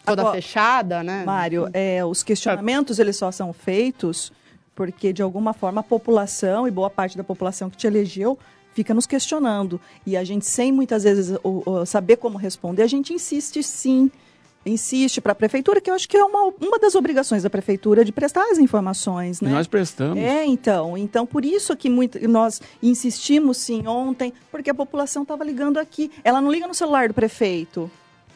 toda 0.06 0.22
Agora, 0.22 0.34
fechada, 0.36 1.02
né? 1.02 1.24
Mário, 1.24 1.68
é, 1.72 2.04
os 2.04 2.22
questionamentos 2.22 2.98
eles 2.98 3.16
só 3.16 3.30
são 3.30 3.52
feitos 3.52 4.32
porque, 4.74 5.12
de 5.12 5.22
alguma 5.22 5.52
forma, 5.52 5.80
a 5.80 5.84
população 5.84 6.66
e 6.68 6.70
boa 6.70 6.88
parte 6.90 7.16
da 7.16 7.24
população 7.24 7.68
que 7.68 7.76
te 7.76 7.86
elegeu 7.86 8.38
fica 8.74 8.92
nos 8.94 9.06
questionando. 9.06 9.80
E 10.06 10.16
a 10.16 10.22
gente, 10.24 10.44
sem 10.46 10.70
muitas 10.70 11.02
vezes 11.02 11.36
o- 11.42 11.62
o 11.64 11.86
saber 11.86 12.16
como 12.16 12.36
responder, 12.38 12.82
a 12.82 12.86
gente 12.86 13.12
insiste 13.12 13.62
sim. 13.62 14.10
Insiste 14.68 15.20
para 15.20 15.30
a 15.30 15.34
prefeitura, 15.34 15.80
que 15.80 15.88
eu 15.88 15.94
acho 15.94 16.08
que 16.08 16.16
é 16.16 16.24
uma, 16.24 16.52
uma 16.60 16.76
das 16.80 16.96
obrigações 16.96 17.44
da 17.44 17.48
prefeitura 17.48 18.04
de 18.04 18.10
prestar 18.10 18.42
as 18.50 18.58
informações, 18.58 19.40
E 19.40 19.44
né? 19.44 19.52
nós 19.52 19.68
prestamos. 19.68 20.18
É, 20.18 20.44
então. 20.44 20.98
Então, 20.98 21.24
por 21.24 21.44
isso 21.44 21.76
que 21.76 21.88
muito, 21.88 22.18
nós 22.28 22.60
insistimos 22.82 23.58
sim 23.58 23.86
ontem, 23.86 24.32
porque 24.50 24.68
a 24.68 24.74
população 24.74 25.22
estava 25.22 25.44
ligando 25.44 25.78
aqui. 25.78 26.10
Ela 26.24 26.40
não 26.40 26.50
liga 26.50 26.66
no 26.66 26.74
celular 26.74 27.06
do 27.06 27.14
prefeito. 27.14 27.88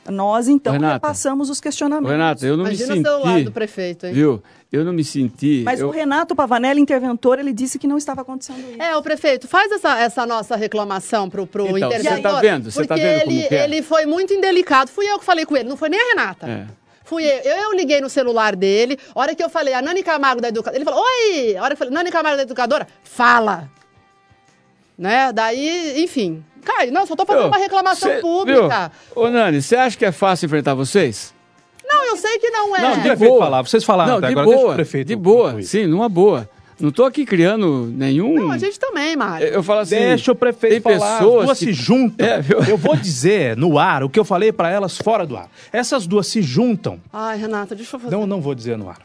Nós, 0.09 0.49
então, 0.49 0.73
Renata. 0.73 0.95
repassamos 0.95 1.51
os 1.51 1.61
questionamentos. 1.61 2.11
Renato, 2.11 2.47
eu 2.47 2.57
não 2.57 2.65
Imagina 2.65 2.95
me 2.95 3.01
o 3.01 3.05
celular 3.05 3.33
senti. 3.35 3.45
do 3.45 3.53
prefeito, 3.53 4.07
hein? 4.07 4.13
Viu? 4.13 4.43
Eu 4.73 4.85
não 4.85 4.93
me 4.93 5.05
senti. 5.05 5.63
Mas 5.65 5.81
eu, 5.81 5.89
o 5.89 5.91
Renato 5.91 6.35
Pavanelli, 6.35 6.81
interventor, 6.81 7.39
ele 7.39 7.53
disse 7.53 7.79
que 7.79 7.87
não 7.87 7.99
estava 7.99 8.23
acontecendo 8.23 8.61
isso. 8.61 8.81
É, 8.83 8.97
o 8.97 9.03
prefeito, 9.03 9.47
faz 9.47 9.71
essa, 9.71 9.99
essa 9.99 10.25
nossa 10.25 10.57
reclamação 10.57 11.29
pro, 11.29 11.47
pro 11.47 11.65
Então, 11.67 11.89
interventor. 11.89 12.17
você 12.17 12.23
tá 12.23 12.41
vendo? 12.41 12.71
Você 12.71 12.85
tá 12.87 12.95
porque 12.95 13.03
vendo 13.07 13.21
como 13.25 13.33
ele, 13.33 13.49
que 13.49 13.55
é? 13.55 13.65
ele 13.65 13.83
foi 13.83 14.07
muito 14.07 14.33
indelicado. 14.33 14.89
Fui 14.91 15.07
eu 15.07 15.19
que 15.19 15.25
falei 15.25 15.45
com 15.45 15.57
ele, 15.57 15.69
não 15.69 15.77
foi 15.77 15.89
nem 15.89 16.01
a 16.01 16.09
Renata. 16.11 16.49
É. 16.49 16.67
Fui 17.05 17.25
eu. 17.25 17.29
eu. 17.29 17.57
Eu 17.65 17.73
liguei 17.73 18.01
no 18.01 18.09
celular 18.09 18.55
dele. 18.57 18.97
A 19.15 19.21
hora 19.21 19.35
que 19.35 19.43
eu 19.43 19.51
falei, 19.51 19.75
a 19.75 19.83
Nani 19.83 20.03
Camargo 20.03 20.41
da 20.41 20.49
educadora. 20.49 20.77
Ele 20.77 20.85
falou, 20.85 21.05
oi! 21.05 21.57
A 21.57 21.63
hora 21.63 21.69
que 21.71 21.83
eu 21.83 21.87
falei, 21.87 21.93
Nani 21.95 22.11
Camargo 22.11 22.37
da 22.37 22.43
educadora, 22.45 22.87
fala! 23.03 23.69
Né? 24.97 25.33
Daí, 25.33 26.03
enfim. 26.05 26.45
Caio, 26.65 26.93
não, 26.93 27.07
só 27.07 27.17
tô 27.17 27.25
fazendo 27.27 27.47
uma 27.49 27.59
reclamação 27.59 28.11
Cê- 28.11 28.21
pública. 28.21 28.93
Viu? 29.15 29.25
Ô, 29.25 29.29
Nani, 29.31 29.61
você 29.63 29.77
acha 29.77 29.97
que 29.97 30.05
é 30.05 30.13
fácil 30.13 30.47
enfrentar 30.47 30.75
vocês? 30.75 31.33
Não, 31.85 32.05
eu 32.07 32.17
sei 32.17 32.39
que 32.39 32.51
não 32.51 32.77
é. 32.77 32.81
Não, 32.83 32.93
de 32.97 33.01
prefeito 33.01 33.31
boa. 33.31 33.45
falar. 33.45 33.63
Vocês 33.63 33.83
falaram 33.85 34.11
não, 34.13 34.19
até 34.19 34.27
de 34.29 34.33
agora, 34.33 34.47
deixa 34.47 34.61
o 34.61 34.65
boa. 34.65 34.75
prefeito 34.75 35.07
de 35.09 35.17
boa, 35.17 35.45
concluir. 35.47 35.65
sim, 35.65 35.87
numa 35.87 36.09
boa. 36.09 36.49
Não 36.79 36.91
tô 36.91 37.05
aqui 37.05 37.27
criando 37.27 37.93
nenhum. 37.95 38.37
Não, 38.37 38.53
a 38.53 38.57
gente 38.57 38.79
também, 38.81 39.15
Mário. 39.15 39.47
Eu 39.49 39.63
falo 39.63 39.81
assim. 39.81 39.97
Deixa 39.97 40.33
o 40.33 40.35
prefeito 40.35 40.83
tem 40.83 40.99
falar, 40.99 41.19
pessoas 41.19 41.41
as 41.41 41.45
duas 41.47 41.59
que- 41.59 41.65
se 41.67 41.73
juntam. 41.75 42.27
É, 42.27 42.41
viu? 42.41 42.59
eu 42.61 42.77
vou 42.79 42.97
dizer 42.97 43.55
no 43.57 43.79
ar 43.79 44.03
o 44.03 44.09
que 44.09 44.19
eu 44.19 44.25
falei 44.25 44.51
para 44.51 44.71
elas 44.71 44.97
fora 44.97 45.27
do 45.27 45.37
ar. 45.37 45.47
Essas 45.73 46.07
duas 46.07 46.27
se 46.29 46.41
juntam. 46.41 46.99
Ai, 47.13 47.37
Renata, 47.37 47.75
deixa 47.75 47.97
eu 47.97 48.01
fazer. 48.01 48.17
Não, 48.17 48.27
não 48.27 48.41
vou 48.41 48.55
dizer 48.55 48.79
no 48.79 48.89
ar. 48.89 48.97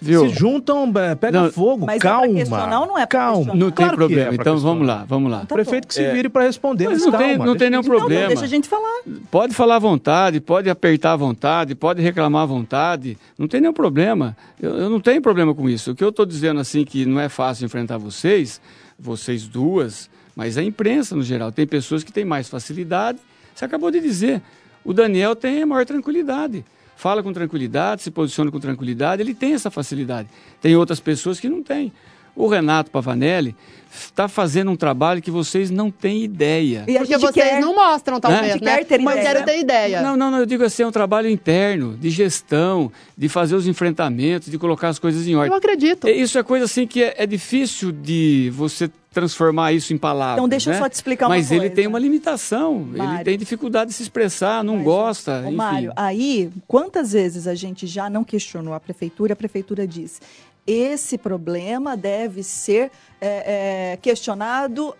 Viu? 0.00 0.28
Se 0.28 0.34
juntam, 0.34 0.92
é, 0.98 1.14
pega 1.14 1.40
Não, 1.44 1.50
fogo, 1.52 1.86
mas 1.86 1.96
é 1.96 1.98
calma. 2.00 2.78
ou 2.80 2.86
não 2.86 2.98
é 2.98 3.06
calma. 3.06 3.54
Não 3.54 3.70
tem 3.70 3.86
Claro 3.86 3.96
problema. 3.96 4.30
é 4.32 4.34
então 4.34 4.58
vamos 4.58 4.86
lá, 4.86 5.04
vamos 5.08 5.32
lá. 5.32 5.42
O 5.44 5.46
prefeito 5.46 5.88
que 5.88 5.94
se 5.94 6.02
É. 6.04 6.12
vire 6.12 6.28
para 6.28 6.44
responder, 6.44 6.84
Mas 6.84 6.98
mas, 7.02 7.06
não 7.12 7.18
tem- 7.18 7.28
calma, 7.30 7.46
não 7.46 7.56
tem 7.56 7.70
nenhum 7.70 7.82
problema. 7.82 8.28
deixa 8.28 8.44
a 8.44 8.48
gente 8.48 8.68
falar. 8.68 9.00
Pode 9.30 9.54
falar 9.54 9.76
à 9.76 9.78
vontade, 9.78 10.38
pode 10.38 10.68
apertar 10.68 11.12
à 11.12 11.16
vontade, 11.16 11.74
pode 11.74 12.02
reclamar 12.02 12.42
à 12.42 12.46
vontade, 12.46 13.16
não 13.38 13.48
tem 13.48 13.60
nenhum 13.60 13.72
problema. 13.72 14.36
Eu, 14.60 14.76
eu 14.76 14.90
não 14.90 15.00
tenho 15.00 15.22
problema 15.22 15.54
com 15.54 15.66
isso. 15.68 15.92
O 15.92 15.94
que 15.94 16.04
eu 16.04 16.10
estou 16.10 16.26
dizendo 16.26 16.60
assim 16.60 16.84
que 16.84 17.06
não 17.06 17.18
é 17.18 17.30
fácil 17.30 17.64
enfrentar 17.64 17.96
vocês, 17.96 18.60
vocês 18.98 19.46
duas, 19.48 20.10
mas 20.36 20.58
a 20.58 20.62
imprensa 20.62 21.16
no 21.16 21.22
geral. 21.22 21.50
Tem 21.50 21.66
pessoas 21.66 22.04
que 22.04 22.12
têm 22.12 22.24
mais 22.24 22.48
facilidade. 22.50 23.18
Você 23.54 23.64
acabou 23.64 23.90
de 23.90 24.00
dizer. 24.00 24.42
O 24.84 24.92
Daniel 24.92 25.34
tem 25.34 25.62
a 25.62 25.66
maior 25.66 25.86
tranquilidade. 25.86 26.62
Fala 26.96 27.22
com 27.22 27.32
tranquilidade, 27.32 28.02
se 28.02 28.10
posiciona 28.10 28.50
com 28.50 28.58
tranquilidade, 28.58 29.22
ele 29.22 29.34
tem 29.34 29.52
essa 29.52 29.70
facilidade. 29.70 30.28
Tem 30.60 30.74
outras 30.74 30.98
pessoas 30.98 31.38
que 31.38 31.48
não 31.48 31.62
têm. 31.62 31.92
O 32.36 32.46
Renato 32.46 32.90
Pavanelli 32.90 33.56
está 34.04 34.28
fazendo 34.28 34.70
um 34.70 34.76
trabalho 34.76 35.22
que 35.22 35.30
vocês 35.30 35.70
não 35.70 35.90
têm 35.90 36.22
ideia. 36.22 36.84
E 36.86 36.96
a 36.96 37.00
Porque 37.00 37.12
gente 37.14 37.20
vocês 37.22 37.46
quer... 37.48 37.60
não 37.60 37.74
mostram, 37.74 38.20
talvez, 38.20 38.60
né? 38.60 38.76
quer 38.76 38.84
ter 38.84 38.98
Mas 39.00 39.16
ideia. 39.16 39.34
quero 39.34 39.46
ter 39.46 39.58
ideia. 39.58 40.02
Não, 40.02 40.16
não, 40.16 40.30
não, 40.30 40.38
eu 40.38 40.46
digo 40.46 40.64
assim, 40.64 40.82
é 40.82 40.86
um 40.86 40.92
trabalho 40.92 41.28
interno, 41.28 41.96
de 41.96 42.10
gestão, 42.10 42.92
de 43.16 43.28
fazer 43.28 43.54
os 43.54 43.66
enfrentamentos, 43.66 44.50
de 44.50 44.58
colocar 44.58 44.88
as 44.88 44.98
coisas 44.98 45.26
em 45.26 45.34
ordem. 45.34 45.50
Eu 45.50 45.56
acredito. 45.56 46.08
Isso 46.08 46.38
é 46.38 46.42
coisa 46.42 46.66
assim 46.66 46.86
que 46.86 47.02
é, 47.02 47.14
é 47.18 47.26
difícil 47.26 47.90
de 47.90 48.50
você 48.54 48.90
transformar 49.16 49.72
isso 49.72 49.94
em 49.94 49.96
palavras. 49.96 50.36
Então, 50.36 50.46
deixa 50.46 50.68
eu 50.68 50.74
né? 50.74 50.78
só 50.78 50.90
te 50.90 50.92
explicar 50.92 51.24
uma 51.24 51.36
Mas 51.36 51.50
ele 51.50 51.60
coisa. 51.60 51.74
tem 51.74 51.86
uma 51.86 51.98
limitação, 51.98 52.86
ele 52.90 52.98
Mário. 52.98 53.24
tem 53.24 53.38
dificuldade 53.38 53.88
de 53.88 53.96
se 53.96 54.02
expressar, 54.02 54.62
não 54.62 54.76
Mas, 54.76 54.84
gosta, 54.84 55.38
ô, 55.38 55.46
enfim. 55.46 55.56
Mário, 55.56 55.92
aí, 55.96 56.50
quantas 56.68 57.12
vezes 57.12 57.46
a 57.46 57.54
gente 57.54 57.86
já 57.86 58.10
não 58.10 58.22
questionou 58.22 58.74
a 58.74 58.80
prefeitura, 58.80 59.32
a 59.32 59.36
prefeitura 59.36 59.86
diz, 59.86 60.20
esse 60.66 61.16
problema 61.16 61.96
deve 61.96 62.42
ser 62.42 62.90
é, 63.20 63.92
é, 63.92 63.98
questionado, 64.02 64.94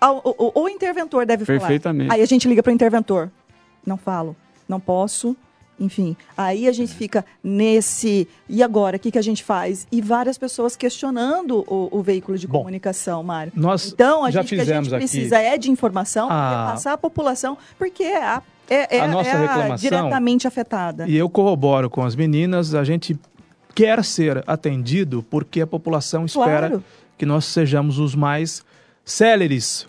ao, 0.00 0.18
o, 0.24 0.62
o 0.62 0.68
interventor 0.68 1.26
deve 1.26 1.44
falar. 1.44 1.58
Perfeitamente. 1.58 2.12
Aí 2.12 2.22
a 2.22 2.26
gente 2.26 2.48
liga 2.48 2.62
para 2.62 2.70
o 2.70 2.74
interventor, 2.74 3.30
não 3.86 3.96
falo, 3.96 4.34
não 4.68 4.80
posso, 4.80 5.36
enfim. 5.78 6.16
Aí 6.36 6.66
a 6.68 6.72
gente 6.72 6.94
fica 6.94 7.24
nesse, 7.42 8.26
e 8.48 8.62
agora, 8.62 8.96
o 8.96 9.00
que, 9.00 9.10
que 9.10 9.18
a 9.18 9.22
gente 9.22 9.42
faz? 9.44 9.86
E 9.90 10.00
várias 10.00 10.36
pessoas 10.38 10.76
questionando 10.76 11.64
o, 11.66 11.88
o 11.90 12.02
veículo 12.02 12.36
de 12.38 12.46
Bom, 12.46 12.58
comunicação, 12.60 13.22
Mário. 13.22 13.52
nós 13.54 13.92
então, 13.92 14.24
a 14.24 14.30
já 14.30 14.40
gente, 14.42 14.54
o 14.54 14.56
que 14.56 14.60
a 14.62 14.64
fizemos 14.64 14.88
gente 14.88 14.94
aqui 14.96 15.04
precisa 15.10 15.38
é 15.38 15.56
de 15.58 15.70
informação, 15.70 16.26
a- 16.26 16.28
para 16.28 16.72
passar 16.72 16.92
a 16.94 16.98
população, 16.98 17.56
porque 17.78 18.02
é 18.04 18.22
a, 18.22 18.42
é, 18.68 18.98
é 18.98 19.00
A 19.00 19.08
nossa 19.08 19.30
é 19.30 19.40
reclamação- 19.40 19.76
diretamente 19.76 20.46
afetada. 20.46 21.06
E 21.08 21.16
eu 21.16 21.28
corroboro 21.28 21.88
com 21.90 22.02
as 22.04 22.14
meninas, 22.14 22.74
a 22.74 22.84
gente 22.84 23.18
quer 23.80 24.04
ser 24.04 24.44
atendido 24.46 25.22
porque 25.22 25.58
a 25.62 25.66
população 25.66 26.26
espera 26.26 26.68
Claro. 26.68 26.84
que 27.16 27.24
nós 27.24 27.46
sejamos 27.46 27.98
os 27.98 28.14
mais 28.14 28.62
céleres, 29.06 29.86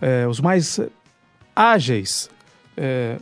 eh, 0.00 0.26
os 0.26 0.40
mais 0.40 0.80
ágeis 1.54 2.30
eh, 2.74 3.18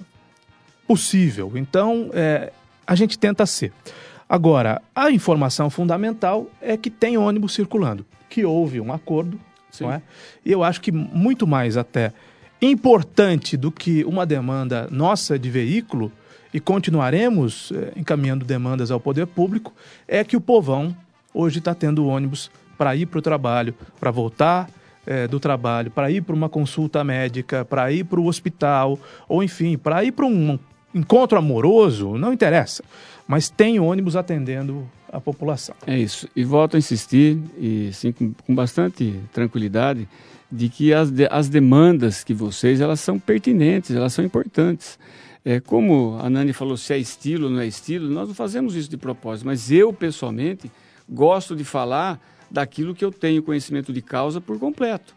possível. 0.86 1.50
Então, 1.56 2.08
eh, 2.14 2.52
a 2.86 2.94
gente 2.94 3.18
tenta 3.18 3.44
ser. 3.46 3.72
Agora, 4.28 4.80
a 4.94 5.10
informação 5.10 5.68
fundamental 5.68 6.46
é 6.62 6.76
que 6.76 6.88
tem 6.88 7.18
ônibus 7.18 7.52
circulando, 7.54 8.06
que 8.30 8.44
houve 8.44 8.80
um 8.80 8.92
acordo, 8.92 9.40
Sim. 9.72 9.84
não 9.84 9.92
é? 9.92 10.02
E 10.44 10.52
eu 10.52 10.62
acho 10.62 10.80
que 10.80 10.92
muito 10.92 11.48
mais 11.48 11.76
até 11.76 12.12
importante 12.62 13.56
do 13.56 13.72
que 13.72 14.04
uma 14.04 14.24
demanda 14.24 14.86
nossa 14.88 15.36
de 15.36 15.50
veículo, 15.50 16.12
e 16.56 16.60
continuaremos 16.60 17.70
eh, 17.70 17.92
encaminhando 17.96 18.42
demandas 18.42 18.90
ao 18.90 18.98
poder 18.98 19.26
público, 19.26 19.74
é 20.08 20.24
que 20.24 20.38
o 20.38 20.40
povão 20.40 20.96
hoje 21.34 21.58
está 21.58 21.74
tendo 21.74 22.06
ônibus 22.06 22.50
para 22.78 22.96
ir 22.96 23.04
para 23.04 23.18
o 23.18 23.22
trabalho, 23.22 23.74
para 24.00 24.10
voltar 24.10 24.70
eh, 25.06 25.28
do 25.28 25.38
trabalho, 25.38 25.90
para 25.90 26.10
ir 26.10 26.22
para 26.22 26.34
uma 26.34 26.48
consulta 26.48 27.04
médica, 27.04 27.62
para 27.62 27.92
ir 27.92 28.04
para 28.04 28.18
o 28.18 28.26
hospital, 28.26 28.98
ou 29.28 29.42
enfim, 29.42 29.76
para 29.76 30.02
ir 30.02 30.12
para 30.12 30.24
um 30.24 30.58
encontro 30.94 31.36
amoroso, 31.36 32.16
não 32.16 32.32
interessa. 32.32 32.82
Mas 33.28 33.50
tem 33.50 33.78
ônibus 33.78 34.16
atendendo 34.16 34.88
a 35.12 35.20
população. 35.20 35.74
É 35.86 35.98
isso. 35.98 36.26
E 36.34 36.42
volto 36.42 36.76
a 36.76 36.78
insistir, 36.78 37.38
e 37.58 37.90
sim, 37.92 38.12
com, 38.12 38.32
com 38.32 38.54
bastante 38.54 39.14
tranquilidade, 39.30 40.08
de 40.50 40.70
que 40.70 40.94
as, 40.94 41.10
de- 41.10 41.28
as 41.30 41.50
demandas 41.50 42.24
que 42.24 42.32
vocês, 42.32 42.80
elas 42.80 43.00
são 43.00 43.18
pertinentes, 43.18 43.94
elas 43.94 44.14
são 44.14 44.24
importantes. 44.24 44.98
É, 45.48 45.60
como 45.60 46.18
a 46.20 46.28
Nani 46.28 46.52
falou, 46.52 46.76
se 46.76 46.92
é 46.92 46.98
estilo 46.98 47.44
ou 47.44 47.50
não 47.52 47.60
é 47.60 47.68
estilo, 47.68 48.10
nós 48.10 48.26
não 48.26 48.34
fazemos 48.34 48.74
isso 48.74 48.90
de 48.90 48.96
propósito, 48.96 49.46
mas 49.46 49.70
eu, 49.70 49.92
pessoalmente, 49.92 50.68
gosto 51.08 51.54
de 51.54 51.62
falar 51.62 52.20
daquilo 52.50 52.96
que 52.96 53.04
eu 53.04 53.12
tenho 53.12 53.40
conhecimento 53.44 53.92
de 53.92 54.02
causa 54.02 54.40
por 54.40 54.58
completo. 54.58 55.14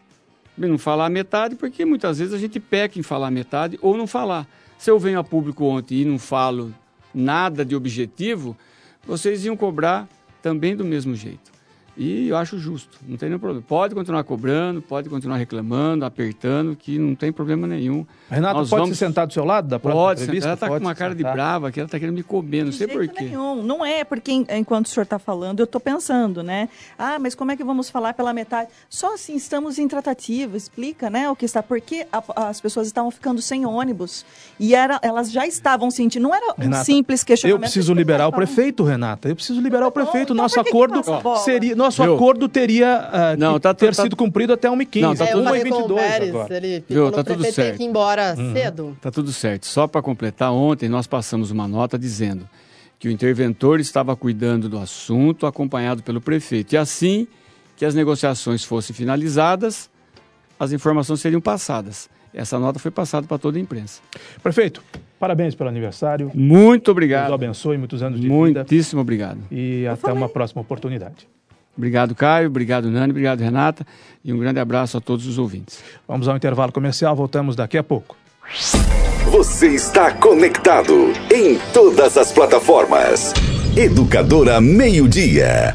Não 0.56 0.78
falar 0.78 1.10
metade, 1.10 1.56
porque 1.56 1.84
muitas 1.84 2.20
vezes 2.20 2.32
a 2.32 2.38
gente 2.38 2.60
peca 2.60 2.96
em 2.96 3.02
falar 3.02 3.28
metade 3.32 3.76
ou 3.82 3.96
não 3.96 4.06
falar. 4.06 4.46
Se 4.78 4.88
eu 4.88 5.00
venho 5.00 5.18
a 5.18 5.24
público 5.24 5.64
ontem 5.64 6.02
e 6.02 6.04
não 6.04 6.16
falo 6.16 6.72
nada 7.12 7.64
de 7.64 7.74
objetivo, 7.74 8.56
vocês 9.04 9.44
iam 9.44 9.56
cobrar 9.56 10.08
também 10.40 10.76
do 10.76 10.84
mesmo 10.84 11.12
jeito. 11.16 11.50
E 11.96 12.28
eu 12.28 12.36
acho 12.36 12.58
justo, 12.58 12.98
não 13.06 13.16
tem 13.16 13.28
nenhum 13.28 13.38
problema. 13.40 13.62
Pode 13.66 13.94
continuar 13.94 14.24
cobrando, 14.24 14.80
pode 14.80 15.08
continuar 15.10 15.36
reclamando, 15.36 16.04
apertando, 16.04 16.74
que 16.74 16.98
não 16.98 17.14
tem 17.14 17.30
problema 17.32 17.66
nenhum. 17.66 18.06
Renato, 18.30 18.58
Nós 18.58 18.70
pode 18.70 18.80
vamos- 18.82 18.96
se 18.96 19.04
sentar 19.04 19.26
do 19.26 19.32
seu 19.32 19.44
lado 19.44 19.68
da 19.68 19.78
próxima 19.78 20.02
Pode, 20.02 20.22
entrevista? 20.22 20.46
ela 20.48 20.54
está 20.54 20.68
com 20.68 20.76
uma 20.78 20.94
cara 20.94 21.14
de 21.14 21.18
sentar. 21.18 21.32
brava, 21.34 21.70
que 21.72 21.78
ela 21.80 21.86
está 21.86 21.98
querendo 21.98 22.14
me 22.14 22.22
comer, 22.22 22.62
não 22.64 22.70
De 22.70 22.76
sei 22.76 22.86
jeito 22.86 23.06
porquê. 23.06 23.24
nenhum. 23.24 23.62
Não 23.62 23.84
é, 23.84 24.02
porque 24.04 24.32
en- 24.32 24.46
enquanto 24.50 24.86
o 24.86 24.88
senhor 24.88 25.02
está 25.02 25.18
falando, 25.18 25.60
eu 25.60 25.64
estou 25.64 25.80
pensando, 25.80 26.42
né? 26.42 26.68
Ah, 26.98 27.18
mas 27.18 27.34
como 27.34 27.50
é 27.52 27.56
que 27.56 27.64
vamos 27.64 27.90
falar 27.90 28.14
pela 28.14 28.32
metade? 28.32 28.70
Só 28.88 29.14
assim, 29.14 29.34
estamos 29.34 29.78
em 29.78 29.86
tratativa, 29.86 30.56
explica, 30.56 31.10
né, 31.10 31.28
o 31.28 31.36
que 31.36 31.44
está. 31.44 31.62
Porque 31.62 32.06
a- 32.12 32.48
as 32.48 32.60
pessoas 32.60 32.86
estavam 32.86 33.10
ficando 33.10 33.42
sem 33.42 33.66
ônibus. 33.66 34.24
E 34.58 34.74
era, 34.74 34.98
elas 35.02 35.30
já 35.30 35.46
estavam 35.46 35.90
sentindo, 35.90 36.22
não 36.22 36.34
era 36.34 36.54
um 36.56 36.62
Renata, 36.62 36.84
simples 36.84 37.20
Eu 37.20 37.26
questionamento. 37.26 37.60
preciso 37.62 37.92
As 37.92 37.98
liberar 37.98 38.26
o 38.28 38.32
prefeito, 38.32 38.84
Renata. 38.84 39.28
Eu 39.28 39.34
preciso 39.36 39.60
liberar 39.60 39.86
o 39.86 39.90
bom, 39.90 39.92
prefeito. 39.92 40.32
então 40.32 40.36
Nosso 40.36 40.58
acordo 40.60 41.02
seria, 41.44 41.74
nosso 41.80 42.02
Viu? 42.02 42.14
acordo 42.14 42.48
teria 42.48 43.08
ah, 43.12 43.36
Não, 43.36 43.58
tá- 43.58 43.74
ter 43.74 43.94
tá- 43.94 44.02
sido 44.02 44.16
cumprido 44.16 44.52
até 44.52 44.68
1h15. 44.68 45.00
Não, 45.00 45.14
tá 45.14 45.24
É, 45.24 45.28
eu 45.28 45.32
tudo- 45.36 45.44
falei 45.44 45.62
1h22 45.62 45.94
Pérez, 45.94 46.28
agora. 46.30 46.56
ele 46.56 46.84
Viu, 46.88 47.10
tá 47.12 47.24
tudo 47.24 47.44
certo. 47.52 47.76
que 47.76 47.82
ir 47.82 47.86
embora 47.86 48.34
Uhum. 48.38 48.52
cedo. 48.52 48.96
Tá 49.00 49.10
tudo 49.10 49.32
certo. 49.32 49.66
Só 49.66 49.86
para 49.86 50.00
completar, 50.02 50.52
ontem 50.52 50.88
nós 50.88 51.06
passamos 51.06 51.50
uma 51.50 51.66
nota 51.68 51.98
dizendo 51.98 52.48
que 52.98 53.08
o 53.08 53.10
interventor 53.10 53.80
estava 53.80 54.14
cuidando 54.14 54.68
do 54.68 54.78
assunto, 54.78 55.46
acompanhado 55.46 56.02
pelo 56.02 56.20
prefeito. 56.20 56.72
E 56.74 56.76
assim 56.76 57.26
que 57.76 57.84
as 57.84 57.94
negociações 57.94 58.62
fossem 58.62 58.94
finalizadas, 58.94 59.88
as 60.58 60.72
informações 60.72 61.20
seriam 61.20 61.40
passadas. 61.40 62.10
Essa 62.32 62.58
nota 62.58 62.78
foi 62.78 62.90
passada 62.90 63.26
para 63.26 63.38
toda 63.38 63.56
a 63.58 63.60
imprensa. 63.60 64.00
Prefeito, 64.42 64.82
parabéns 65.18 65.54
pelo 65.54 65.68
aniversário. 65.68 66.30
Muito 66.34 66.84
Deus 66.84 66.92
obrigado. 66.92 67.32
abençoe 67.32 67.76
muitos 67.78 68.02
anos 68.02 68.20
de 68.20 68.28
vida. 68.28 68.36
Muitíssimo 68.36 69.00
obrigado. 69.00 69.40
E 69.50 69.84
até 69.86 70.12
uma 70.12 70.28
próxima 70.28 70.60
oportunidade. 70.62 71.26
Obrigado, 71.76 72.14
Caio. 72.14 72.48
Obrigado, 72.48 72.90
Nani. 72.90 73.10
Obrigado, 73.10 73.40
Renata. 73.40 73.86
E 74.24 74.32
um 74.32 74.38
grande 74.38 74.60
abraço 74.60 74.96
a 74.96 75.00
todos 75.00 75.26
os 75.26 75.38
ouvintes. 75.38 75.82
Vamos 76.06 76.28
ao 76.28 76.36
intervalo 76.36 76.72
comercial, 76.72 77.16
voltamos 77.16 77.56
daqui 77.56 77.78
a 77.78 77.82
pouco. 77.82 78.16
Você 79.30 79.68
está 79.68 80.12
conectado 80.12 81.12
em 81.32 81.58
todas 81.72 82.16
as 82.16 82.32
plataformas. 82.32 83.32
Educadora 83.76 84.60
Meio 84.60 85.08
Dia. 85.08 85.74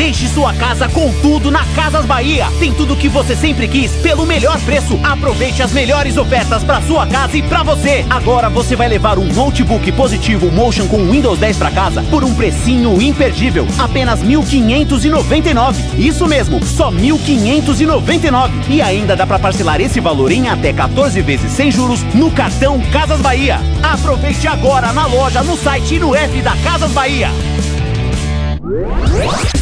Deixe 0.00 0.28
sua 0.28 0.54
casa 0.54 0.88
com 0.88 1.12
tudo 1.20 1.50
na 1.50 1.62
Casas 1.76 2.06
Bahia. 2.06 2.46
Tem 2.58 2.72
tudo 2.72 2.96
que 2.96 3.06
você 3.06 3.36
sempre 3.36 3.68
quis 3.68 3.92
pelo 3.96 4.24
melhor 4.24 4.58
preço. 4.60 4.98
Aproveite 5.02 5.62
as 5.62 5.72
melhores 5.72 6.16
ofertas 6.16 6.64
para 6.64 6.80
sua 6.80 7.06
casa 7.06 7.36
e 7.36 7.42
para 7.42 7.62
você. 7.62 8.06
Agora 8.08 8.48
você 8.48 8.74
vai 8.74 8.88
levar 8.88 9.18
um 9.18 9.26
notebook 9.26 9.92
positivo 9.92 10.50
Motion 10.50 10.88
com 10.88 11.04
Windows 11.04 11.38
10 11.38 11.58
para 11.58 11.70
casa 11.70 12.02
por 12.04 12.24
um 12.24 12.34
precinho 12.34 12.98
imperdível, 13.00 13.66
apenas 13.78 14.20
1.599. 14.24 15.98
Isso 15.98 16.26
mesmo, 16.26 16.64
só 16.64 16.90
1.599. 16.90 18.50
E 18.70 18.80
ainda 18.80 19.14
dá 19.14 19.26
para 19.26 19.38
parcelar 19.38 19.82
esse 19.82 20.00
valor 20.00 20.32
em 20.32 20.48
até 20.48 20.72
14 20.72 21.20
vezes 21.20 21.52
sem 21.52 21.70
juros 21.70 22.02
no 22.14 22.30
cartão 22.30 22.80
Casas 22.90 23.20
Bahia. 23.20 23.60
Aproveite 23.82 24.48
agora 24.48 24.94
na 24.94 25.04
loja, 25.04 25.42
no 25.42 25.58
site 25.58 25.96
e 25.96 25.98
no 25.98 26.14
app 26.14 26.40
da 26.40 26.56
Casas 26.56 26.90
Bahia. 26.92 27.28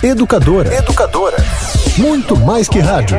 Educadora. 0.02 0.74
Educadora. 0.74 1.36
Muito 1.96 2.36
mais 2.36 2.68
que 2.68 2.78
rádio. 2.78 3.18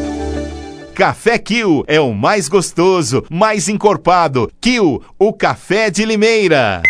Café 0.93 1.37
Kill 1.37 1.83
é 1.87 1.99
o 1.99 2.13
mais 2.13 2.47
gostoso, 2.47 3.23
mais 3.29 3.69
encorpado. 3.69 4.51
Kill, 4.59 5.01
o 5.17 5.33
café 5.33 5.89
de 5.89 6.05
Limeira. 6.05 6.81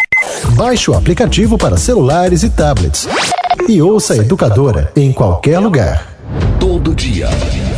Baixe 0.56 0.90
o 0.90 0.96
aplicativo 0.96 1.58
para 1.58 1.78
celulares 1.78 2.44
e 2.44 2.50
tablets. 2.50 3.08
E 3.70 3.82
ouça 3.82 4.14
a 4.14 4.18
Educadora 4.18 4.92
em 4.96 5.14
qualquer 5.14 5.60
lugar. 5.60 6.12
Todo 6.60 6.96
dia, 6.96 7.30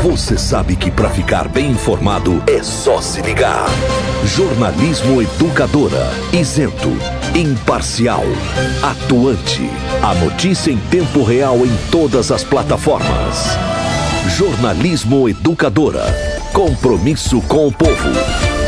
você 0.02 0.38
sabe 0.38 0.76
que 0.76 0.90
para 0.90 1.10
ficar 1.10 1.48
bem 1.48 1.72
informado 1.72 2.42
é 2.48 2.64
só 2.64 3.02
se 3.02 3.22
ligar. 3.22 3.66
Jornalismo 4.26 5.22
Educadora, 5.22 6.10
isento, 6.32 6.90
imparcial, 7.36 8.24
atuante. 8.82 9.70
A 10.02 10.14
notícia 10.16 10.72
em 10.72 10.78
tempo 10.78 11.24
real 11.24 11.58
em 11.58 11.76
todas 11.92 12.32
as 12.32 12.44
plataformas. 12.44 13.73
Jornalismo 14.30 15.30
Educadora. 15.30 16.06
Compromisso 16.54 17.42
com 17.42 17.68
o 17.68 17.72
povo. 17.72 18.10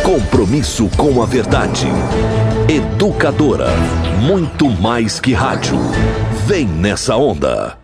Compromisso 0.04 0.90
com 0.96 1.24
a 1.24 1.26
verdade. 1.26 1.88
Educadora. 2.70 3.70
Muito 4.22 4.70
mais 4.70 5.20
que 5.20 5.34
rádio. 5.34 5.78
Vem 6.46 6.68
nessa 6.68 7.16
onda. 7.16 7.78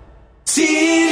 Na 0.54 1.11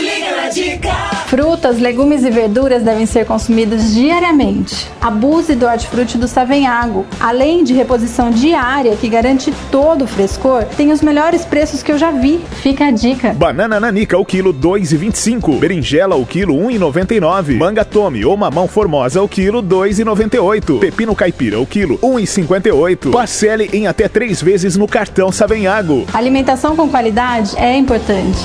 dica. 0.50 0.92
Frutas, 1.28 1.80
legumes 1.80 2.24
e 2.24 2.30
verduras 2.30 2.84
devem 2.84 3.06
ser 3.06 3.26
consumidas 3.26 3.94
diariamente. 3.94 4.88
Abuse 5.00 5.56
do 5.56 5.66
hortifruti 5.66 6.18
do 6.18 6.28
Savenhago. 6.28 7.06
Além 7.20 7.64
de 7.64 7.74
reposição 7.74 8.32
diária 8.32 8.96
que 8.96 9.08
garante 9.08 9.54
todo 9.72 10.04
o 10.04 10.08
frescor, 10.08 10.66
tem 10.76 10.92
os 10.92 11.02
melhores 11.02 11.46
preços 11.46 11.84
que 11.84 11.92
eu 11.92 11.98
já 11.98 12.12
vi. 12.12 12.40
Fica 12.62 12.86
a 12.86 12.92
dica. 12.92 13.34
Banana 13.34 13.80
nanica 13.80 14.18
o 14.18 14.26
quilo 14.26 14.54
2,25. 14.54 15.60
Berinjela 15.60 16.16
o 16.16 16.26
quilo 16.26 16.56
1,99. 16.56 17.56
Manga 17.56 17.86
tome 17.86 18.26
ou 18.26 18.36
mamão 18.36 18.68
formosa 18.68 19.22
o 19.22 19.28
quilo 19.28 19.62
2,98. 19.62 20.80
Pepino 20.80 21.16
caipira 21.16 21.60
o 21.60 21.66
quilo 21.66 21.98
1,58. 22.00 23.12
Parcele 23.12 23.70
em 23.72 23.88
até 23.88 24.08
três 24.08 24.42
vezes 24.42 24.76
no 24.76 24.88
cartão 24.88 25.32
Savenhago. 25.32 26.06
Alimentação 26.14 26.76
com 26.76 26.90
qualidade 26.90 27.56
é 27.58 27.76
importante. 27.76 28.40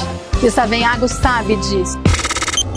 E 0.44 0.46
o 0.46 0.50
Savenhago 0.50 1.08
sabe 1.08 1.56
disso. 1.56 1.98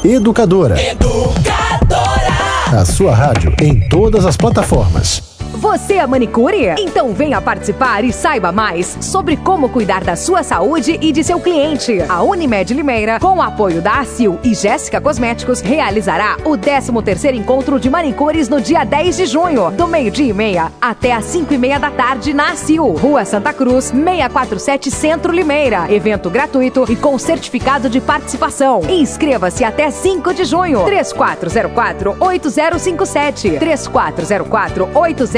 Educadora. 0.01 0.82
Educadora. 0.82 2.32
A 2.72 2.86
sua 2.86 3.13
rádio 3.13 3.53
em 3.59 3.78
todas 3.89 4.26
as 4.26 4.38
plataformas. 4.38 5.37
Você 5.54 5.95
é 5.95 6.06
manicure? 6.06 6.76
Então 6.78 7.14
venha 7.14 7.41
participar 7.41 8.04
e 8.04 8.12
saiba 8.12 8.52
mais 8.52 8.98
sobre 9.02 9.38
como 9.38 9.70
cuidar 9.70 10.04
da 10.04 10.16
sua 10.16 10.43
saúde 10.43 11.00
e 11.02 11.12
de 11.12 11.24
seu 11.24 11.39
cliente. 11.39 12.00
A 12.08 12.22
Unimed 12.22 12.72
Limeira, 12.74 13.20
com 13.20 13.38
o 13.38 13.41
apoio 13.41 13.82
da 13.82 14.00
ACIL 14.00 14.38
e 14.43 14.54
Jéssica 14.54 15.00
Cosméticos, 15.00 15.62
realizará 15.62 16.38
o 16.43 16.52
13º 16.52 17.34
Encontro 17.34 17.80
de 17.80 17.89
Manicures 17.89 18.50
no 18.50 18.60
dia 18.62 18.84
10 18.84 19.18
de 19.18 19.26
junho, 19.26 19.72
do 19.72 19.88
meio-dia 19.88 20.30
e 20.30 20.34
meia 20.34 20.72
até 20.82 21.14
às 21.14 21.26
5 21.26 21.54
e 21.54 21.58
meia 21.58 21.80
da 21.80 21.91
tarde 21.91 22.34
na 22.34 22.52
ACIL, 22.52 22.86
Rua 22.93 23.26
Santa 23.26 23.54
Cruz, 23.54 23.86
647 23.86 24.91
Centro 24.91 25.32
Limeira. 25.32 25.91
Evento 25.91 26.30
gratuito 26.30 26.86
e 26.89 26.95
com 26.95 27.18
certificado 27.18 27.89
de 27.89 28.00
participação. 28.02 28.82
Inscreva-se 28.89 29.64
até 29.64 29.89
5 29.89 30.34
de 30.34 30.45
junho. 30.45 30.86
3404-8057. 30.86 33.60
3404-8057. 33.60 35.37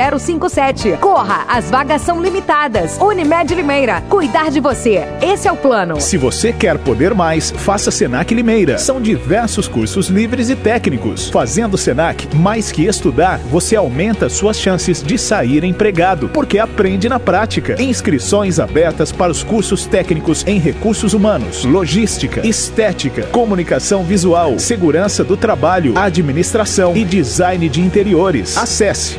Corra, 0.96 1.44
as 1.50 1.70
vagas 1.70 2.02
são 2.04 2.22
limitadas. 2.22 2.98
Unimed 3.02 3.54
Limeira, 3.54 4.02
cuidar 4.08 4.50
de 4.50 4.62
você. 4.62 5.04
Esse 5.22 5.46
é 5.46 5.52
o 5.52 5.58
plano. 5.58 6.00
Se 6.00 6.16
você 6.16 6.54
quer 6.54 6.78
poder 6.78 7.14
mais, 7.14 7.52
faça 7.52 7.92
Senac 7.92 8.34
Limeira. 8.34 8.78
São 8.78 9.02
diversos 9.02 9.68
cursos 9.68 10.08
livres 10.08 10.50
e 10.50 10.56
técnicos. 10.56 11.30
Fazendo 11.30 11.78
Senac, 11.78 12.34
mais 12.34 12.72
que 12.72 12.86
estudar, 12.86 13.40
você 13.52 13.76
aumenta 13.76 14.30
suas 14.30 14.58
chances 14.58 15.04
de 15.04 15.18
sair 15.18 15.66
empregado, 15.66 16.30
porque 16.30 16.60
aprende 16.60 17.10
na 17.10 17.20
prática. 17.20 17.76
Inscrições 17.78 18.58
abertas 18.58 19.12
para 19.12 19.34
os 19.34 19.44
cursos 19.44 19.86
técnicos 19.86 20.48
em 20.48 20.60
recursos 20.60 21.14
humanos, 21.14 21.66
logística, 21.66 22.48
estética, 22.48 23.24
comunicação 23.24 24.06
visual, 24.06 24.58
segurança 24.60 25.26
do 25.26 25.36
trabalho, 25.36 25.98
administração 25.98 26.96
e 26.96 27.04
design 27.04 27.68
de 27.68 27.82
interiores. 27.82 28.58
Acesse 28.58 29.18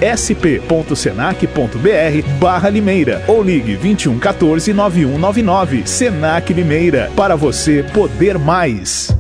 sp.senac.br 0.71 2.23
barra 2.39 2.71
Limeira 2.71 3.25
ou 3.27 3.43
ligue 3.43 3.75
21 3.75 4.19
14 4.21 4.73
9199. 4.73 5.83
Senac 5.87 6.53
Limeira, 6.53 7.11
para 7.17 7.35
você 7.37 7.85
poder 7.93 8.39
mais. 8.39 9.15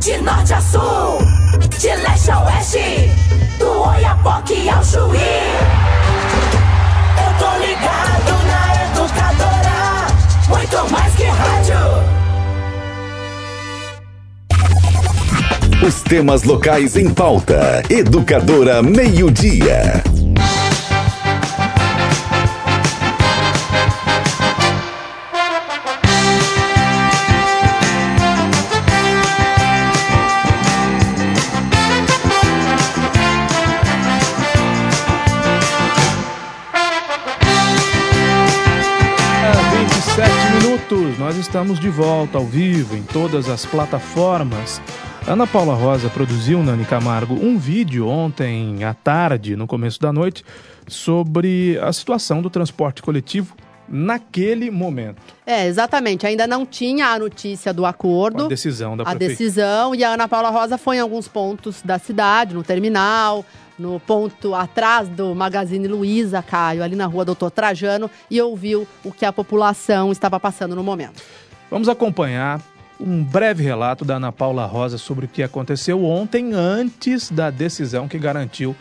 De 0.00 0.16
norte 0.18 0.52
a 0.52 0.60
sul, 0.60 1.18
de 1.78 1.88
leste 1.88 2.30
a 2.30 2.44
oeste, 2.44 3.10
do 3.58 3.70
Oiapoque 3.82 4.68
ao 4.68 4.84
Chuí. 4.84 5.18
Eu 7.16 7.30
tô 7.38 7.50
ligado 7.58 8.32
na 8.46 8.62
educadora, 8.90 10.06
muito 10.48 10.92
mais 10.92 11.14
que 11.14 11.24
rádio. 11.24 12.18
Os 15.86 16.02
temas 16.02 16.42
locais 16.42 16.96
em 16.96 17.08
pauta. 17.08 17.82
Educadora 17.88 18.82
Meio-Dia. 18.82 20.02
É, 20.04 20.27
nós 41.28 41.36
estamos 41.36 41.78
de 41.78 41.90
volta 41.90 42.38
ao 42.38 42.46
vivo 42.46 42.96
em 42.96 43.02
todas 43.02 43.50
as 43.50 43.66
plataformas. 43.66 44.80
Ana 45.26 45.46
Paula 45.46 45.74
Rosa 45.74 46.08
produziu, 46.08 46.62
Nani 46.62 46.86
Camargo, 46.86 47.34
um 47.34 47.58
vídeo 47.58 48.08
ontem 48.08 48.82
à 48.82 48.94
tarde, 48.94 49.54
no 49.54 49.66
começo 49.66 50.00
da 50.00 50.10
noite, 50.10 50.42
sobre 50.86 51.78
a 51.82 51.92
situação 51.92 52.40
do 52.40 52.48
transporte 52.48 53.02
coletivo 53.02 53.54
naquele 53.86 54.70
momento. 54.70 55.20
É, 55.44 55.66
exatamente. 55.66 56.26
Ainda 56.26 56.46
não 56.46 56.64
tinha 56.64 57.08
a 57.08 57.18
notícia 57.18 57.74
do 57.74 57.84
acordo. 57.84 58.46
A 58.46 58.48
decisão 58.48 58.96
da 58.96 59.02
a 59.02 59.14
prefeitura. 59.14 59.28
decisão 59.28 59.94
e 59.94 60.02
a 60.02 60.14
Ana 60.14 60.26
Paula 60.26 60.48
Rosa 60.48 60.78
foi 60.78 60.96
em 60.96 61.00
alguns 61.00 61.28
pontos 61.28 61.82
da 61.82 61.98
cidade, 61.98 62.54
no 62.54 62.62
terminal, 62.62 63.44
no 63.78 64.00
ponto 64.00 64.54
atrás 64.54 65.08
do 65.08 65.34
Magazine 65.34 65.86
Luiza, 65.86 66.42
Caio, 66.42 66.82
ali 66.82 66.96
na 66.96 67.06
rua 67.06 67.24
Doutor 67.24 67.50
Trajano, 67.50 68.10
e 68.30 68.40
ouviu 68.40 68.86
o 69.04 69.12
que 69.12 69.24
a 69.24 69.32
população 69.32 70.10
estava 70.10 70.40
passando 70.40 70.74
no 70.74 70.82
momento. 70.82 71.22
Vamos 71.70 71.88
acompanhar 71.88 72.60
um 73.00 73.22
breve 73.22 73.62
relato 73.62 74.04
da 74.04 74.16
Ana 74.16 74.32
Paula 74.32 74.66
Rosa 74.66 74.98
sobre 74.98 75.26
o 75.26 75.28
que 75.28 75.42
aconteceu 75.42 76.04
ontem, 76.04 76.52
antes 76.52 77.30
da 77.30 77.50
decisão 77.50 78.08
que 78.08 78.18
garantiu 78.18 78.74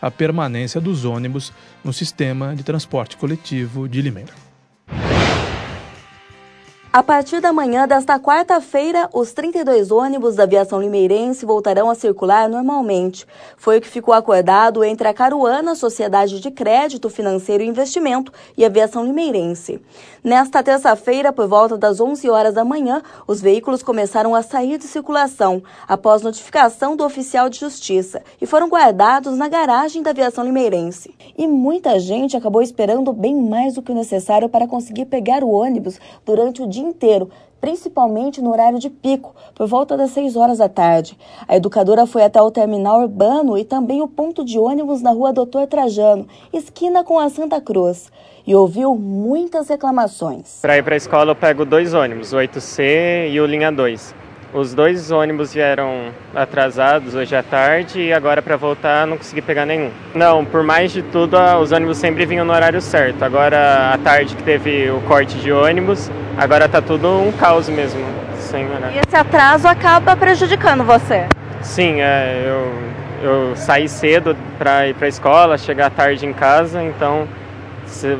a 0.00 0.10
permanência 0.10 0.80
dos 0.80 1.04
ônibus 1.04 1.52
no 1.82 1.92
sistema 1.92 2.54
de 2.54 2.62
transporte 2.62 3.16
coletivo 3.16 3.88
de 3.88 4.02
Limeira. 4.02 4.51
A 6.94 7.02
partir 7.02 7.40
da 7.40 7.54
manhã 7.54 7.88
desta 7.88 8.20
quarta-feira, 8.20 9.08
os 9.14 9.32
32 9.32 9.90
ônibus 9.90 10.36
da 10.36 10.42
aviação 10.42 10.78
limeirense 10.78 11.46
voltarão 11.46 11.88
a 11.88 11.94
circular 11.94 12.50
normalmente. 12.50 13.26
Foi 13.56 13.78
o 13.78 13.80
que 13.80 13.88
ficou 13.88 14.12
acordado 14.12 14.84
entre 14.84 15.08
a 15.08 15.14
Caruana, 15.14 15.74
Sociedade 15.74 16.38
de 16.38 16.50
Crédito 16.50 17.08
Financeiro 17.08 17.64
e 17.64 17.66
Investimento, 17.66 18.30
e 18.58 18.62
a 18.62 18.66
aviação 18.66 19.06
limeirense. 19.06 19.80
Nesta 20.22 20.62
terça-feira, 20.62 21.32
por 21.32 21.48
volta 21.48 21.78
das 21.78 21.98
11 21.98 22.28
horas 22.28 22.52
da 22.52 22.62
manhã, 22.62 23.00
os 23.26 23.40
veículos 23.40 23.82
começaram 23.82 24.34
a 24.34 24.42
sair 24.42 24.76
de 24.76 24.84
circulação, 24.84 25.62
após 25.88 26.20
notificação 26.20 26.94
do 26.94 27.06
oficial 27.06 27.48
de 27.48 27.58
justiça, 27.58 28.22
e 28.38 28.44
foram 28.44 28.68
guardados 28.68 29.38
na 29.38 29.48
garagem 29.48 30.02
da 30.02 30.10
aviação 30.10 30.44
limeirense. 30.44 31.14
E 31.38 31.48
muita 31.48 31.98
gente 31.98 32.36
acabou 32.36 32.60
esperando 32.60 33.14
bem 33.14 33.34
mais 33.34 33.76
do 33.76 33.82
que 33.82 33.92
o 33.92 33.94
necessário 33.94 34.46
para 34.46 34.68
conseguir 34.68 35.06
pegar 35.06 35.42
o 35.42 35.50
ônibus 35.50 35.98
durante 36.26 36.62
o 36.62 36.68
dia 36.68 36.81
inteiro, 36.82 37.30
principalmente 37.60 38.42
no 38.42 38.50
horário 38.50 38.78
de 38.78 38.90
pico, 38.90 39.34
por 39.54 39.66
volta 39.68 39.96
das 39.96 40.10
6 40.10 40.34
horas 40.36 40.58
da 40.58 40.68
tarde. 40.68 41.16
A 41.46 41.56
educadora 41.56 42.06
foi 42.06 42.24
até 42.24 42.42
o 42.42 42.50
terminal 42.50 43.00
urbano 43.00 43.56
e 43.56 43.64
também 43.64 44.02
o 44.02 44.08
ponto 44.08 44.44
de 44.44 44.58
ônibus 44.58 45.00
na 45.00 45.12
rua 45.12 45.32
Doutor 45.32 45.66
Trajano, 45.66 46.26
esquina 46.52 47.04
com 47.04 47.18
a 47.18 47.28
Santa 47.28 47.60
Cruz, 47.60 48.10
e 48.44 48.54
ouviu 48.54 48.96
muitas 48.96 49.68
reclamações. 49.68 50.58
Para 50.60 50.76
ir 50.76 50.82
para 50.82 50.94
a 50.94 50.96
escola 50.96 51.30
eu 51.30 51.36
pego 51.36 51.64
dois 51.64 51.94
ônibus, 51.94 52.32
o 52.32 52.36
8C 52.36 53.30
e 53.30 53.40
o 53.40 53.46
linha 53.46 53.70
2. 53.70 54.21
Os 54.54 54.74
dois 54.74 55.10
ônibus 55.10 55.54
vieram 55.54 56.10
atrasados 56.34 57.14
hoje 57.14 57.34
à 57.34 57.42
tarde 57.42 57.98
e 58.02 58.12
agora 58.12 58.42
para 58.42 58.54
voltar 58.54 59.06
não 59.06 59.16
consegui 59.16 59.40
pegar 59.40 59.64
nenhum. 59.64 59.90
Não, 60.14 60.44
por 60.44 60.62
mais 60.62 60.92
de 60.92 61.00
tudo, 61.00 61.38
os 61.58 61.72
ônibus 61.72 61.96
sempre 61.96 62.26
vinham 62.26 62.44
no 62.44 62.52
horário 62.52 62.78
certo. 62.82 63.22
Agora 63.22 63.94
à 63.94 63.96
tarde 63.96 64.36
que 64.36 64.42
teve 64.42 64.90
o 64.90 65.00
corte 65.08 65.38
de 65.38 65.50
ônibus, 65.50 66.10
agora 66.36 66.68
tá 66.68 66.82
tudo 66.82 67.08
um 67.08 67.32
caos 67.32 67.70
mesmo. 67.70 68.04
Sem 68.36 68.66
horário. 68.66 68.96
E 68.96 68.98
esse 68.98 69.16
atraso 69.16 69.66
acaba 69.66 70.14
prejudicando 70.14 70.84
você? 70.84 71.26
Sim, 71.62 72.02
é, 72.02 72.44
eu, 72.44 72.72
eu 73.22 73.56
saí 73.56 73.88
cedo 73.88 74.36
para 74.58 74.86
ir 74.86 74.94
para 74.94 75.06
a 75.06 75.08
escola, 75.08 75.56
chegar 75.56 75.88
tarde 75.88 76.26
em 76.26 76.32
casa, 76.34 76.82
então 76.82 77.26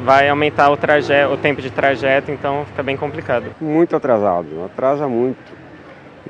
vai 0.02 0.30
aumentar 0.30 0.70
o, 0.70 0.78
trajeto, 0.78 1.34
o 1.34 1.36
tempo 1.36 1.60
de 1.60 1.70
trajeto, 1.70 2.30
então 2.30 2.64
fica 2.64 2.82
bem 2.82 2.96
complicado. 2.96 3.46
Muito 3.60 3.94
atrasado, 3.94 4.64
atrasa 4.64 5.06
muito. 5.06 5.61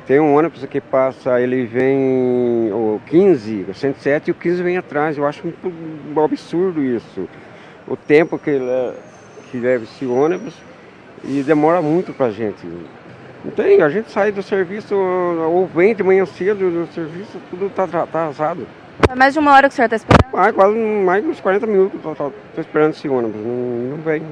Tem 0.07 0.19
um 0.19 0.35
ônibus 0.35 0.65
que 0.65 0.81
passa, 0.81 1.41
ele 1.41 1.65
vem 1.65 2.73
o 2.73 3.01
15, 3.07 3.67
o 3.69 3.75
107 3.75 4.29
e 4.29 4.31
o 4.31 4.35
15 4.35 4.63
vem 4.63 4.77
atrás. 4.77 5.17
Eu 5.17 5.27
acho 5.27 5.43
muito 5.45 5.73
um 6.15 6.25
absurdo 6.25 6.83
isso. 6.83 7.29
O 7.87 7.97
tempo 7.97 8.39
que, 8.39 8.51
ele, 8.51 8.93
que 9.51 9.59
leva 9.59 9.85
esse 9.85 10.05
ônibus 10.05 10.55
e 11.25 11.43
demora 11.43 11.81
muito 11.81 12.13
pra 12.13 12.31
gente. 12.31 12.67
Não 13.45 13.51
tem, 13.53 13.83
a 13.83 13.89
gente 13.89 14.11
sai 14.11 14.33
do 14.33 14.43
serviço 14.43 14.95
ou 14.95 15.67
vem 15.67 15.95
de 15.95 16.03
manhã 16.03 16.25
cedo 16.25 16.71
do 16.71 16.93
serviço, 16.93 17.39
tudo 17.51 17.71
tá 17.71 17.85
atrasado. 17.85 18.67
Faz 19.07 19.19
mais 19.19 19.35
de 19.35 19.41
uma 19.41 19.53
hora 19.53 19.69
que 19.69 19.73
o 19.73 19.77
senhor 19.77 19.87
está 19.87 19.97
esperando? 19.97 20.23
Ah, 20.35 20.53
quase 20.53 20.77
mais 20.77 21.25
uns 21.25 21.41
40 21.41 21.67
minutos 21.67 22.01
tô 22.03 22.61
esperando 22.61 22.93
esse 22.93 23.09
ônibus, 23.09 23.41
não, 23.41 23.97
não 23.97 23.97
vem. 23.99 24.23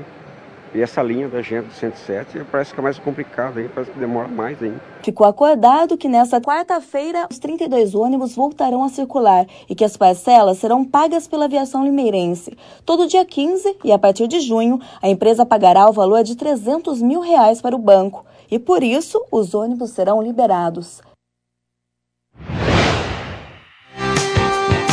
E 0.73 0.81
essa 0.81 1.03
linha 1.03 1.29
da 1.29 1.43
gente 1.43 1.67
do 1.67 1.73
107 1.73 2.45
parece 2.51 2.73
que 2.73 2.79
é 2.79 2.83
mais 2.83 2.97
complicada, 2.97 3.59
aí, 3.59 3.69
parece 3.69 3.91
que 3.91 3.99
demora 3.99 4.29
mais 4.29 4.63
ainda. 4.63 4.81
Ficou 5.03 5.27
acordado 5.27 5.97
que 5.97 6.09
nesta 6.09 6.41
quarta-feira 6.41 7.27
os 7.29 7.41
32 7.41 7.95
ônibus 7.97 8.37
voltarão 8.37 8.85
a 8.85 8.89
circular 8.89 9.47
e 9.69 9.75
que 9.75 9.85
as 9.85 9.97
parcelas 9.97 10.59
serão 10.59 10.85
pagas 10.85 11.27
pela 11.27 11.47
aviação 11.47 11.85
limeirense. 11.85 12.57
Todo 12.87 13.09
dia 13.09 13.25
15 13.25 13.79
e 13.83 13.91
a 13.91 13.99
partir 13.99 14.29
de 14.29 14.39
junho, 14.39 14.81
a 15.03 15.09
empresa 15.09 15.45
pagará 15.45 15.89
o 15.89 15.93
valor 15.93 16.23
de 16.23 16.37
300 16.37 17.03
mil 17.03 17.21
reais 17.21 17.61
para 17.61 17.75
o 17.75 17.79
banco. 17.79 18.25
E 18.49 18.57
por 18.59 18.85
isso, 18.85 19.21
os 19.33 19.55
ônibus 19.55 19.91
serão 19.91 20.23
liberados. 20.23 21.01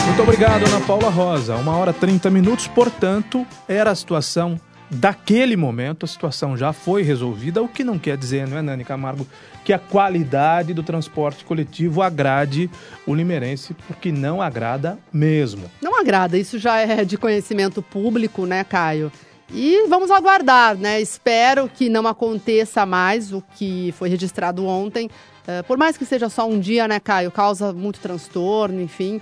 Muito 0.07 0.21
obrigado, 0.23 0.65
Ana 0.65 0.83
Paula 0.87 1.09
Rosa. 1.09 1.55
Uma 1.57 1.77
hora 1.77 1.91
e 1.91 1.93
30 1.93 2.31
minutos, 2.31 2.67
portanto, 2.67 3.45
era 3.67 3.91
a 3.91 3.95
situação 3.95 4.59
daquele 4.89 5.55
momento. 5.55 6.05
A 6.05 6.07
situação 6.07 6.55
já 6.55 6.73
foi 6.73 7.01
resolvida, 7.01 7.61
o 7.61 7.67
que 7.67 7.83
não 7.83 7.99
quer 7.99 8.17
dizer, 8.17 8.47
não 8.47 8.57
é, 8.57 8.61
Nani 8.61 8.83
Camargo, 8.83 9.27
que 9.63 9.73
a 9.73 9.79
qualidade 9.79 10.73
do 10.73 10.81
transporte 10.81 11.43
coletivo 11.43 12.01
agrade 12.01 12.69
o 13.05 13.13
limeirense, 13.13 13.73
porque 13.85 14.11
não 14.11 14.41
agrada 14.41 14.97
mesmo. 15.11 15.69
Não 15.81 15.99
agrada, 15.99 16.37
isso 16.37 16.57
já 16.57 16.77
é 16.77 17.03
de 17.03 17.17
conhecimento 17.17 17.81
público, 17.81 18.45
né, 18.45 18.63
Caio? 18.63 19.11
E 19.49 19.87
vamos 19.87 20.11
aguardar, 20.11 20.75
né? 20.75 20.99
Espero 21.01 21.69
que 21.69 21.89
não 21.89 22.05
aconteça 22.05 22.85
mais 22.85 23.31
o 23.31 23.41
que 23.55 23.93
foi 23.97 24.09
registrado 24.09 24.65
ontem. 24.65 25.09
Uh, 25.47 25.63
por 25.65 25.77
mais 25.77 25.97
que 25.97 26.05
seja 26.05 26.27
só 26.27 26.47
um 26.47 26.59
dia, 26.59 26.87
né, 26.87 26.99
Caio? 26.99 27.31
Causa 27.31 27.71
muito 27.71 27.99
transtorno, 27.99 28.81
enfim. 28.81 29.21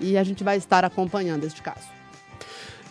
E 0.00 0.16
a 0.16 0.24
gente 0.24 0.42
vai 0.42 0.56
estar 0.56 0.84
acompanhando 0.84 1.44
este 1.44 1.60
caso. 1.60 1.95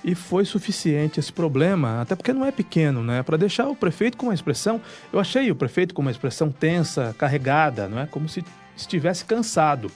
E 0.08 0.14
foi 0.14 0.46
suficiente 0.46 1.20
esse 1.20 1.34
problema, 1.34 2.00
até 2.00 2.16
porque 2.16 2.32
não 2.32 2.46
é 2.46 2.52
pequeno, 2.52 3.04
né? 3.04 3.24
Para 3.24 3.38
deixar 3.38 3.68
o 3.68 3.76
prefeito 3.76 4.16
com 4.16 4.28
uma 4.28 4.36
expressão. 4.36 4.80
Eu 5.12 5.20
achei 5.20 5.50
o 5.50 5.56
prefeito 5.56 5.96
com 5.96 6.02
uma 6.04 6.12
expressão 6.12 6.52
tensa, 6.52 7.16
carregada, 7.18 7.90
não 7.90 8.00
é? 8.00 8.06
Como 8.06 8.30
se 8.30 8.46
estivesse 8.78 9.26
cansado, 9.26 9.92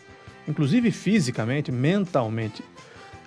inclusive 0.47 0.89
fisicamente, 0.89 1.71
mentalmente 1.71 2.63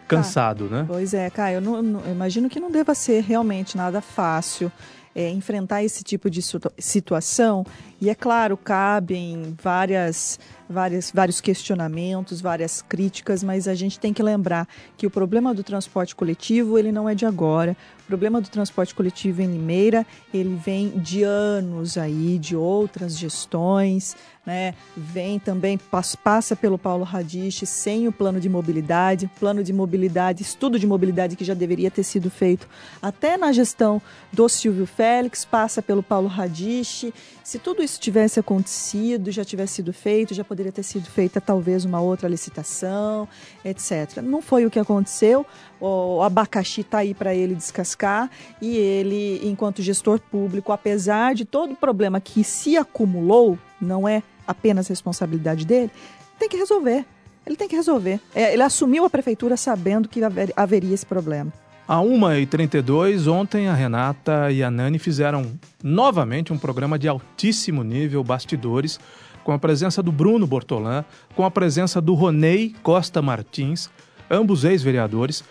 cansado, 0.08 0.68
ah, 0.72 0.74
né? 0.74 0.84
Pois 0.88 1.14
é, 1.14 1.30
Caio, 1.30 1.58
eu, 1.58 1.60
não, 1.60 1.80
não, 1.80 2.00
eu 2.00 2.10
imagino 2.10 2.50
que 2.50 2.58
não 2.58 2.68
deva 2.68 2.96
ser 2.96 3.22
realmente 3.22 3.76
nada 3.76 4.00
fácil 4.00 4.70
é, 5.14 5.30
enfrentar 5.30 5.82
esse 5.84 6.02
tipo 6.02 6.30
de 6.30 6.40
situação. 6.78 7.64
E 8.00 8.10
é 8.10 8.14
claro, 8.14 8.56
cabem 8.56 9.54
várias, 9.62 10.38
várias, 10.72 11.12
vários 11.14 11.40
questionamentos, 11.40 12.40
várias 12.40 12.82
críticas, 12.82 13.44
mas 13.44 13.68
a 13.68 13.74
gente 13.74 14.00
tem 14.00 14.12
que 14.12 14.22
lembrar 14.22 14.66
que 14.96 15.06
o 15.06 15.10
problema 15.10 15.54
do 15.54 15.62
transporte 15.62 16.16
coletivo 16.16 16.78
ele 16.78 16.90
não 16.90 17.08
é 17.08 17.14
de 17.14 17.26
agora. 17.26 17.76
O 18.00 18.06
problema 18.06 18.40
do 18.40 18.48
transporte 18.48 18.94
coletivo 18.94 19.42
em 19.42 19.46
Limeira 19.46 20.06
ele 20.34 20.54
vem 20.56 20.90
de 20.90 21.22
anos 21.22 21.96
aí, 21.96 22.38
de 22.38 22.56
outras 22.56 23.16
gestões 23.16 24.16
né? 24.44 24.74
Vem 24.96 25.38
também, 25.38 25.78
passa 26.22 26.56
pelo 26.56 26.76
Paulo 26.76 27.04
Radich 27.04 27.64
sem 27.64 28.08
o 28.08 28.12
plano 28.12 28.40
de 28.40 28.48
mobilidade, 28.48 29.30
plano 29.38 29.62
de 29.62 29.72
mobilidade, 29.72 30.42
estudo 30.42 30.78
de 30.78 30.86
mobilidade 30.86 31.36
que 31.36 31.44
já 31.44 31.54
deveria 31.54 31.90
ter 31.90 32.02
sido 32.02 32.28
feito 32.28 32.68
até 33.00 33.36
na 33.36 33.52
gestão 33.52 34.02
do 34.32 34.48
Silvio 34.48 34.86
Félix, 34.86 35.44
passa 35.44 35.80
pelo 35.80 36.02
Paulo 36.02 36.26
Radich. 36.26 37.14
Se 37.44 37.58
tudo 37.58 37.82
isso 37.82 38.00
tivesse 38.00 38.40
acontecido, 38.40 39.30
já 39.30 39.44
tivesse 39.44 39.74
sido 39.74 39.92
feito, 39.92 40.34
já 40.34 40.44
poderia 40.44 40.61
ter 40.70 40.82
sido 40.82 41.06
feita 41.08 41.40
talvez 41.40 41.84
uma 41.84 42.00
outra 42.00 42.28
licitação, 42.28 43.26
etc. 43.64 44.18
Não 44.22 44.40
foi 44.40 44.64
o 44.66 44.70
que 44.70 44.78
aconteceu. 44.78 45.44
O 45.80 46.22
abacaxi 46.22 46.82
está 46.82 46.98
aí 46.98 47.14
para 47.14 47.34
ele 47.34 47.54
descascar 47.54 48.30
e 48.60 48.76
ele, 48.76 49.40
enquanto 49.42 49.82
gestor 49.82 50.20
público, 50.20 50.70
apesar 50.70 51.34
de 51.34 51.44
todo 51.44 51.72
o 51.72 51.76
problema 51.76 52.20
que 52.20 52.44
se 52.44 52.76
acumulou, 52.76 53.58
não 53.80 54.06
é 54.06 54.22
apenas 54.46 54.86
responsabilidade 54.88 55.66
dele, 55.66 55.90
tem 56.38 56.48
que 56.48 56.56
resolver. 56.56 57.04
Ele 57.44 57.56
tem 57.56 57.68
que 57.68 57.74
resolver. 57.74 58.20
É, 58.34 58.52
ele 58.52 58.62
assumiu 58.62 59.04
a 59.04 59.10
prefeitura 59.10 59.56
sabendo 59.56 60.08
que 60.08 60.22
haver, 60.22 60.52
haveria 60.56 60.94
esse 60.94 61.06
problema. 61.06 61.52
A 61.86 61.96
1h32, 61.96 63.30
ontem 63.30 63.68
a 63.68 63.74
Renata 63.74 64.50
e 64.52 64.62
a 64.62 64.70
Nani 64.70 64.98
fizeram 64.98 65.52
novamente 65.82 66.52
um 66.52 66.58
programa 66.58 66.98
de 66.98 67.08
altíssimo 67.08 67.82
nível, 67.82 68.22
bastidores, 68.22 69.00
com 69.44 69.52
a 69.52 69.58
presença 69.58 70.02
do 70.02 70.12
Bruno 70.12 70.46
Bortolã, 70.46 71.04
com 71.34 71.44
a 71.44 71.50
presença 71.50 72.00
do 72.00 72.14
Ronei 72.14 72.74
Costa 72.82 73.20
Martins, 73.20 73.90
ambos 74.30 74.64
ex-vereadores, 74.64 75.44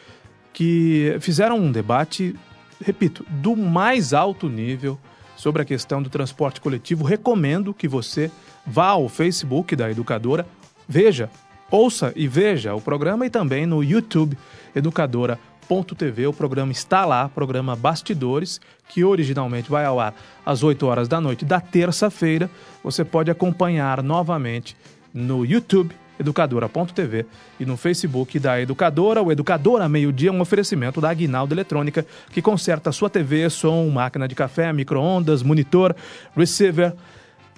que 0.54 1.16
fizeram 1.20 1.58
um 1.58 1.72
debate, 1.72 2.36
repito, 2.84 3.26
do 3.30 3.56
mais 3.56 4.14
alto 4.14 4.50
nível 4.50 5.00
sobre 5.36 5.62
a 5.62 5.66
questão 5.66 6.02
do 6.02 6.10
transporte 6.10 6.62
coletivo. 6.62 7.04
Recomendo 7.04 7.74
que 7.74 7.88
você 7.88 8.30
vá 8.66 8.90
ao 8.90 9.10
Facebook 9.10 9.76
da 9.76 9.90
Educadora, 9.90 10.46
veja, 10.88 11.30
ouça 11.70 12.14
e 12.16 12.28
veja 12.28 12.76
o 12.76 12.82
programa 12.82 13.26
e 13.26 13.30
também 13.30 13.66
no 13.66 13.84
YouTube 13.84 14.38
educadora.com.br. 14.76 15.51
educadora.tv. 15.72 16.28
O 16.28 16.34
programa 16.34 16.72
está 16.72 17.06
lá, 17.06 17.30
programa 17.30 17.76
Bastidores, 17.76 18.60
que 18.90 19.04
originalmente 19.04 19.70
vai 19.70 19.86
ao 19.86 20.00
ar 20.00 20.14
às 20.46 20.64
8 20.64 20.86
horas 20.86 21.08
da 21.08 21.22
noite 21.22 21.46
da 21.46 21.62
terça-feira. 21.62 22.50
Você 22.84 23.06
pode 23.06 23.32
acompanhar 23.32 24.04
novamente 24.04 24.76
no 25.14 25.46
YouTube 25.46 25.96
educadora.tv 26.20 27.26
e 27.60 27.66
no 27.66 27.78
Facebook 27.78 28.38
da 28.38 28.62
Educadora. 28.62 29.24
O 29.24 29.32
Educadora 29.32 29.90
Meio-Dia 29.90 30.30
é 30.30 30.32
um 30.32 30.42
oferecimento 30.42 31.02
da 31.02 31.10
Aguinaldo 31.10 31.54
Eletrônica, 31.54 32.06
que 32.32 32.42
conserta 32.42 32.92
sua 32.92 33.10
TV, 33.10 33.50
som, 33.50 33.90
máquina 33.90 34.28
de 34.28 34.36
café, 34.36 34.72
micro-ondas, 34.72 35.42
monitor, 35.42 35.96
receiver. 36.36 36.94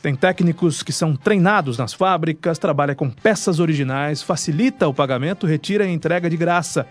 Tem 0.01 0.15
técnicos 0.15 0.83
que 0.83 0.91
são 0.91 1.15
treinados 1.15 1.77
nas 1.77 1.93
fábricas, 1.93 2.59
trabalha 2.59 2.93
com 2.93 3.09
peças 3.09 3.59
originais, 3.59 4.21
facilita 4.21 4.87
o 4.87 4.93
pagamento, 4.93 5.47
retira 5.47 5.85
e 5.85 5.91
entrega 5.91 6.29
de 6.29 6.37
graça. 6.37 6.85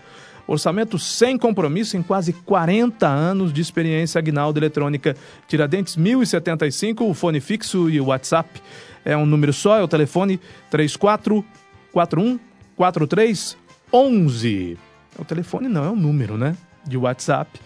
Orçamento 0.45 0.99
sem 0.99 1.37
compromisso 1.37 1.95
em 1.95 2.03
quase 2.03 2.33
40 2.33 3.07
anos 3.07 3.53
de 3.53 3.61
experiência 3.61 4.19
Aguinaldo 4.19 4.59
Eletrônica. 4.59 5.15
Tiradentes 5.47 5.95
1075, 5.95 7.05
o 7.05 7.13
fone 7.13 7.39
fixo 7.39 7.89
e 7.89 8.01
o 8.01 8.07
WhatsApp 8.07 8.61
é 9.05 9.15
um 9.15 9.25
número 9.25 9.53
só, 9.53 9.77
é 9.77 9.83
o 9.83 9.87
telefone 9.87 10.41
3441 10.69 12.39
4311. 12.75 14.77
O 15.17 15.23
telefone 15.23 15.67
não, 15.67 15.85
é 15.85 15.89
um 15.89 15.95
número, 15.95 16.37
né? 16.37 16.55
De 16.85 16.97
WhatsApp. 16.97 17.59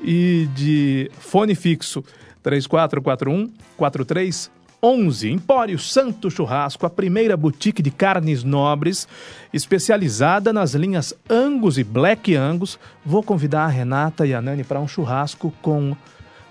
E 0.00 0.48
de 0.54 1.10
fone 1.18 1.54
fixo 1.54 2.04
3441 2.42 3.52
4311. 3.76 4.57
Empório 4.80 5.76
Santo 5.78 6.30
Churrasco, 6.30 6.86
a 6.86 6.90
primeira 6.90 7.36
boutique 7.36 7.82
de 7.82 7.90
carnes 7.90 8.44
nobres, 8.44 9.08
especializada 9.52 10.52
nas 10.52 10.72
linhas 10.74 11.12
Angus 11.28 11.78
e 11.78 11.84
Black 11.84 12.36
Angus. 12.36 12.78
Vou 13.04 13.22
convidar 13.22 13.64
a 13.64 13.68
Renata 13.68 14.24
e 14.24 14.32
a 14.32 14.40
Nani 14.40 14.62
para 14.62 14.78
um 14.78 14.86
churrasco 14.86 15.52
com 15.60 15.96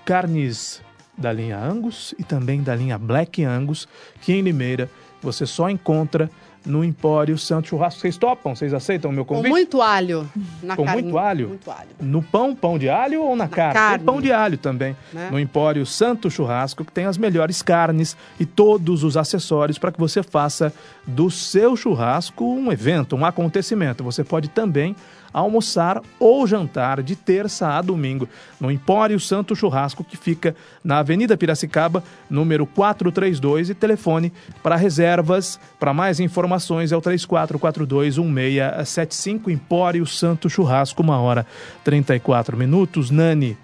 carnes 0.03 0.81
da 1.17 1.31
linha 1.31 1.57
Angus 1.57 2.13
e 2.19 2.23
também 2.23 2.61
da 2.61 2.75
linha 2.75 2.97
Black 2.97 3.43
Angus, 3.45 3.87
que 4.21 4.33
em 4.33 4.41
Limeira 4.41 4.89
você 5.21 5.45
só 5.45 5.69
encontra 5.69 6.29
no 6.67 6.83
Empório 6.83 7.37
Santo 7.37 7.69
Churrasco. 7.69 8.01
Vocês 8.01 8.17
topam? 8.17 8.53
Vocês 8.55 8.73
aceitam 8.73 9.09
o 9.09 9.13
meu 9.13 9.25
Com 9.25 9.35
convite? 9.35 9.49
muito 9.51 9.81
alho 9.81 10.29
na 10.61 10.75
Com 10.75 10.83
carne. 10.85 11.01
muito 11.01 11.17
alho? 11.17 11.47
Muito 11.47 11.71
alho. 11.71 11.87
No 11.99 12.21
pão, 12.21 12.53
pão 12.55 12.77
de 12.77 12.89
alho 12.89 13.23
ou 13.23 13.35
na, 13.35 13.47
carne? 13.47 13.73
carne. 13.73 13.97
Tem 13.97 14.05
pão 14.05 14.21
de 14.21 14.31
alho 14.31 14.57
também. 14.57 14.95
Né? 15.13 15.29
No 15.31 15.39
Empório 15.39 15.85
Santo 15.85 16.29
Churrasco, 16.29 16.83
que 16.83 16.91
tem 16.91 17.05
as 17.05 17.17
melhores 17.17 17.61
carnes 17.61 18.15
e 18.39 18.45
todos 18.45 19.03
os 19.03 19.15
acessórios 19.17 19.77
para 19.79 19.91
que 19.91 19.99
você 19.99 20.21
faça 20.21 20.73
do 21.05 21.31
seu 21.31 21.75
churrasco 21.75 22.45
um 22.45 22.71
evento, 22.71 23.15
um 23.15 23.25
acontecimento. 23.25 24.03
Você 24.03 24.23
pode 24.23 24.49
também 24.49 24.95
almoçar 25.37 26.01
ou 26.19 26.45
jantar 26.47 27.03
de 27.03 27.15
terça 27.15 27.69
a 27.69 27.81
domingo 27.81 28.27
no 28.59 28.69
Empório 28.71 29.19
Santo 29.19 29.55
Churrasco, 29.55 30.03
que 30.03 30.17
fica 30.17 30.55
na 30.83 30.97
Avenida 30.99 31.37
Piracicaba, 31.37 32.03
número 32.29 32.65
432, 32.65 33.69
e 33.69 33.75
telefone 33.75 34.33
para 34.63 34.75
reservas, 34.75 35.59
para 35.79 35.93
mais 35.93 36.19
informações 36.19 36.91
é 36.91 36.97
o 36.97 37.01
34421675 37.01 39.49
Empório 39.49 40.05
Santo 40.05 40.49
Churrasco, 40.49 41.01
uma 41.01 41.19
hora 41.19 41.45
34 41.83 42.57
minutos. 42.57 43.11
Nani, 43.11 43.57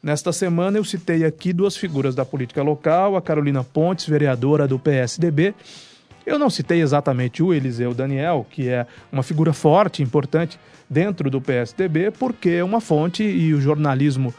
Nesta 0.00 0.32
semana 0.32 0.78
eu 0.78 0.84
citei 0.84 1.24
aqui 1.24 1.52
duas 1.52 1.76
figuras 1.76 2.14
da 2.14 2.24
política 2.24 2.62
local, 2.62 3.16
a 3.16 3.22
Carolina 3.22 3.64
Pontes, 3.64 4.06
vereadora 4.06 4.68
do 4.68 4.78
PSDB. 4.78 5.56
Eu 6.28 6.38
não 6.38 6.50
citei 6.50 6.82
exatamente 6.82 7.42
o 7.42 7.54
Eliseu 7.54 7.94
Daniel, 7.94 8.46
que 8.50 8.68
é 8.68 8.86
uma 9.10 9.22
figura 9.22 9.54
forte, 9.54 10.02
importante 10.02 10.60
dentro 10.88 11.30
do 11.30 11.40
PSDB, 11.40 12.10
porque 12.10 12.50
é 12.50 12.62
uma 12.62 12.82
fonte 12.82 13.22
e 13.22 13.54
o 13.54 13.60
jornalismo 13.62 14.34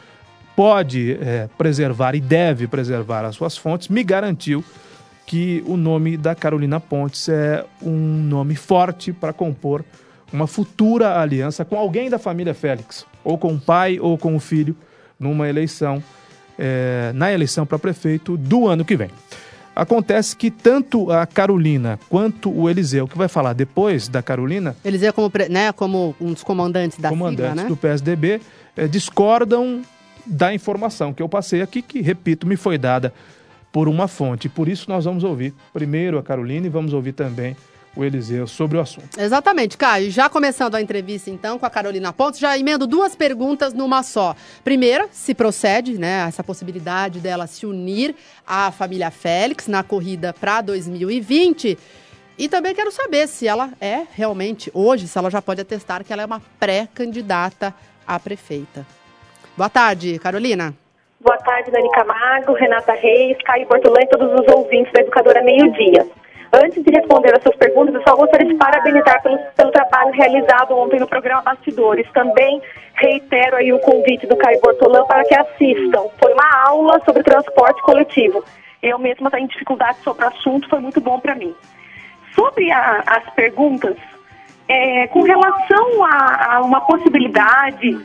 pode 0.55 1.17
é, 1.19 1.49
preservar 1.57 2.13
e 2.13 2.21
deve 2.21 2.67
preservar 2.67 3.25
as 3.25 3.35
suas 3.35 3.57
fontes, 3.57 3.87
me 3.87 4.03
garantiu 4.03 4.63
que 5.25 5.63
o 5.65 5.75
nome 5.75 6.15
da 6.15 6.35
Carolina 6.35 6.79
Pontes 6.79 7.27
é 7.27 7.65
um 7.81 7.97
nome 8.23 8.55
forte 8.55 9.11
para 9.11 9.33
compor 9.33 9.83
uma 10.31 10.45
futura 10.45 11.19
aliança 11.19 11.65
com 11.65 11.75
alguém 11.75 12.07
da 12.07 12.19
família 12.19 12.53
Félix, 12.53 13.03
ou 13.23 13.35
com 13.35 13.55
o 13.55 13.59
pai 13.59 13.99
ou 13.99 14.15
com 14.15 14.35
o 14.35 14.39
filho, 14.39 14.75
numa 15.19 15.49
eleição, 15.49 16.03
é, 16.57 17.11
na 17.15 17.33
eleição 17.33 17.65
para 17.65 17.79
prefeito 17.79 18.37
do 18.37 18.67
ano 18.67 18.85
que 18.85 18.95
vem. 18.95 19.09
Acontece 19.79 20.35
que 20.35 20.51
tanto 20.51 21.09
a 21.09 21.25
Carolina 21.25 21.97
quanto 22.09 22.51
o 22.51 22.69
Eliseu, 22.69 23.07
que 23.07 23.17
vai 23.17 23.29
falar 23.29 23.53
depois 23.53 24.09
da 24.09 24.21
Carolina, 24.21 24.75
Eles 24.83 25.01
iam 25.01 25.13
como, 25.13 25.31
né, 25.49 25.71
como 25.71 26.13
um 26.19 26.33
dos 26.33 26.43
comandantes 26.43 26.97
da 26.97 27.07
comandantes 27.07 27.45
sigla, 27.45 27.63
né? 27.63 27.69
do 27.69 27.77
PSDB, 27.77 28.41
eh, 28.75 28.87
discordam 28.87 29.81
da 30.25 30.53
informação 30.53 31.13
que 31.13 31.23
eu 31.23 31.29
passei 31.29 31.61
aqui, 31.61 31.81
que, 31.81 32.01
repito, 32.01 32.45
me 32.45 32.57
foi 32.57 32.77
dada 32.77 33.13
por 33.71 33.87
uma 33.87 34.07
fonte. 34.07 34.49
Por 34.49 34.67
isso 34.67 34.89
nós 34.89 35.05
vamos 35.05 35.23
ouvir 35.23 35.53
primeiro 35.71 36.17
a 36.17 36.23
Carolina 36.23 36.67
e 36.67 36.69
vamos 36.69 36.93
ouvir 36.93 37.13
também 37.13 37.55
o 37.95 38.03
Eliseu 38.03 38.47
sobre 38.47 38.77
o 38.77 38.81
assunto. 38.81 39.19
Exatamente, 39.19 39.77
Caio. 39.77 40.11
Já 40.11 40.29
começando 40.29 40.75
a 40.75 40.81
entrevista, 40.81 41.29
então, 41.29 41.57
com 41.57 41.65
a 41.65 41.69
Carolina 41.69 42.13
Pontes, 42.13 42.39
já 42.39 42.57
emendo 42.57 42.87
duas 42.87 43.15
perguntas 43.15 43.73
numa 43.73 44.03
só. 44.03 44.35
Primeira, 44.63 45.07
se 45.11 45.33
procede, 45.33 45.97
né, 45.97 46.25
essa 46.27 46.43
possibilidade 46.43 47.19
dela 47.19 47.47
se 47.47 47.65
unir 47.65 48.15
à 48.45 48.71
família 48.71 49.11
Félix 49.11 49.67
na 49.67 49.83
corrida 49.83 50.33
para 50.33 50.61
2020. 50.61 51.77
E 52.37 52.47
também 52.47 52.73
quero 52.73 52.91
saber 52.91 53.27
se 53.27 53.47
ela 53.47 53.71
é 53.81 54.03
realmente, 54.13 54.71
hoje, 54.73 55.07
se 55.07 55.17
ela 55.17 55.29
já 55.29 55.41
pode 55.41 55.59
atestar 55.59 56.03
que 56.05 56.13
ela 56.13 56.21
é 56.21 56.25
uma 56.25 56.41
pré-candidata 56.57 57.75
a 58.07 58.19
prefeita. 58.19 58.85
Boa 59.57 59.69
tarde, 59.69 60.17
Carolina. 60.19 60.73
Boa 61.19 61.37
tarde, 61.37 61.69
Dani 61.69 61.91
Camargo, 61.91 62.53
Renata 62.53 62.93
Reis, 62.93 63.37
Caio 63.43 63.67
Portolã 63.67 63.97
e 64.01 64.07
todos 64.07 64.39
os 64.39 64.47
ouvintes 64.55 64.91
da 64.93 65.01
Educadora 65.01 65.43
Meio 65.43 65.69
Dia. 65.73 66.07
Antes 66.51 66.83
de 66.83 66.89
responder 66.91 67.35
as 67.35 67.43
suas 67.43 67.55
perguntas, 67.57 67.93
eu 67.93 68.01
só 68.01 68.15
gostaria 68.15 68.47
de 68.47 68.55
parabenizar 68.55 69.21
pelo, 69.21 69.37
pelo 69.55 69.71
trabalho 69.71 70.11
realizado 70.13 70.75
ontem 70.75 70.99
no 70.99 71.07
programa 71.07 71.43
Bastidores. 71.43 72.09
Também 72.11 72.59
reitero 72.95 73.55
aí 73.57 73.71
o 73.71 73.79
convite 73.79 74.25
do 74.25 74.35
Caio 74.35 74.59
Bortolã 74.59 75.05
para 75.05 75.23
que 75.25 75.35
assistam. 75.35 76.07
Foi 76.17 76.33
uma 76.33 76.67
aula 76.67 76.99
sobre 77.05 77.21
transporte 77.23 77.81
coletivo. 77.83 78.43
Eu 78.81 78.97
mesma 78.97 79.29
tenho 79.29 79.47
dificuldade 79.47 79.99
sobre 79.99 80.25
o 80.25 80.27
assunto, 80.27 80.67
foi 80.69 80.79
muito 80.79 80.99
bom 80.99 81.19
para 81.19 81.35
mim. 81.35 81.53
Sobre 82.33 82.71
a- 82.71 83.03
as 83.05 83.29
perguntas, 83.35 83.95
é, 84.67 85.07
com 85.07 85.21
relação 85.21 86.03
a, 86.05 86.55
a 86.55 86.61
uma 86.61 86.81
possibilidade 86.81 87.99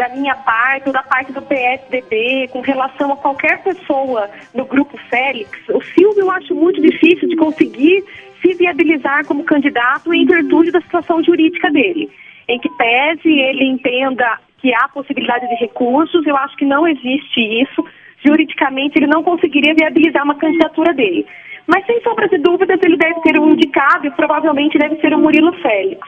da 0.00 0.08
minha 0.08 0.34
parte 0.34 0.86
ou 0.86 0.94
da 0.94 1.02
parte 1.02 1.30
do 1.30 1.42
PSDB 1.42 2.48
com 2.50 2.62
relação 2.62 3.12
a 3.12 3.16
qualquer 3.18 3.62
pessoa 3.62 4.30
no 4.54 4.64
grupo 4.64 4.96
Félix, 5.10 5.50
o 5.68 5.82
Silvio 5.82 6.22
eu 6.22 6.30
acho 6.30 6.54
muito 6.54 6.80
difícil 6.80 7.28
de 7.28 7.36
conseguir 7.36 8.02
se 8.40 8.54
viabilizar 8.54 9.26
como 9.26 9.44
candidato 9.44 10.14
em 10.14 10.24
virtude 10.24 10.70
da 10.70 10.80
situação 10.80 11.22
jurídica 11.22 11.70
dele. 11.70 12.08
Em 12.48 12.58
que 12.58 12.70
pese 12.70 13.28
ele 13.28 13.66
entenda 13.66 14.38
que 14.56 14.72
há 14.74 14.88
possibilidade 14.88 15.46
de 15.46 15.54
recursos, 15.56 16.26
eu 16.26 16.34
acho 16.34 16.56
que 16.56 16.64
não 16.64 16.88
existe 16.88 17.38
isso. 17.62 17.84
Juridicamente, 18.24 18.98
ele 18.98 19.06
não 19.06 19.22
conseguiria 19.22 19.74
viabilizar 19.74 20.24
uma 20.24 20.34
candidatura 20.34 20.94
dele. 20.94 21.26
Mas, 21.66 21.84
sem 21.84 22.02
sombra 22.02 22.26
de 22.26 22.38
dúvidas, 22.38 22.78
ele 22.82 22.96
deve 22.96 23.20
ser 23.20 23.38
um 23.38 23.50
indicado 23.50 24.06
e 24.06 24.10
provavelmente 24.10 24.78
deve 24.78 24.96
ser 24.96 25.14
o 25.14 25.18
Murilo 25.18 25.52
Félix. 25.60 26.00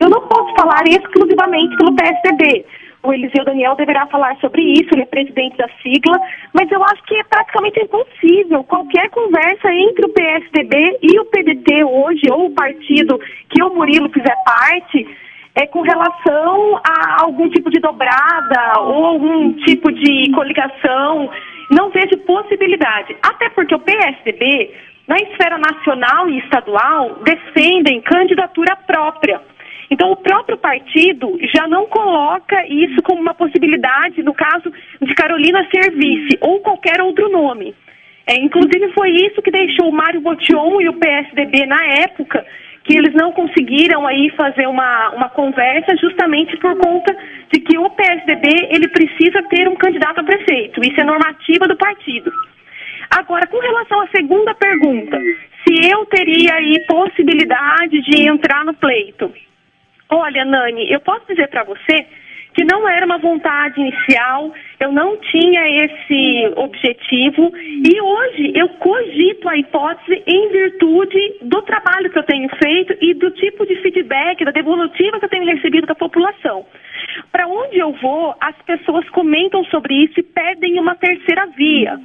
Eu 0.00 0.08
não 0.08 0.20
posso 0.22 0.54
falar 0.54 0.82
exclusivamente 0.88 1.76
pelo 1.76 1.94
PSDB. 1.94 2.64
O 3.02 3.12
Eliseu 3.14 3.44
Daniel 3.44 3.74
deverá 3.76 4.06
falar 4.08 4.36
sobre 4.40 4.62
isso, 4.62 4.88
ele 4.92 5.02
é 5.02 5.06
presidente 5.06 5.56
da 5.56 5.68
sigla, 5.82 6.20
mas 6.52 6.70
eu 6.70 6.84
acho 6.84 7.02
que 7.04 7.16
é 7.16 7.24
praticamente 7.24 7.80
impossível 7.80 8.62
qualquer 8.64 9.08
conversa 9.08 9.72
entre 9.72 10.04
o 10.04 10.12
PSDB 10.12 10.98
e 11.00 11.18
o 11.18 11.24
PDT 11.24 11.84
hoje, 11.84 12.30
ou 12.30 12.46
o 12.46 12.54
partido 12.54 13.18
que 13.48 13.62
o 13.62 13.74
Murilo 13.74 14.10
fizer 14.10 14.36
parte, 14.44 15.08
é 15.54 15.66
com 15.66 15.80
relação 15.80 16.80
a 16.84 17.22
algum 17.22 17.48
tipo 17.48 17.70
de 17.70 17.80
dobrada 17.80 18.80
ou 18.80 19.06
algum 19.06 19.52
tipo 19.64 19.90
de 19.90 20.30
coligação. 20.32 21.30
Não 21.70 21.90
vejo 21.90 22.18
possibilidade. 22.26 23.16
Até 23.22 23.48
porque 23.50 23.74
o 23.74 23.80
PSDB, 23.80 24.74
na 25.08 25.16
esfera 25.16 25.58
nacional 25.58 26.28
e 26.28 26.38
estadual, 26.38 27.16
defendem 27.24 28.00
candidatura 28.02 28.76
própria. 28.86 29.40
Então, 29.90 30.12
o 30.12 30.16
próprio 30.16 30.56
partido 30.56 31.36
já 31.52 31.66
não 31.66 31.86
coloca 31.86 32.64
isso 32.68 33.02
como 33.02 33.20
uma 33.20 33.34
possibilidade 33.34 34.22
no 34.22 34.32
caso 34.32 34.72
de 35.02 35.14
Carolina 35.14 35.66
ser 35.68 35.90
vice 35.90 36.38
ou 36.40 36.60
qualquer 36.60 37.00
outro 37.00 37.28
nome. 37.28 37.74
É, 38.24 38.36
inclusive, 38.36 38.92
foi 38.92 39.10
isso 39.10 39.42
que 39.42 39.50
deixou 39.50 39.88
o 39.88 39.92
Mário 39.92 40.20
Botion 40.20 40.80
e 40.80 40.88
o 40.88 40.92
PSDB 40.92 41.66
na 41.66 41.84
época, 42.04 42.46
que 42.84 42.96
eles 42.96 43.12
não 43.14 43.32
conseguiram 43.32 44.06
aí 44.06 44.30
fazer 44.36 44.68
uma, 44.68 45.10
uma 45.10 45.28
conversa 45.28 45.96
justamente 45.96 46.56
por 46.58 46.76
conta 46.78 47.16
de 47.52 47.60
que 47.60 47.76
o 47.76 47.90
PSDB 47.90 48.68
ele 48.70 48.88
precisa 48.88 49.42
ter 49.48 49.68
um 49.68 49.74
candidato 49.74 50.20
a 50.20 50.24
prefeito. 50.24 50.80
Isso 50.80 51.00
é 51.00 51.04
normativa 51.04 51.66
do 51.66 51.76
partido. 51.76 52.30
Agora, 53.10 53.44
com 53.48 53.58
relação 53.58 54.00
à 54.02 54.06
segunda 54.14 54.54
pergunta, 54.54 55.18
se 55.66 55.90
eu 55.90 56.06
teria 56.06 56.54
aí 56.54 56.78
possibilidade 56.86 58.00
de 58.02 58.28
entrar 58.28 58.64
no 58.64 58.74
pleito. 58.74 59.32
Olha, 60.10 60.44
Nani, 60.44 60.90
eu 60.90 61.00
posso 61.00 61.24
dizer 61.28 61.48
para 61.48 61.62
você 61.62 62.06
que 62.52 62.64
não 62.64 62.88
era 62.88 63.06
uma 63.06 63.18
vontade 63.18 63.80
inicial, 63.80 64.52
eu 64.80 64.90
não 64.90 65.16
tinha 65.18 65.84
esse 65.84 66.52
objetivo 66.56 67.52
e 67.56 68.00
hoje 68.00 68.52
eu 68.56 68.68
cogito 68.70 69.48
a 69.48 69.56
hipótese 69.56 70.20
em 70.26 70.48
virtude 70.48 71.36
do 71.42 71.62
trabalho 71.62 72.10
que 72.10 72.18
eu 72.18 72.24
tenho 72.24 72.48
feito 72.62 72.96
e 73.00 73.14
do 73.14 73.30
tipo 73.30 73.64
de 73.64 73.76
feedback, 73.76 74.44
da 74.44 74.50
devolutiva 74.50 75.20
que 75.20 75.26
eu 75.26 75.30
tenho 75.30 75.46
recebido 75.46 75.86
da 75.86 75.94
população. 75.94 76.66
Para 77.30 77.46
onde 77.46 77.78
eu 77.78 77.92
vou, 77.92 78.34
as 78.40 78.56
pessoas 78.62 79.08
comentam 79.10 79.64
sobre 79.66 79.94
isso 79.94 80.18
e 80.18 80.24
pedem 80.24 80.80
uma 80.80 80.96
terceira 80.96 81.46
via. 81.56 82.00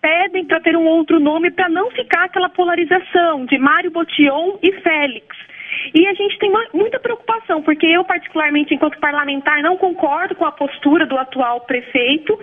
Pedem 0.00 0.44
para 0.44 0.60
ter 0.60 0.76
um 0.76 0.86
outro 0.86 1.18
nome 1.18 1.50
para 1.50 1.68
não 1.68 1.90
ficar 1.90 2.26
aquela 2.26 2.48
polarização 2.48 3.44
de 3.46 3.58
Mário 3.58 3.90
Botion 3.90 4.58
e 4.62 4.72
Félix. 4.80 5.26
E 5.94 6.06
a 6.06 6.14
gente 6.14 6.38
tem 6.38 6.52
muita 6.72 7.00
preocupação, 7.00 7.62
porque 7.62 7.86
eu, 7.86 8.04
particularmente, 8.04 8.74
enquanto 8.74 8.98
parlamentar, 8.98 9.62
não 9.62 9.76
concordo 9.76 10.34
com 10.34 10.44
a 10.44 10.52
postura 10.52 11.06
do 11.06 11.16
atual 11.16 11.60
prefeito 11.62 12.38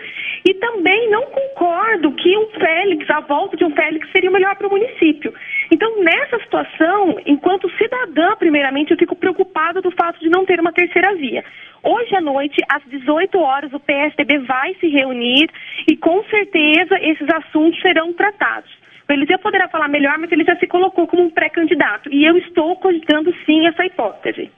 e 0.45 0.53
também 0.55 1.09
não 1.09 1.23
concordo 1.25 2.11
que 2.13 2.37
um 2.37 2.47
Félix, 2.51 3.09
a 3.09 3.19
volta 3.21 3.57
de 3.57 3.65
um 3.65 3.71
Félix, 3.71 4.09
seria 4.11 4.31
melhor 4.31 4.55
para 4.55 4.67
o 4.67 4.71
município. 4.71 5.33
Então, 5.71 6.03
nessa 6.03 6.39
situação, 6.39 7.17
enquanto 7.25 7.69
cidadã, 7.77 8.35
primeiramente, 8.37 8.91
eu 8.91 8.97
fico 8.97 9.15
preocupada 9.15 9.81
do 9.81 9.91
fato 9.91 10.19
de 10.19 10.29
não 10.29 10.45
ter 10.45 10.59
uma 10.59 10.73
terceira 10.73 11.13
via. 11.15 11.43
Hoje 11.83 12.15
à 12.15 12.21
noite, 12.21 12.59
às 12.67 12.83
18 12.85 13.37
horas, 13.37 13.71
o 13.71 13.79
PSDB 13.79 14.39
vai 14.39 14.73
se 14.75 14.87
reunir 14.87 15.47
e, 15.87 15.95
com 15.95 16.23
certeza, 16.25 16.97
esses 16.99 17.27
assuntos 17.29 17.79
serão 17.81 18.11
tratados. 18.13 18.84
O 19.07 19.13
Eliseu 19.13 19.37
poderá 19.39 19.67
falar 19.69 19.87
melhor, 19.87 20.17
mas 20.17 20.31
ele 20.31 20.43
já 20.43 20.55
se 20.57 20.65
colocou 20.65 21.07
como 21.07 21.23
um 21.23 21.29
pré-candidato. 21.29 22.11
E 22.11 22.25
eu 22.25 22.37
estou 22.37 22.75
cogitando 22.77 23.33
sim 23.45 23.67
essa 23.67 23.85
hipótese. 23.85 24.51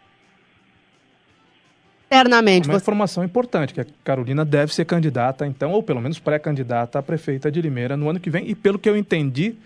Eternamente. 2.09 2.69
Uma 2.69 2.77
informação 2.77 3.23
importante, 3.23 3.73
que 3.73 3.81
a 3.81 3.85
Carolina 4.03 4.45
deve 4.45 4.73
ser 4.73 4.85
candidata, 4.85 5.45
então, 5.45 5.71
ou 5.71 5.83
pelo 5.83 5.99
menos 5.99 6.19
pré-candidata 6.19 6.97
a 6.97 7.03
prefeita 7.03 7.51
de 7.51 7.61
Limeira 7.61 7.97
no 7.97 8.09
ano 8.09 8.19
que 8.19 8.29
vem. 8.29 8.49
E 8.49 8.55
pelo 8.55 8.79
que 8.79 8.89
eu 8.89 8.95
entendi, 8.95 9.57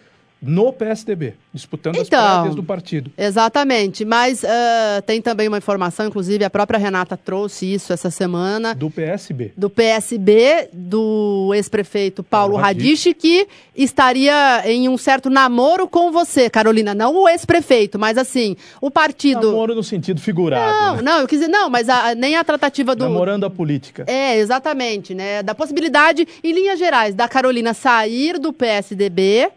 no 0.41 0.73
PSDB, 0.73 1.35
disputando 1.53 1.97
então, 1.97 2.19
as 2.19 2.33
prévias 2.33 2.55
do 2.55 2.63
partido. 2.63 3.11
Exatamente, 3.15 4.03
mas 4.03 4.41
uh, 4.41 5.01
tem 5.05 5.21
também 5.21 5.47
uma 5.47 5.59
informação, 5.59 6.07
inclusive 6.07 6.43
a 6.43 6.49
própria 6.49 6.79
Renata 6.79 7.15
trouxe 7.15 7.71
isso 7.71 7.93
essa 7.93 8.09
semana. 8.09 8.73
Do 8.73 8.89
PSB. 8.89 9.53
Do 9.55 9.69
PSB, 9.69 10.69
do 10.73 11.51
ex-prefeito 11.53 12.23
Paulo, 12.23 12.59
Paulo 12.59 12.81
que 13.19 13.47
estaria 13.75 14.63
em 14.65 14.89
um 14.89 14.97
certo 14.97 15.29
namoro 15.29 15.87
com 15.87 16.11
você, 16.11 16.49
Carolina. 16.49 16.95
Não 16.95 17.15
o 17.15 17.29
ex-prefeito, 17.29 17.99
mas 17.99 18.17
assim, 18.17 18.55
o 18.81 18.89
partido... 18.89 19.51
Namoro 19.51 19.75
no 19.75 19.83
sentido 19.83 20.19
figurado. 20.19 20.71
Não, 20.71 20.95
né? 20.95 21.01
não, 21.03 21.19
eu 21.19 21.27
quis 21.27 21.39
dizer, 21.39 21.51
não, 21.51 21.69
mas 21.69 21.87
a, 21.87 22.15
nem 22.15 22.35
a 22.35 22.43
tratativa 22.43 22.95
do... 22.95 23.03
Namorando 23.03 23.45
a 23.45 23.49
política. 23.49 24.05
É, 24.07 24.37
exatamente, 24.37 25.13
né? 25.13 25.43
Da 25.43 25.53
possibilidade, 25.53 26.27
em 26.43 26.51
linhas 26.51 26.79
gerais, 26.79 27.13
da 27.13 27.27
Carolina 27.27 27.73
sair 27.73 28.39
do 28.39 28.51
PSDB 28.51 29.51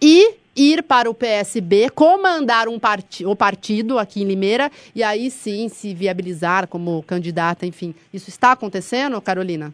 e 0.00 0.34
ir 0.56 0.82
para 0.82 1.10
o 1.10 1.14
PSB, 1.14 1.90
comandar 1.90 2.66
um 2.68 2.78
part 2.78 3.24
o 3.26 3.36
partido 3.36 3.98
aqui 3.98 4.22
em 4.22 4.26
Limeira 4.26 4.70
e 4.94 5.02
aí 5.02 5.30
sim 5.30 5.68
se 5.68 5.94
viabilizar 5.94 6.66
como 6.66 7.02
candidata, 7.02 7.66
enfim. 7.66 7.94
Isso 8.12 8.30
está 8.30 8.52
acontecendo, 8.52 9.20
Carolina? 9.20 9.72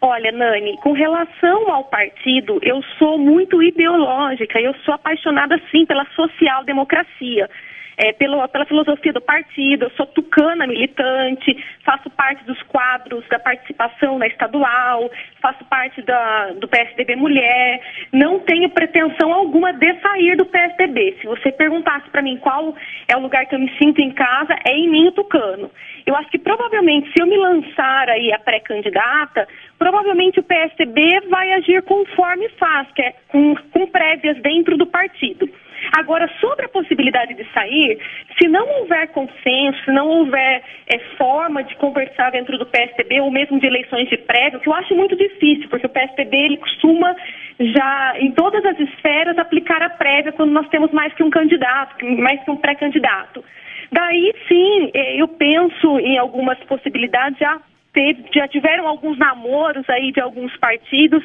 Olha, 0.00 0.30
Nani, 0.30 0.76
com 0.82 0.92
relação 0.92 1.72
ao 1.72 1.84
partido, 1.84 2.58
eu 2.62 2.82
sou 2.98 3.18
muito 3.18 3.62
ideológica, 3.62 4.60
eu 4.60 4.74
sou 4.84 4.92
apaixonada 4.94 5.58
sim 5.70 5.86
pela 5.86 6.04
social-democracia 6.14 7.48
é, 7.96 8.12
pela, 8.12 8.46
pela 8.48 8.66
filosofia 8.66 9.12
do 9.12 9.20
partido, 9.20 9.86
eu 9.86 9.90
sou 9.90 10.06
tucana 10.06 10.66
militante, 10.66 11.56
faço 11.84 12.10
parte 12.10 12.44
dos 12.44 12.60
quadros 12.64 13.26
da 13.28 13.38
participação 13.38 14.18
na 14.18 14.26
estadual, 14.26 15.10
faço 15.40 15.64
parte 15.64 16.02
da, 16.02 16.52
do 16.52 16.68
PSDB 16.68 17.16
Mulher, 17.16 17.80
não 18.12 18.40
tenho 18.40 18.68
pretensão 18.70 19.32
alguma 19.32 19.72
de 19.72 19.98
sair 20.00 20.36
do 20.36 20.44
PSDB. 20.44 21.16
Se 21.20 21.26
você 21.26 21.50
perguntasse 21.50 22.08
para 22.10 22.22
mim 22.22 22.36
qual 22.36 22.74
é 23.08 23.16
o 23.16 23.20
lugar 23.20 23.46
que 23.46 23.54
eu 23.54 23.60
me 23.60 23.72
sinto 23.78 24.00
em 24.00 24.10
casa, 24.10 24.54
é 24.64 24.76
em 24.76 24.88
Ninho 24.88 25.12
Tucano. 25.12 25.70
Eu 26.04 26.14
acho 26.14 26.30
que 26.30 26.38
provavelmente, 26.38 27.10
se 27.12 27.20
eu 27.20 27.26
me 27.26 27.36
lançar 27.36 28.08
aí 28.08 28.32
a 28.32 28.38
pré-candidata, 28.38 29.48
provavelmente 29.78 30.38
o 30.38 30.42
PSDB 30.42 31.20
vai 31.28 31.52
agir 31.54 31.82
conforme 31.82 32.48
faz, 32.50 32.88
que 32.92 33.02
é 33.02 33.14
com, 33.28 33.56
com 33.72 33.86
prévias 33.86 34.40
dentro 34.42 34.76
do 34.76 34.86
partido. 34.86 35.48
Agora, 35.92 36.28
sobre 36.40 36.66
a 36.66 36.68
possibilidade 36.68 37.34
de 37.34 37.44
sair, 37.52 37.98
se 38.38 38.48
não 38.48 38.66
houver 38.80 39.08
consenso, 39.08 39.84
se 39.84 39.90
não 39.90 40.08
houver 40.08 40.62
é, 40.86 40.98
forma 41.16 41.62
de 41.64 41.74
conversar 41.76 42.30
dentro 42.30 42.58
do 42.58 42.66
PSDB, 42.66 43.20
ou 43.20 43.30
mesmo 43.30 43.60
de 43.60 43.66
eleições 43.66 44.08
de 44.08 44.16
prévio, 44.16 44.60
que 44.60 44.68
eu 44.68 44.74
acho 44.74 44.94
muito 44.94 45.16
difícil, 45.16 45.68
porque 45.68 45.86
o 45.86 45.90
PSDB 45.90 46.36
ele 46.36 46.56
costuma 46.56 47.14
já, 47.58 48.14
em 48.18 48.32
todas 48.32 48.64
as 48.64 48.78
esferas, 48.78 49.38
aplicar 49.38 49.82
a 49.82 49.90
prévia 49.90 50.32
quando 50.32 50.52
nós 50.52 50.68
temos 50.68 50.90
mais 50.92 51.12
que 51.14 51.22
um 51.22 51.30
candidato, 51.30 52.04
mais 52.04 52.42
que 52.44 52.50
um 52.50 52.56
pré-candidato. 52.56 53.44
Daí 53.90 54.34
sim, 54.48 54.90
é, 54.94 55.20
eu 55.20 55.28
penso 55.28 55.98
em 56.00 56.18
algumas 56.18 56.58
possibilidades 56.64 57.38
já 57.38 57.60
teve, 57.96 58.24
já 58.34 58.46
tiveram 58.46 58.86
alguns 58.86 59.16
namoros 59.16 59.88
aí 59.88 60.12
de 60.12 60.20
alguns 60.20 60.54
partidos. 60.58 61.24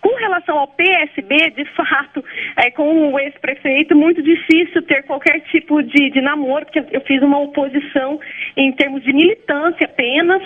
Com 0.00 0.14
relação 0.14 0.56
ao 0.56 0.68
PSB, 0.68 1.50
de 1.50 1.64
fato, 1.74 2.24
é, 2.56 2.70
com 2.70 3.12
o 3.12 3.18
ex-prefeito, 3.18 3.96
muito 3.96 4.22
difícil 4.22 4.82
ter 4.82 5.02
qualquer 5.02 5.40
tipo 5.50 5.82
de, 5.82 6.10
de 6.10 6.20
namoro, 6.20 6.64
porque 6.64 6.84
eu 6.92 7.00
fiz 7.00 7.20
uma 7.22 7.40
oposição 7.40 8.20
em 8.56 8.70
termos 8.70 9.02
de 9.02 9.12
militância 9.12 9.84
apenas. 9.84 10.42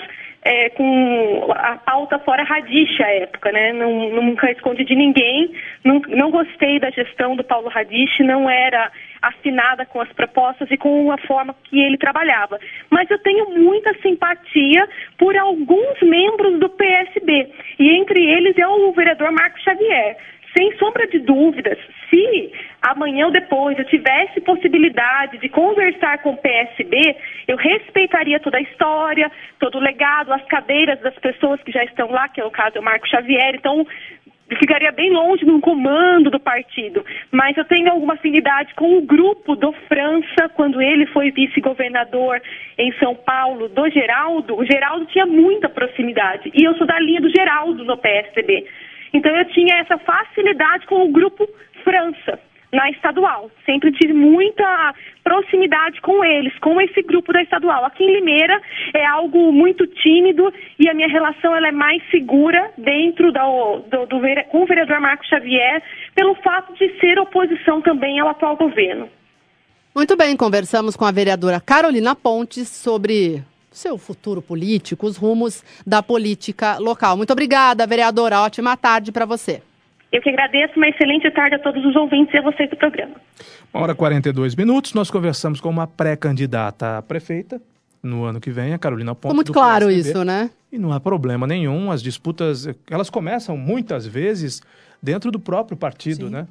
É, 0.49 0.71
com 0.71 1.53
a 1.57 1.77
pauta 1.79 2.21
fora 2.21 2.45
radiche 2.45 3.03
à 3.03 3.09
época, 3.09 3.51
né? 3.51 3.73
Não, 3.73 4.11
nunca 4.11 4.49
escondi 4.49 4.85
de 4.85 4.95
ninguém, 4.95 5.53
não, 5.83 6.01
não 6.07 6.31
gostei 6.31 6.79
da 6.79 6.89
gestão 6.89 7.35
do 7.35 7.43
Paulo 7.43 7.69
Radiche, 7.69 8.23
não 8.23 8.49
era 8.49 8.93
afinada 9.21 9.85
com 9.85 10.01
as 10.01 10.13
propostas 10.13 10.71
e 10.71 10.77
com 10.77 11.11
a 11.11 11.19
forma 11.19 11.53
que 11.65 11.81
ele 11.81 11.99
trabalhava. 11.99 12.61
Mas 12.91 13.11
eu 13.11 13.19
tenho 13.25 13.59
muita 13.59 13.93
simpatia 14.01 14.89
por 15.19 15.37
alguns 15.37 16.01
membros 16.01 16.61
do 16.61 16.69
PSB, 16.69 17.51
e 17.81 17.91
entre 17.97 18.25
eles 18.25 18.57
é 18.57 18.69
o 18.69 18.93
vereador 18.93 19.33
Marco 19.33 19.59
Xavier. 19.59 20.17
Sem 20.57 20.75
sombra 20.79 21.07
de 21.07 21.19
dúvidas, 21.19 21.79
se 22.09 22.51
amanhã 22.81 23.27
ou 23.27 23.33
depois 23.33 23.79
eu 23.79 23.85
tivesse 23.85 24.41
possibilidade 24.41 25.37
de 25.39 25.51
conversar 25.51 26.19
com 26.23 26.31
o 26.31 26.37
PSB, 26.39 27.17
eu 27.47 27.57
respeitaria 27.59 28.41
toda 28.41 28.57
a 28.57 28.63
história, 28.63 29.31
todo 29.59 29.77
o 29.77 29.81
legado, 29.81 30.33
as 30.33 30.45
cadeiras 30.47 30.99
das 31.01 31.15
pessoas 31.19 31.61
que 31.63 31.73
já 31.73 31.85
estão 31.85 32.11
lá, 32.11 32.29
que 32.29 32.41
é 32.41 32.45
o 32.45 32.51
caso 32.51 32.77
do 32.77 32.83
Marco 32.83 33.07
Xavier. 33.07 33.55
Então, 33.55 33.87
ficaria 34.59 34.93
bem 34.93 35.11
longe 35.11 35.45
no 35.45 35.61
comando 35.61 36.31
do 36.31 36.39
partido, 36.39 37.05
mas 37.31 37.57
eu 37.57 37.65
tenho 37.65 37.91
alguma 37.91 38.15
afinidade 38.15 38.75
com 38.75 38.97
o 38.97 39.03
grupo 39.03 39.57
do 39.57 39.73
França, 39.89 40.49
quando 40.55 40.81
ele 40.81 41.07
foi 41.07 41.33
vice-governador 41.33 42.41
em 42.79 42.93
São 42.95 43.15
Paulo, 43.15 43.69
do 43.69 43.91
Geraldo. 43.91 44.57
O 44.57 44.65
Geraldo 44.65 45.05
tinha 45.07 45.27
muita 45.27 45.69
proximidade 45.69 46.51
e 46.55 46.65
eu 46.65 46.75
sou 46.77 46.87
da 46.87 46.99
linha 47.01 47.21
do 47.21 47.29
Geraldo 47.29 47.85
no 47.85 47.99
PSDB. 47.99 48.65
Então 49.13 49.35
eu 49.37 49.45
tinha 49.47 49.77
essa 49.77 49.99
facilidade 49.99 50.87
com 50.87 51.05
o 51.05 51.13
grupo 51.13 51.49
França 51.85 52.39
na 52.73 52.91
estadual. 52.91 53.51
Sempre 53.65 53.93
tive 53.93 54.13
muita 54.13 54.95
proximidade 55.25 56.01
com 56.01 56.25
eles, 56.25 56.57
com 56.59 56.81
esse 56.81 57.03
grupo 57.03 57.33
da 57.33 57.43
estadual. 57.43 57.85
Aqui 57.85 58.05
em 58.05 58.15
Limeira 58.15 58.61
é 58.95 59.05
algo 59.07 59.53
muito 59.53 59.87
tímido 59.87 60.53
e 60.79 60.89
a 60.89 60.95
minha 60.95 61.09
relação 61.09 61.55
ela 61.55 61.69
é 61.69 61.73
mais 61.73 62.03
segura 62.11 62.71
dentro 62.77 63.33
do, 63.33 63.79
do, 63.89 64.07
do, 64.07 64.21
com 64.51 64.63
o 64.63 64.67
vereador 64.67 65.01
Marco 65.01 65.27
Xavier, 65.27 65.83
pelo 66.15 66.35
fato 66.37 66.75
de 66.75 67.01
ser 67.01 67.19
oposição 67.19 67.81
também 67.81 68.21
ao 68.21 68.29
atual 68.29 68.57
governo. 68.57 69.09
Muito 69.95 70.15
bem, 70.15 70.37
conversamos 70.37 70.95
com 70.95 71.07
a 71.07 71.11
vereadora 71.11 71.59
Carolina 71.59 72.15
Pontes 72.15 72.69
sobre 72.69 73.43
seu 73.77 73.99
futuro 73.99 74.41
político, 74.41 75.07
os 75.07 75.17
rumos 75.17 75.63
da 75.87 76.03
política 76.03 76.79
local. 76.79 77.17
Muito 77.17 77.33
obrigada, 77.33 77.87
vereadora. 77.87 78.41
Ótima 78.41 78.75
tarde 78.77 79.13
para 79.13 79.27
você. 79.27 79.63
Eu 80.11 80.23
que 80.23 80.31
agradeço, 80.31 80.73
uma 80.77 80.89
excelente 80.89 81.31
tarde 81.31 81.57
a 81.57 81.59
todos 81.59 81.85
os 81.85 81.95
ouvintes 81.95 82.33
e 82.33 82.39
a 82.39 82.43
vocês 82.43 82.71
do 82.71 82.77
programa. 82.77 83.17
Uma 83.75 83.83
hora 83.83 83.93
e 83.93 83.95
42 83.95 84.55
minutos, 84.55 84.95
nós 84.95 85.11
conversamos 85.11 85.61
com 85.61 85.69
uma 85.69 85.87
pré-candidata 85.87 86.97
a 86.97 87.03
prefeita 87.03 87.61
no 88.03 88.25
ano 88.25 88.41
que 88.41 88.51
vem, 88.51 88.73
a 88.73 88.79
Carolina 88.79 89.15
Ponte. 89.15 89.33
Ficou 89.33 89.35
muito 89.35 89.53
claro 89.53 89.87
PSDB, 89.89 90.09
isso, 90.09 90.25
né? 90.25 90.51
E 90.73 90.79
não 90.79 90.93
há 90.93 91.01
problema 91.01 91.47
nenhum, 91.47 91.91
as 91.91 92.03
disputas, 92.03 92.67
elas 92.91 93.11
começam 93.11 93.59
muitas 93.59 94.07
vezes 94.07 94.63
dentro 95.03 95.31
do 95.31 95.39
próprio 95.39 95.77
partido, 95.77 96.29
Sim. 96.29 96.33
né? 96.33 96.47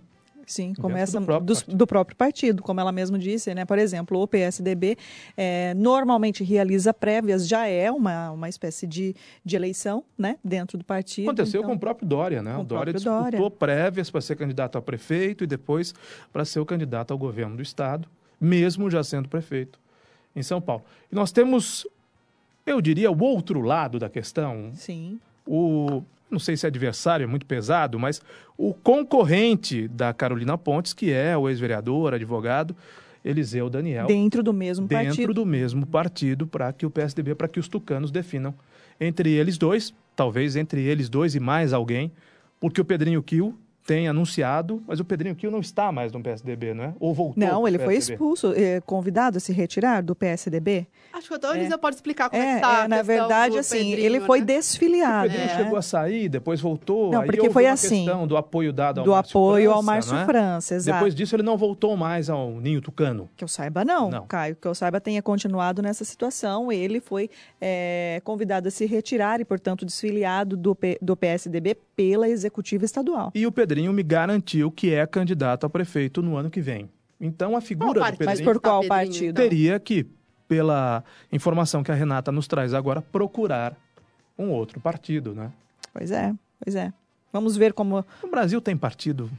Sim, 0.45 0.73
começa 0.73 1.19
do 1.19 1.25
próprio, 1.25 1.55
do, 1.55 1.75
do 1.75 1.87
próprio, 1.87 2.15
partido, 2.15 2.61
como 2.61 2.79
ela 2.79 2.91
mesma 2.91 3.17
disse, 3.17 3.53
né? 3.53 3.65
Por 3.65 3.77
exemplo, 3.77 4.21
o 4.21 4.27
PSDB 4.27 4.97
é, 5.35 5.73
normalmente 5.73 6.43
realiza 6.43 6.93
prévias, 6.93 7.47
já 7.47 7.67
é 7.67 7.91
uma, 7.91 8.31
uma 8.31 8.49
espécie 8.49 8.85
de, 8.85 9.15
de 9.43 9.55
eleição, 9.55 10.03
né? 10.17 10.37
Dentro 10.43 10.77
do 10.77 10.83
partido. 10.83 11.29
Aconteceu 11.29 11.61
então, 11.61 11.71
com 11.71 11.75
o 11.75 11.79
próprio 11.79 12.07
Dória, 12.07 12.41
né? 12.41 12.55
O 12.57 12.63
Dória 12.63 12.93
disputou 12.93 13.21
Dória. 13.21 13.51
prévias 13.51 14.09
para 14.09 14.21
ser 14.21 14.35
candidato 14.35 14.77
a 14.77 14.81
prefeito 14.81 15.43
e 15.43 15.47
depois 15.47 15.93
para 16.31 16.45
ser 16.45 16.59
o 16.59 16.65
candidato 16.65 17.11
ao 17.11 17.17
governo 17.17 17.55
do 17.55 17.61
estado, 17.61 18.07
mesmo 18.39 18.89
já 18.89 19.03
sendo 19.03 19.27
prefeito 19.27 19.79
em 20.35 20.43
São 20.43 20.61
Paulo. 20.61 20.83
E 21.11 21.15
nós 21.15 21.31
temos 21.31 21.87
eu 22.65 22.81
diria, 22.81 23.11
o 23.11 23.23
outro 23.23 23.61
lado 23.61 23.99
da 23.99 24.09
questão. 24.09 24.71
Sim. 24.73 25.19
O, 25.45 26.01
não 26.29 26.39
sei 26.39 26.57
se 26.57 26.65
adversário 26.65 27.23
é 27.23 27.27
muito 27.27 27.45
pesado, 27.45 27.99
mas 27.99 28.21
o 28.57 28.73
concorrente 28.73 29.87
da 29.87 30.13
Carolina 30.13 30.57
Pontes, 30.57 30.93
que 30.93 31.11
é 31.11 31.37
o 31.37 31.47
ex-vereador, 31.47 32.13
advogado, 32.13 32.75
Eliseu 33.23 33.69
Daniel. 33.69 34.07
Dentro 34.07 34.43
do 34.43 34.53
mesmo 34.53 34.87
dentro 34.87 35.05
partido. 35.07 35.33
do 35.33 35.45
mesmo 35.45 35.85
partido, 35.85 36.45
para 36.45 36.71
que 36.71 36.85
o 36.85 36.89
PSDB, 36.89 37.35
para 37.35 37.47
que 37.47 37.59
os 37.59 37.67
tucanos 37.67 38.11
definam 38.11 38.53
entre 38.99 39.31
eles 39.31 39.57
dois, 39.57 39.93
talvez 40.15 40.55
entre 40.55 40.83
eles 40.83 41.09
dois 41.09 41.35
e 41.35 41.39
mais 41.39 41.73
alguém, 41.73 42.11
porque 42.59 42.79
o 42.79 42.85
Pedrinho 42.85 43.21
Kiel 43.23 43.55
tem 43.85 44.07
anunciado, 44.07 44.81
mas 44.87 44.99
o 44.99 45.05
Pedrinho 45.05 45.35
Kiel 45.35 45.51
não 45.51 45.59
está 45.59 45.91
mais 45.91 46.11
no 46.11 46.19
PSDB, 46.21 46.73
não 46.73 46.83
é? 46.85 46.93
Ou 46.99 47.13
voltou 47.13 47.35
Não, 47.43 47.67
ele 47.67 47.77
foi 47.77 47.95
expulso, 47.95 48.51
eh, 48.55 48.81
convidado 48.81 49.37
a 49.37 49.39
se 49.39 49.53
retirar 49.53 50.01
do 50.01 50.15
PSDB. 50.15 50.87
Acho 51.13 51.27
que 51.29 51.35
então 51.35 51.51
o 51.51 51.55
Eliseu 51.55 51.77
pode 51.77 51.95
explicar 51.95 52.29
como 52.29 52.41
é, 52.41 52.53
É, 52.53 52.55
que 52.55 52.61
tá 52.61 52.83
é, 52.83 52.87
na 52.87 53.01
verdade, 53.03 53.57
assim, 53.59 53.77
Pedrinho, 53.77 53.99
ele 53.99 54.19
foi 54.21 54.39
né? 54.39 54.43
O 54.43 54.47
desfiliado. 54.47 55.29
Pedrinho 55.29 55.47
né? 55.47 55.55
chegou 55.55 55.77
a 55.77 55.81
sair, 55.81 56.27
depois 56.27 56.59
voltou. 56.59 57.11
Não, 57.11 57.21
aí 57.21 57.27
porque 57.27 57.49
foi 57.51 57.65
uma 57.65 57.73
assim, 57.73 58.03
questão 58.03 58.25
do 58.27 58.35
apoio 58.35 58.73
dado 58.73 59.01
ao 59.01 59.05
do 59.05 59.11
Márcio 59.11 59.37
apoio 59.39 59.71
ao 59.71 59.83
França, 59.83 59.91
Márcio 59.91 60.13
não 60.13 60.19
é? 60.19 60.25
França, 60.25 60.75
exato. 60.75 60.95
Depois 60.97 61.13
disso, 61.15 61.35
ele 61.35 61.43
não 61.43 61.55
voltou 61.55 61.95
mais 61.95 62.29
ao 62.29 62.51
Ninho 62.59 62.81
Tucano. 62.81 63.29
Que 63.37 63.43
eu 63.43 63.47
saiba, 63.47 63.85
não, 63.85 64.09
Não. 64.09 64.25
Caio. 64.25 64.55
Que 64.55 64.67
eu 64.67 64.73
saiba, 64.73 64.99
tenha 64.99 65.21
continuado 65.21 65.81
nessa 65.83 66.03
situação. 66.03 66.71
Ele 66.71 66.99
foi 66.99 67.29
eh, 67.61 68.19
convidado 68.23 68.67
a 68.67 68.71
se 68.71 68.85
retirar 68.87 69.39
e, 69.39 69.45
portanto, 69.45 69.85
desfiliado 69.85 70.57
do, 70.57 70.73
P- 70.73 70.97
do 71.01 71.15
PSDB 71.15 71.75
pela 71.95 72.27
executiva 72.27 72.83
estadual. 72.83 73.31
E 73.33 73.45
o 73.47 73.51
Pedrinho 73.51 73.74
me 73.93 74.03
garantiu 74.03 74.71
que 74.71 74.93
é 74.93 75.05
candidato 75.05 75.65
a 75.65 75.69
prefeito 75.69 76.21
no 76.21 76.35
ano 76.37 76.49
que 76.49 76.61
vem. 76.61 76.89
Então 77.19 77.55
a 77.55 77.61
figura 77.61 77.99
do? 77.99 78.05
Pedrinho 78.17 78.25
Mas 78.29 78.41
por 78.41 78.59
qual 78.59 78.85
partido? 78.87 79.35
teria 79.35 79.79
que, 79.79 80.05
pela 80.47 81.03
informação 81.31 81.83
que 81.83 81.91
a 81.91 81.95
Renata 81.95 82.31
nos 82.31 82.47
traz 82.47 82.73
agora, 82.73 83.01
procurar 83.01 83.75
um 84.37 84.49
outro 84.49 84.79
partido, 84.79 85.33
né? 85.33 85.51
Pois 85.93 86.11
é, 86.11 86.33
pois 86.63 86.75
é. 86.75 86.93
Vamos 87.31 87.55
ver 87.57 87.73
como. 87.73 88.05
O 88.23 88.27
Brasil 88.27 88.61
tem 88.61 88.75
partido 88.77 89.29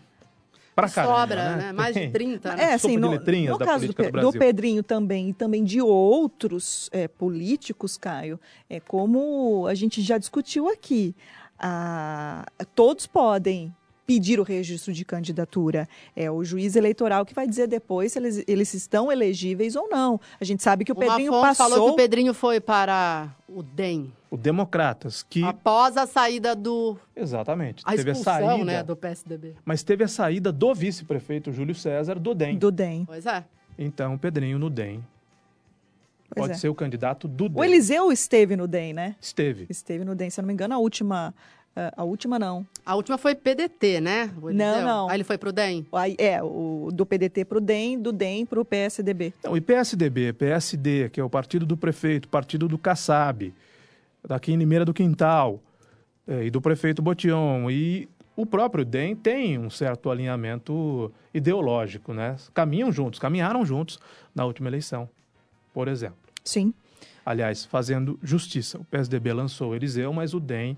pra 0.75 0.89
caramba, 0.91 1.21
Sobra, 1.21 1.57
né? 1.57 1.73
Mais 1.73 1.95
de 1.95 2.01
Tem. 2.03 2.13
30. 2.13 2.49
É, 2.51 2.75
assim, 2.75 2.97
no, 2.99 3.13
no 3.13 3.59
caso 3.59 3.87
do, 3.87 3.95
Pe- 3.95 4.11
do 4.11 4.33
do. 4.33 4.39
Pedrinho 4.39 4.83
também 4.83 5.31
e 5.31 5.33
também 5.33 5.65
de 5.65 5.81
outros 5.81 6.91
eh, 6.93 7.09
políticos, 7.09 7.97
Caio, 7.97 8.39
é 8.69 8.79
como 8.81 9.67
a 9.67 9.75
gente 9.75 10.03
já 10.03 10.19
discutiu 10.19 10.69
aqui, 10.69 11.15
ah, 11.59 12.45
todos 12.75 13.07
podem 13.07 13.75
pedir 14.07 14.39
o 14.39 14.43
registro 14.43 14.93
de 14.93 15.05
candidatura. 15.05 15.89
É 16.15 16.31
o 16.31 16.45
juiz 16.45 16.77
eleitoral 16.77 17.27
que 17.27 17.35
vai 17.35 17.47
dizer 17.47 17.67
depois 17.67 18.13
se 18.13 18.19
eles, 18.19 18.45
eles 18.47 18.73
estão 18.73 19.11
elegíveis 19.11 19.75
ou 19.75 19.89
não. 19.89 20.21
A 20.41 20.45
gente 20.45 20.63
sabe 20.63 20.85
que 20.85 20.93
o 20.93 20.95
Uma 20.95 21.07
Pedrinho 21.07 21.33
fonte 21.33 21.43
passou... 21.43 21.71
falou 21.71 21.87
que 21.87 21.93
o 21.93 21.97
Pedrinho 21.97 22.33
foi 22.33 22.61
para 22.61 23.35
o 23.49 23.63
DEM 23.63 24.13
O 24.31 24.37
Democratas, 24.37 25.23
que... 25.23 25.43
após 25.43 25.97
a 25.97 26.07
saída 26.07 26.55
do... 26.55 26.97
Exatamente. 27.15 27.83
A 27.85 27.91
teve 27.97 28.11
a 28.11 28.13
expulsão, 28.13 28.49
saída, 28.49 28.65
né, 28.65 28.83
do 28.83 28.97
PSDB. 28.97 29.55
Mas 29.65 29.83
teve 29.83 30.05
a 30.05 30.09
saída 30.09 30.53
do 30.53 30.75
vice-prefeito 30.75 31.53
Júlio 31.53 31.75
César 31.75 32.19
do 32.19 32.35
DEM. 32.35 32.59
Do 32.59 32.71
DEM. 32.71 33.05
Pois 33.07 33.27
é. 33.27 33.45
Então, 33.79 34.15
o 34.15 34.19
Pedrinho 34.19 34.59
no 34.59 34.71
DEM. 34.71 35.05
Pois 36.29 36.47
Pode 36.47 36.53
é. 36.53 36.57
ser 36.57 36.69
o 36.69 36.75
candidato 36.75 37.29
do 37.29 37.49
DEM. 37.49 37.61
O 37.61 37.65
Eliseu 37.65 38.11
esteve 38.11 38.57
no 38.57 38.67
DEM, 38.67 38.93
né? 38.93 39.17
Esteve. 39.21 39.67
Esteve 39.69 40.05
no 40.05 40.15
DEM, 40.15 40.31
se 40.31 40.41
eu 40.41 40.43
não 40.43 40.47
me 40.49 40.53
engano, 40.53 40.75
a 40.75 40.79
última... 40.79 41.35
A 41.95 42.05
última 42.05 42.39
não. 42.39 42.67
A 42.87 42.95
última 42.95 43.19
foi 43.19 43.35
PDT, 43.35 44.01
né? 44.01 44.23
Eliseu? 44.43 44.55
Não, 44.55 44.83
não. 44.83 45.09
Aí 45.11 45.17
ele 45.17 45.25
foi 45.25 45.37
pro 45.37 45.53
DEM? 45.53 45.87
Aí, 45.93 46.17
é, 46.19 46.43
o, 46.43 46.89
do 46.91 47.05
PDT 47.05 47.45
pro 47.45 47.61
DEM, 47.61 48.01
do 48.01 48.13
DEM 48.13 48.47
pro 48.47 48.65
PSDB. 48.65 49.35
Não, 49.45 49.55
e 49.55 49.61
PSDB, 49.61 50.33
PSD, 50.33 51.11
que 51.11 51.21
é 51.21 51.25
o 51.25 51.29
partido 51.29 51.67
do 51.67 51.77
prefeito, 51.77 52.29
partido 52.29 52.67
do 52.67 52.79
Kassab, 52.79 53.53
daqui 54.27 54.53
em 54.53 54.57
Limeira 54.57 54.87
do 54.87 54.95
Quintal, 54.95 55.61
é, 56.27 56.45
e 56.45 56.51
do 56.51 56.63
prefeito 56.63 57.03
Botion. 57.03 57.71
E 57.71 58.09
o 58.35 58.47
próprio 58.47 58.83
DEM 58.83 59.15
tem 59.15 59.59
um 59.59 59.69
certo 59.69 60.11
alinhamento 60.11 61.13
ideológico, 61.35 62.15
né? 62.15 62.37
Caminham 62.55 62.91
juntos, 62.91 63.21
caminharam 63.21 63.67
juntos 63.67 63.99
na 64.35 64.47
última 64.47 64.69
eleição, 64.69 65.09
por 65.75 65.89
exemplo. 65.89 66.17
Sim. 66.43 66.73
Aliás, 67.25 67.67
fazendo 67.67 68.19
justiça. 68.23 68.79
O 68.79 68.85
PSDB 68.85 69.33
lançou 69.33 69.73
o 69.73 69.75
Eliseu, 69.75 70.13
mas 70.13 70.33
o 70.33 70.41
DEM 70.41 70.77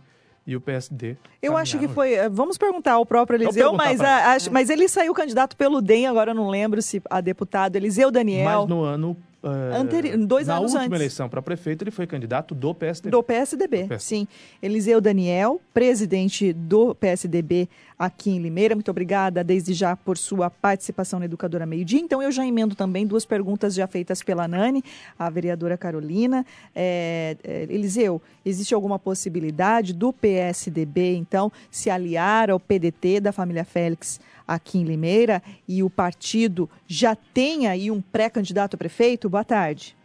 e 0.48 0.56
o 0.56 0.60
PSD. 0.60 1.14
Eu 1.42 1.56
acho 1.56 1.72
que 1.78 1.86
caminharam 1.86 1.94
foi. 1.94 2.14
eh, 2.14 2.28
Vamos 2.30 2.56
perguntar 2.56 2.92
ao 2.94 3.04
próprio 3.04 3.36
Eliseu, 3.36 3.70
perguntar 3.70 3.84
mas, 3.84 4.00
a- 4.00 4.32
acho- 4.32 4.50
mas 4.52 4.70
ele 4.70 4.88
saiu 4.88 5.12
candidato 5.12 5.54
pelo 5.56 5.80
DEM, 5.82 6.06
agora 6.06 6.30
eu 6.30 6.34
não 6.34 6.48
lembro 6.48 6.80
se 6.80 7.02
a 7.10 7.20
deputado 7.20 7.76
Eliseu 7.76 8.10
Daniel. 8.10 8.60
Mas 8.60 8.68
no 8.68 8.82
ano. 8.82 9.16
é, 9.42 9.76
Anteri- 9.76 10.16
dois 10.16 10.46
na 10.48 10.54
anos 10.56 10.72
última 10.72 10.86
antes. 10.86 10.96
eleição 11.00 11.28
para 11.28 11.40
prefeito, 11.42 11.84
ele 11.84 11.90
foi 11.92 12.06
candidato 12.06 12.54
do 12.54 12.74
PSDB. 12.74 13.10
Do 13.10 13.22
PSDB, 13.22 13.84
Do 13.84 13.98
sim. 14.00 14.26
Eliseu 14.62 15.00
Daniel, 15.00 15.60
presidente 15.72 16.52
do 16.52 16.94
PSDB 16.94 17.68
aqui 17.98 18.30
em 18.30 18.40
Limeira. 18.40 18.74
Muito 18.74 18.90
obrigada 18.90 19.42
desde 19.42 19.74
já 19.74 19.96
por 19.96 20.16
sua 20.16 20.48
participação 20.48 21.18
na 21.18 21.24
Educadora 21.24 21.66
Meio 21.66 21.84
Dia. 21.84 22.00
Então, 22.00 22.22
eu 22.22 22.30
já 22.30 22.44
emendo 22.44 22.74
também 22.74 23.06
duas 23.06 23.26
perguntas 23.26 23.74
já 23.74 23.86
feitas 23.86 24.22
pela 24.22 24.46
Nani, 24.46 24.84
a 25.18 25.28
vereadora 25.28 25.76
Carolina. 25.76 26.44
É, 26.74 27.36
é, 27.42 27.62
Eliseu, 27.64 28.22
existe 28.44 28.74
alguma 28.74 28.98
possibilidade 28.98 29.92
do 29.92 30.12
PSDB, 30.12 31.16
então, 31.16 31.50
se 31.70 31.90
aliar 31.90 32.50
ao 32.50 32.60
PDT 32.60 33.20
da 33.20 33.32
família 33.32 33.64
Félix 33.64 34.20
aqui 34.46 34.78
em 34.78 34.84
Limeira 34.84 35.42
e 35.68 35.82
o 35.82 35.90
partido 35.90 36.70
já 36.86 37.14
tem 37.14 37.66
aí 37.66 37.90
um 37.90 38.00
pré-candidato 38.00 38.74
a 38.74 38.78
prefeito? 38.78 39.28
Boa 39.28 39.44
tarde. 39.44 39.96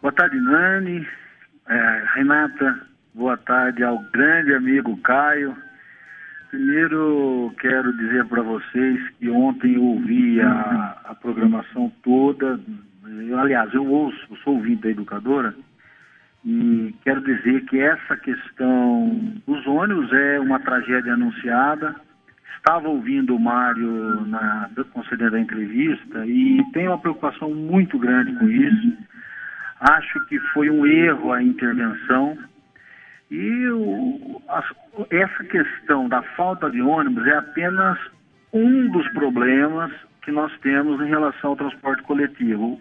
Boa 0.00 0.12
tarde, 0.12 0.36
Nani. 0.40 1.06
É, 1.68 2.04
Renata, 2.16 2.86
boa 3.14 3.36
tarde 3.36 3.84
ao 3.84 3.98
grande 4.12 4.52
amigo 4.52 4.96
Caio. 4.98 5.56
Primeiro, 6.52 7.50
quero 7.58 7.96
dizer 7.96 8.26
para 8.26 8.42
vocês 8.42 9.08
que 9.18 9.30
ontem 9.30 9.74
eu 9.74 9.82
ouvi 9.82 10.38
a, 10.38 11.00
a 11.06 11.14
programação 11.14 11.90
toda. 12.02 12.60
Eu, 13.26 13.38
aliás, 13.38 13.72
eu 13.72 13.86
ouço, 13.86 14.18
eu 14.30 14.36
sou 14.44 14.56
ouvinte 14.56 14.82
da 14.82 14.90
educadora. 14.90 15.54
E 16.44 16.94
quero 17.04 17.22
dizer 17.22 17.64
que 17.64 17.80
essa 17.80 18.18
questão 18.18 19.32
dos 19.46 19.66
ônibus 19.66 20.12
é 20.12 20.40
uma 20.40 20.60
tragédia 20.60 21.14
anunciada. 21.14 21.96
Estava 22.58 22.86
ouvindo 22.86 23.34
o 23.34 23.40
Mário 23.40 24.26
na, 24.26 24.68
concedendo 24.92 25.36
a 25.36 25.40
entrevista 25.40 26.26
e 26.26 26.62
tenho 26.74 26.90
uma 26.90 26.98
preocupação 26.98 27.54
muito 27.54 27.98
grande 27.98 28.30
com 28.34 28.46
isso. 28.46 28.98
Acho 29.80 30.20
que 30.26 30.38
foi 30.52 30.68
um 30.68 30.84
erro 30.84 31.32
a 31.32 31.42
intervenção. 31.42 32.36
E 33.32 33.66
o- 33.70 34.42
as- 34.46 34.74
essa 35.10 35.42
questão 35.44 36.06
da 36.06 36.20
falta 36.36 36.70
de 36.70 36.82
ônibus 36.82 37.26
é 37.26 37.38
apenas 37.38 37.98
um 38.52 38.90
dos 38.90 39.08
problemas 39.14 39.90
que 40.20 40.30
nós 40.30 40.52
temos 40.58 41.00
em 41.00 41.08
relação 41.08 41.50
ao 41.50 41.56
transporte 41.56 42.02
coletivo. 42.02 42.78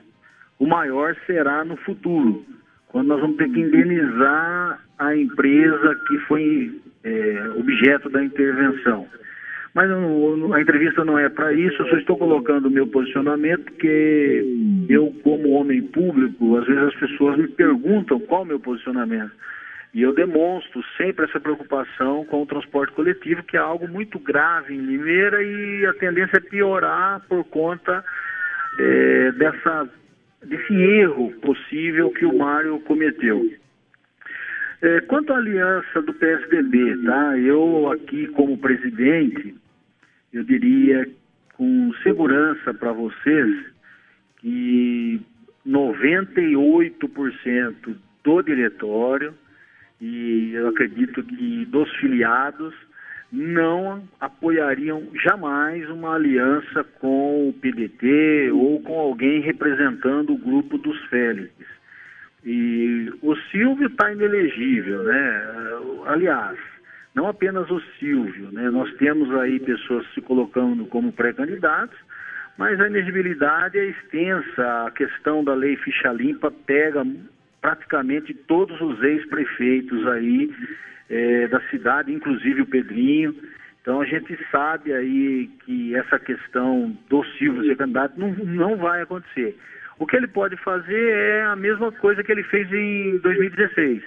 O 0.60 0.68
maior 0.68 1.16
será 1.26 1.64
no 1.64 1.78
futuro, 1.78 2.44
quando 2.90 3.08
nós 3.08 3.22
vamos 3.22 3.38
ter 3.38 3.50
que 3.50 3.62
indenizar 3.62 4.82
a 5.00 5.16
empresa 5.16 5.96
que 6.08 6.18
foi 6.28 6.82
é, 7.04 7.54
objeto 7.58 8.10
da 8.10 8.22
intervenção. 8.22 9.08
Mas 9.74 9.90
a 9.90 10.62
entrevista 10.62 11.06
não 11.06 11.18
é 11.18 11.30
para 11.30 11.54
isso, 11.54 11.82
eu 11.82 11.88
só 11.88 11.96
estou 11.96 12.18
colocando 12.18 12.66
o 12.66 12.70
meu 12.70 12.86
posicionamento, 12.88 13.64
porque 13.64 14.46
eu, 14.90 15.16
como 15.24 15.52
homem 15.52 15.82
público, 15.82 16.58
às 16.58 16.68
vezes 16.68 16.84
as 16.84 16.96
pessoas 16.96 17.38
me 17.38 17.48
perguntam 17.48 18.20
qual 18.20 18.42
é 18.42 18.44
o 18.44 18.48
meu 18.48 18.60
posicionamento. 18.60 19.32
E 19.94 20.02
eu 20.02 20.14
demonstro 20.14 20.82
sempre 20.96 21.26
essa 21.26 21.40
preocupação 21.40 22.24
com 22.26 22.42
o 22.42 22.46
transporte 22.46 22.94
coletivo, 22.94 23.44
que 23.44 23.58
é 23.58 23.60
algo 23.60 23.90
muito 23.90 24.18
grave 24.20 24.74
em 24.74 24.80
Limeira 24.80 25.44
e 25.44 25.86
a 25.86 25.94
tendência 25.96 26.38
é 26.38 26.40
piorar 26.40 27.20
por 27.28 27.44
conta 27.46 28.04
eh, 28.80 29.34
dessa, 29.34 29.90
desse 30.46 30.74
erro 30.74 31.32
possível 31.42 32.10
que 32.12 32.26
o 32.26 32.38
Mário 32.38 32.80
cometeu. 32.82 33.52
Eh, 34.82 35.02
quanto 35.02 35.34
à 35.34 35.38
aliança 35.38 36.02
do 36.02 36.14
PSDB, 36.14 37.04
tá? 37.04 37.38
Eu 37.38 37.92
aqui 37.92 38.28
como 38.28 38.58
presidente, 38.58 39.54
eu 40.32 40.46
diria 40.46 41.06
com 41.56 41.94
segurança 42.02 42.74
para 42.74 42.94
vocês 42.94 43.66
que 44.38 45.20
98% 45.68 47.96
do 48.24 48.42
diretório 48.42 49.34
e 50.02 50.54
eu 50.54 50.70
acredito 50.70 51.24
que 51.24 51.66
dos 51.66 51.90
filiados 51.98 52.74
não 53.32 54.04
apoiariam 54.20 55.08
jamais 55.24 55.88
uma 55.90 56.16
aliança 56.16 56.84
com 57.00 57.48
o 57.48 57.54
PDT 57.54 58.52
ou 58.52 58.82
com 58.82 59.00
alguém 59.00 59.40
representando 59.42 60.34
o 60.34 60.38
grupo 60.38 60.78
dos 60.78 61.00
Félix. 61.06 61.54
E 62.44 63.14
o 63.22 63.36
Silvio 63.52 63.88
está 63.88 64.12
inelegível, 64.12 65.04
né? 65.04 65.44
Aliás, 66.08 66.58
não 67.14 67.28
apenas 67.28 67.70
o 67.70 67.80
Silvio, 68.00 68.52
né? 68.52 68.70
Nós 68.72 68.92
temos 68.96 69.34
aí 69.36 69.60
pessoas 69.60 70.06
se 70.14 70.22
colocando 70.22 70.86
como 70.88 71.14
pré-candidatos, 71.14 71.98
mas 72.58 72.80
a 72.82 72.88
elegibilidade 72.88 73.78
é 73.78 73.86
extensa, 73.86 74.88
a 74.88 74.92
questão 74.92 75.44
da 75.44 75.54
lei 75.54 75.76
ficha 75.78 76.12
limpa 76.12 76.52
pega 76.52 77.06
praticamente 77.62 78.34
todos 78.34 78.80
os 78.82 79.02
ex-prefeitos 79.04 80.08
aí 80.08 80.52
é, 81.10 81.48
da 81.48 81.62
cidade, 81.70 82.12
inclusive 82.12 82.62
o 82.62 82.66
Pedrinho. 82.66 83.36
Então 83.82 84.02
a 84.02 84.06
gente 84.06 84.38
sabe 84.52 84.94
aí 84.94 85.50
que 85.66 85.96
essa 85.96 86.20
questão 86.20 86.98
do 87.10 87.24
Silvio 87.38 87.66
ser 87.66 87.78
candidato 87.78 88.20
não, 88.20 88.30
não 88.34 88.78
vai 88.78 89.02
acontecer. 89.02 89.58
O 90.00 90.06
que 90.08 90.16
ele 90.16 90.28
pode 90.28 90.58
fazer 90.58 91.12
é 91.12 91.44
a 91.44 91.56
mesma 91.56 91.92
coisa 91.92 92.24
que 92.24 92.32
ele 92.32 92.44
fez 92.44 92.72
em 92.72 93.20
2016. 93.20 94.04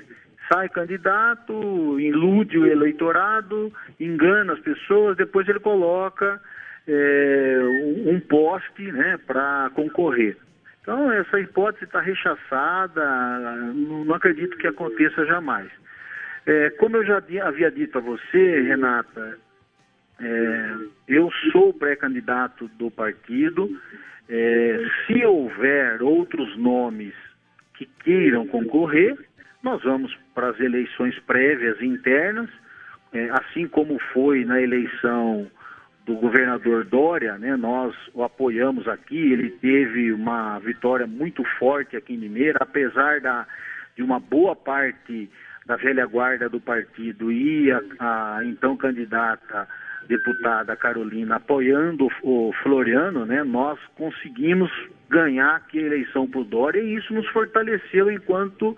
Sai 0.53 0.69
candidato, 0.69 1.99
ilude 2.01 2.59
o 2.59 2.67
eleitorado, 2.67 3.73
engana 3.99 4.55
as 4.55 4.61
pessoas, 4.61 5.17
depois 5.17 5.49
ele 5.49 5.61
coloca 5.61 6.41
é, 6.87 7.59
um 8.07 8.21
poste 8.21 8.93
né, 8.93 9.19
para 9.27 9.71
concorrer. 9.75 10.37
Então, 10.85 11.11
essa 11.11 11.41
hipótese 11.41 11.87
está 11.87 11.99
rechaçada, 11.99 13.03
não, 13.73 14.13
acredito 14.13 14.59
que 14.59 14.67
aconteça 14.67 15.25
jamais. 15.25 15.71
É, 16.45 16.69
como 16.79 16.99
eu 16.99 17.07
já 17.07 17.23
havia 17.43 17.71
dito 17.71 17.97
a 17.97 18.03
você, 18.03 18.61
Renata, 18.61 19.39
é, 20.21 20.75
eu 21.09 21.33
sou 21.51 21.73
pré-candidato 21.73 22.69
do 22.77 22.91
partido. 22.91 23.81
É, 24.29 24.85
se 25.07 25.25
houver 25.25 26.03
outros 26.03 26.55
nomes 26.59 27.15
que 27.79 27.87
queiram 28.05 28.47
concorrer, 28.47 29.17
nós 29.63 29.83
vamos 29.83 30.15
para 30.35 30.51
as 30.51 30.61
eleições 30.61 31.19
prévias 31.21 31.81
internas, 31.81 32.51
é, 33.15 33.31
assim 33.31 33.67
como 33.67 33.99
foi 34.13 34.45
na 34.45 34.61
eleição 34.61 35.51
do 36.05 36.15
governador 36.17 36.85
Dória, 36.85 37.39
né, 37.39 37.57
nós 37.57 37.95
o 38.13 38.23
apoiamos 38.23 38.87
aqui, 38.87 39.33
ele 39.33 39.51
teve 39.51 40.13
uma 40.13 40.59
vitória 40.59 41.07
muito 41.07 41.43
forte 41.59 41.97
aqui 41.97 42.15
em 42.15 42.19
Limeira, 42.19 42.59
apesar 42.61 43.21
da, 43.21 43.47
de 43.97 44.03
uma 44.03 44.21
boa 44.21 44.55
parte 44.55 45.31
da 45.65 45.77
velha 45.77 46.05
guarda 46.07 46.49
do 46.49 46.61
partido 46.61 47.33
e 47.33 47.73
a, 47.73 47.81
a 47.99 48.45
então 48.45 48.77
candidata 48.77 49.67
deputada 50.07 50.77
Carolina 50.77 51.37
apoiando 51.37 52.09
o 52.23 52.53
Floriano, 52.63 53.25
né, 53.25 53.43
nós 53.43 53.79
conseguimos 53.97 54.71
ganhar 55.09 55.63
a 55.73 55.77
eleição 55.77 56.27
por 56.27 56.45
Dória 56.45 56.81
e 56.81 56.97
isso 56.97 57.15
nos 57.15 57.27
fortaleceu 57.29 58.11
enquanto 58.11 58.77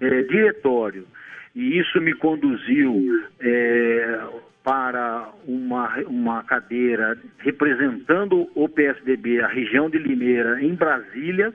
é, 0.00 0.22
diretório. 0.22 1.06
E 1.54 1.78
isso 1.78 1.98
me 2.02 2.12
conduziu 2.12 3.26
é, 3.40 4.20
para 4.66 5.28
uma, 5.46 5.94
uma 6.08 6.42
cadeira 6.42 7.16
representando 7.38 8.50
o 8.52 8.68
PSDB, 8.68 9.40
a 9.40 9.46
região 9.46 9.88
de 9.88 9.96
Limeira, 9.96 10.60
em 10.60 10.74
Brasília, 10.74 11.54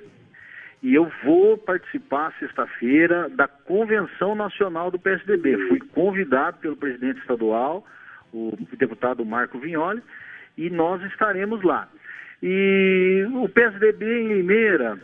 e 0.82 0.96
eu 0.96 1.12
vou 1.22 1.58
participar 1.58 2.34
sexta-feira 2.40 3.28
da 3.28 3.50
convenção 3.50 4.34
nacional 4.34 4.90
do 4.90 4.98
PSDB. 4.98 5.58
Fui 5.68 5.80
convidado 5.94 6.60
pelo 6.60 6.78
presidente 6.78 7.20
estadual, 7.20 7.86
o 8.32 8.58
deputado 8.78 9.26
Marco 9.26 9.60
Vignoli, 9.60 10.02
e 10.58 10.70
nós 10.70 11.04
estaremos 11.04 11.62
lá. 11.64 11.90
E 12.42 13.28
o 13.34 13.50
PSDB 13.50 14.06
em 14.22 14.28
Limeira 14.36 14.98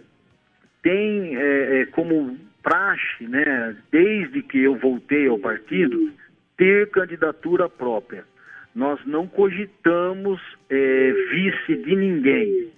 tem 0.82 1.36
é, 1.36 1.82
é, 1.82 1.86
como 1.88 2.38
praxe, 2.64 3.28
né, 3.28 3.76
desde 3.92 4.42
que 4.44 4.64
eu 4.64 4.78
voltei 4.78 5.28
ao 5.28 5.38
partido, 5.38 6.10
ter 6.58 6.90
candidatura 6.90 7.70
própria. 7.70 8.26
Nós 8.76 9.00
não 9.06 9.28
cogitamos 9.28 10.42
é, 10.70 11.12
vice 11.32 11.76
de 11.84 11.96
ninguém. 11.96 12.72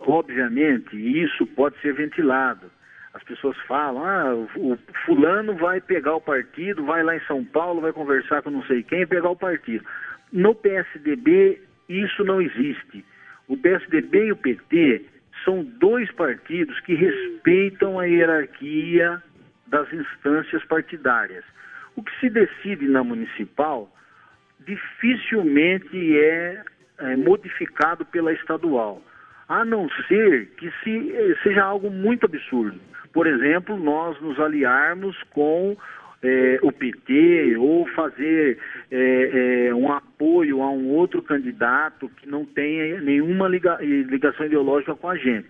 Obviamente, 0.00 0.96
isso 0.96 1.46
pode 1.46 1.78
ser 1.80 1.92
ventilado. 1.92 2.70
As 3.12 3.22
pessoas 3.24 3.56
falam, 3.66 4.04
ah, 4.04 4.34
o 4.56 4.78
fulano 5.04 5.54
vai 5.54 5.80
pegar 5.80 6.14
o 6.14 6.20
partido, 6.20 6.84
vai 6.84 7.02
lá 7.02 7.16
em 7.16 7.20
São 7.26 7.44
Paulo, 7.44 7.80
vai 7.80 7.92
conversar 7.92 8.42
com 8.42 8.50
não 8.50 8.64
sei 8.64 8.82
quem 8.82 9.06
pegar 9.06 9.30
o 9.30 9.36
partido. 9.36 9.84
No 10.32 10.54
PSDB, 10.54 11.60
isso 11.88 12.24
não 12.24 12.40
existe. 12.40 13.04
O 13.48 13.56
PSDB 13.56 14.26
e 14.26 14.32
o 14.32 14.36
PT 14.36 15.04
são 15.44 15.64
dois 15.64 16.10
partidos 16.12 16.78
que 16.80 16.94
respeitam 16.94 17.98
a 17.98 18.04
hierarquia 18.04 19.20
das 19.66 19.92
instâncias 19.92 20.64
partidárias. 20.64 21.44
O 21.96 22.02
que 22.02 22.20
se 22.20 22.30
decide 22.30 22.86
na 22.88 23.02
municipal 23.02 23.90
dificilmente 24.66 26.18
é, 26.18 26.62
é 26.98 27.16
modificado 27.16 28.04
pela 28.04 28.32
estadual, 28.32 29.02
a 29.48 29.64
não 29.64 29.88
ser 30.06 30.46
que 30.56 30.70
se, 30.82 31.12
eh, 31.12 31.34
seja 31.42 31.64
algo 31.64 31.90
muito 31.90 32.26
absurdo. 32.26 32.78
Por 33.12 33.26
exemplo, 33.26 33.76
nós 33.76 34.20
nos 34.20 34.38
aliarmos 34.38 35.20
com 35.30 35.76
é, 36.22 36.58
o 36.62 36.70
PT 36.70 37.56
ou 37.56 37.86
fazer 37.88 38.58
é, 38.90 39.66
é, 39.68 39.74
um 39.74 39.90
apoio 39.90 40.62
a 40.62 40.70
um 40.70 40.90
outro 40.90 41.22
candidato 41.22 42.08
que 42.10 42.28
não 42.28 42.44
tenha 42.44 43.00
nenhuma 43.00 43.48
liga, 43.48 43.78
ligação 43.80 44.46
ideológica 44.46 44.94
com 44.94 45.08
a 45.08 45.16
gente. 45.16 45.48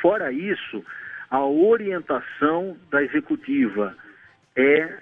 Fora 0.00 0.30
isso, 0.30 0.84
a 1.30 1.44
orientação 1.44 2.76
da 2.90 3.02
executiva 3.02 3.96
é 4.54 4.98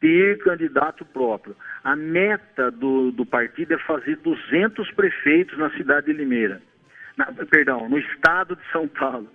ter 0.00 0.38
candidato 0.38 1.04
próprio. 1.04 1.56
A 1.82 1.96
meta 1.96 2.70
do, 2.70 3.10
do 3.12 3.24
partido 3.24 3.74
é 3.74 3.78
fazer 3.78 4.16
200 4.16 4.90
prefeitos 4.92 5.56
na 5.58 5.70
cidade 5.70 6.06
de 6.06 6.12
Limeira. 6.12 6.60
Na, 7.16 7.26
perdão, 7.32 7.88
no 7.88 7.98
estado 7.98 8.56
de 8.56 8.62
São 8.70 8.86
Paulo. 8.88 9.28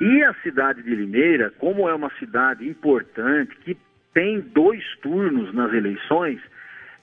E 0.00 0.22
a 0.24 0.34
cidade 0.42 0.82
de 0.82 0.94
Limeira, 0.94 1.52
como 1.58 1.88
é 1.88 1.94
uma 1.94 2.10
cidade 2.18 2.68
importante, 2.68 3.56
que 3.64 3.76
tem 4.12 4.40
dois 4.40 4.82
turnos 4.98 5.52
nas 5.52 5.72
eleições, 5.72 6.40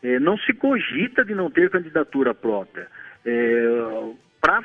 é, 0.02 0.20
não 0.20 0.38
se 0.38 0.54
cogita 0.54 1.24
de 1.24 1.36
não 1.36 1.52
ter 1.52 1.70
candidatura 1.70 2.34
própria. 2.34 2.88
É, 3.26 4.14
pra, 4.42 4.64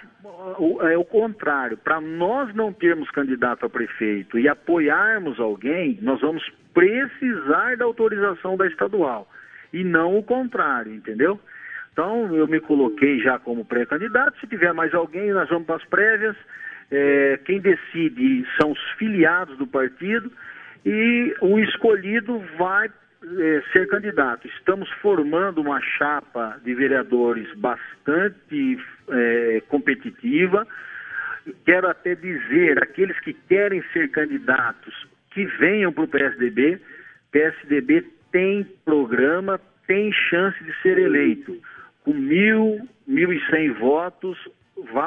é 0.91 0.97
o 0.97 1.05
contrário, 1.05 1.77
para 1.77 2.01
nós 2.01 2.53
não 2.55 2.73
termos 2.73 3.11
candidato 3.11 3.67
a 3.67 3.69
prefeito 3.69 4.39
e 4.39 4.49
apoiarmos 4.49 5.39
alguém, 5.39 5.99
nós 6.01 6.21
vamos 6.21 6.43
precisar 6.73 7.77
da 7.77 7.85
autorização 7.85 8.57
da 8.57 8.67
estadual 8.67 9.29
e 9.73 9.85
não 9.85 10.17
o 10.17 10.23
contrário, 10.23 10.93
entendeu? 10.93 11.39
Então 11.93 12.35
eu 12.35 12.47
me 12.47 12.61
coloquei 12.61 13.21
já 13.21 13.39
como 13.39 13.65
pré-candidato, 13.65 14.39
se 14.41 14.47
tiver 14.47 14.73
mais 14.73 14.93
alguém, 14.95 15.33
nós 15.33 15.49
vamos 15.49 15.67
para 15.67 15.77
as 15.77 15.85
prévias. 15.85 16.37
É, 16.91 17.41
quem 17.45 17.61
decide 17.61 18.47
são 18.61 18.73
os 18.73 18.81
filiados 18.93 19.57
do 19.59 19.67
partido 19.67 20.31
e 20.85 21.35
o 21.41 21.59
escolhido 21.59 22.43
vai 22.59 22.89
é, 23.27 23.63
ser 23.73 23.89
candidato. 23.89 24.47
Estamos 24.47 24.89
formando 25.03 25.61
uma 25.61 25.81
chapa 25.81 26.61
de 26.65 26.75
vereadores 26.75 27.53
bastante 27.57 28.79
é, 29.11 29.63
competitiva. 29.69 30.67
Quero 31.65 31.89
até 31.89 32.15
dizer, 32.15 32.83
aqueles 32.83 33.19
que 33.21 33.33
querem 33.33 33.83
ser 33.93 34.11
candidatos, 34.11 35.07
que 35.33 35.45
venham 35.59 35.93
para 35.93 36.05
o 36.05 36.09
PSDB. 36.09 36.81
PSDB 37.33 38.05
tem 38.31 38.65
programa, 38.85 39.61
tem 39.87 40.13
chance 40.13 40.63
de 40.63 40.73
ser 40.83 40.99
eleito. 40.99 41.61
Com 42.05 42.15
mil, 42.15 42.89
mil 43.07 43.33
e 43.33 43.45
cem 43.51 43.73
votos, 43.73 44.39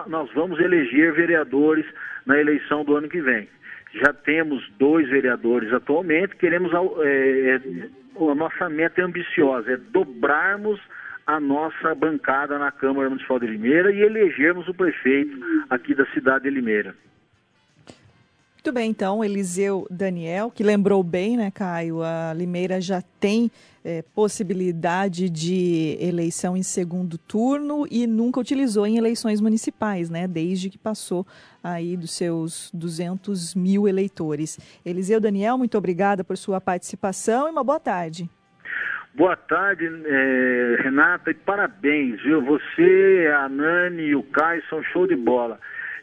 nós 0.07 0.29
vamos 0.33 0.59
eleger 0.59 1.13
vereadores 1.13 1.85
na 2.25 2.37
eleição 2.39 2.83
do 2.83 2.95
ano 2.95 3.07
que 3.07 3.21
vem 3.21 3.47
já 3.93 4.13
temos 4.13 4.63
dois 4.77 5.09
vereadores 5.09 5.73
atualmente, 5.73 6.35
queremos, 6.35 6.71
é, 7.03 7.55
é, 7.55 7.61
a 8.31 8.35
nossa 8.35 8.69
meta 8.69 9.01
é 9.01 9.03
ambiciosa, 9.03 9.71
é 9.71 9.77
dobrarmos 9.77 10.79
a 11.25 11.39
nossa 11.39 11.93
bancada 11.93 12.57
na 12.57 12.71
Câmara 12.71 13.09
Municipal 13.09 13.39
de 13.39 13.47
Limeira 13.47 13.91
e 13.91 14.01
elegermos 14.01 14.67
o 14.67 14.73
prefeito 14.73 15.37
aqui 15.69 15.93
da 15.93 16.05
cidade 16.07 16.45
de 16.45 16.49
Limeira. 16.49 16.95
Muito 18.55 18.73
bem, 18.73 18.89
então, 18.91 19.23
Eliseu 19.23 19.87
Daniel, 19.89 20.51
que 20.51 20.63
lembrou 20.63 21.01
bem, 21.01 21.37
né, 21.37 21.49
Caio? 21.49 22.03
A 22.03 22.33
Limeira 22.33 22.81
já 22.81 23.01
tem 23.19 23.49
é, 23.83 24.01
possibilidade 24.13 25.29
de 25.29 25.97
eleição 25.99 26.55
em 26.55 26.63
segundo 26.63 27.17
turno 27.17 27.85
e 27.89 28.05
nunca 28.05 28.39
utilizou 28.39 28.85
em 28.85 28.97
eleições 28.97 29.41
municipais, 29.41 30.09
né? 30.09 30.27
Desde 30.27 30.69
que 30.69 30.77
passou 30.77 31.25
aí 31.63 31.95
dos 31.95 32.11
seus 32.15 32.71
200 32.73 33.55
mil 33.55 33.87
eleitores. 33.87 34.59
Eliseu 34.85 35.19
Daniel, 35.19 35.57
muito 35.57 35.77
obrigada 35.77 36.23
por 36.23 36.37
sua 36.37 36.59
participação 36.59 37.47
e 37.47 37.51
uma 37.51 37.63
boa 37.63 37.79
tarde. 37.79 38.29
Boa 39.13 39.35
tarde, 39.35 39.85
é, 40.05 40.77
Renata, 40.81 41.31
e 41.31 41.33
parabéns, 41.33 42.21
viu? 42.21 42.41
Você, 42.43 43.31
a 43.35 43.49
Nani 43.49 44.03
e 44.03 44.15
o 44.15 44.23
Caio 44.23 44.63
são 44.69 44.83
show 44.83 45.07
de 45.07 45.15
bola 45.15 45.59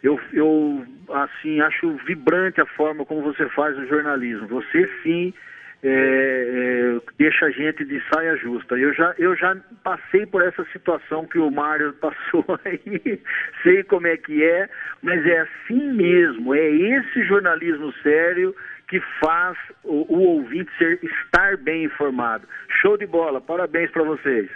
eu, 0.07 0.20
eu 0.32 0.86
assim 1.11 1.61
acho 1.61 1.97
vibrante 2.07 2.61
a 2.61 2.66
forma 2.66 3.05
como 3.05 3.23
você 3.23 3.48
faz 3.51 3.77
o 3.77 3.86
jornalismo. 3.86 4.47
Você 4.47 4.89
sim 5.03 5.35
é, 5.82 5.89
é, 5.89 7.01
deixa 7.19 7.47
a 7.47 7.51
gente 7.51 7.85
de 7.85 8.03
saia 8.12 8.36
justa. 8.36 8.77
Eu 8.77 8.93
já, 8.94 9.15
eu 9.19 9.36
já 9.36 9.57
passei 9.85 10.27
por 10.27 10.43
essa 10.43 10.65
situação 10.73 11.27
que 11.27 11.39
o 11.39 11.51
Mário 11.51 11.93
passou 12.01 12.44
aí, 12.65 13.20
sei 13.62 13.82
como 13.85 14.07
é 14.07 14.16
que 14.16 14.43
é, 14.43 14.69
mas 15.03 15.24
é 15.27 15.40
assim 15.40 15.93
mesmo, 15.93 16.55
é 16.55 16.69
esse 16.69 17.24
jornalismo 17.24 17.93
sério 18.03 18.55
que 18.89 19.01
faz 19.20 19.57
o, 19.85 20.07
o 20.15 20.20
ouvinte 20.36 20.70
ser, 20.78 21.01
estar 21.03 21.57
bem 21.57 21.85
informado. 21.85 22.47
Show 22.81 22.97
de 22.97 23.07
bola, 23.07 23.40
parabéns 23.40 23.90
para 23.90 24.05
vocês. 24.05 24.48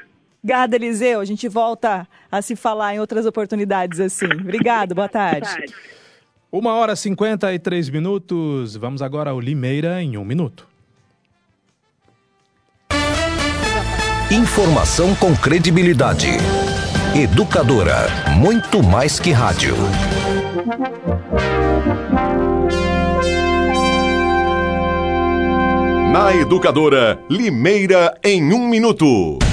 Obrigada, 0.43 0.77
Eliseu. 0.77 1.21
A 1.21 1.25
gente 1.25 1.49
volta 1.49 2.07
a 2.31 2.41
se 2.41 2.57
falar 2.57 2.95
em 2.95 3.01
outras 3.01 3.27
oportunidades 3.27 4.01
assim. 4.01 4.27
Obrigado, 4.27 4.95
boa 4.95 5.09
tarde. 5.09 5.49
Uma 6.51 6.75
hora 6.75 6.95
e 6.95 6.97
53 6.97 7.91
minutos. 7.91 8.75
Vamos 8.77 9.03
agora 9.03 9.31
ao 9.31 9.41
Limeira 9.41 10.03
em 10.03 10.17
um 10.17 10.25
minuto. 10.25 10.70
Informação 14.31 15.13
com 15.17 15.35
credibilidade. 15.35 16.29
Educadora, 17.17 18.07
muito 18.37 18.81
mais 18.81 19.19
que 19.19 19.33
rádio. 19.33 19.75
Na 26.13 26.33
Educadora, 26.33 27.19
Limeira 27.29 28.17
em 28.23 28.55
um 28.55 28.69
minuto. 28.69 29.50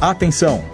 Atenção! 0.00 0.73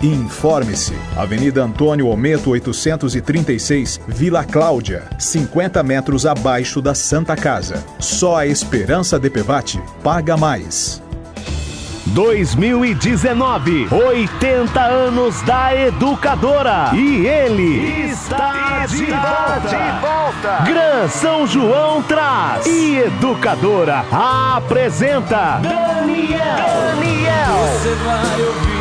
e 0.00 0.06
informe-se. 0.06 0.94
Avenida 1.16 1.62
Antônio 1.62 2.08
Ometo 2.08 2.50
836, 2.50 4.00
Vila 4.06 4.44
Cláudia, 4.44 5.04
50 5.18 5.82
metros 5.82 6.26
abaixo 6.26 6.82
da 6.82 6.94
Santa 6.94 7.34
Casa. 7.34 7.84
Só 7.98 8.36
a 8.36 8.46
Esperança 8.46 9.18
DPVAT 9.18 9.80
paga 10.02 10.36
mais. 10.36 11.02
2019, 12.06 13.88
80 13.90 14.80
anos 14.80 15.40
da 15.42 15.74
educadora. 15.74 16.90
E 16.92 17.26
ele 17.26 18.10
está 18.10 18.86
de 18.86 19.06
volta. 19.06 20.64
Gran 20.64 21.08
São 21.08 21.46
João 21.46 22.02
traz. 22.02 22.66
E 22.66 22.98
educadora 22.98 24.04
apresenta 24.12 25.60
Daniel. 25.62 26.38
Daniel. 26.94 27.56
Você 27.72 27.94
vai 27.94 28.42
ouvir 28.42 28.73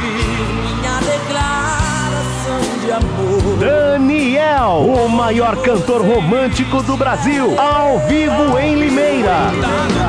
Daniel, 3.60 4.86
o 4.88 5.10
maior 5.10 5.56
cantor 5.58 6.06
romântico 6.06 6.84
do 6.84 6.96
Brasil, 6.96 7.60
ao 7.60 7.98
vivo 8.08 8.60
em 8.60 8.76
Limeira. 8.76 9.52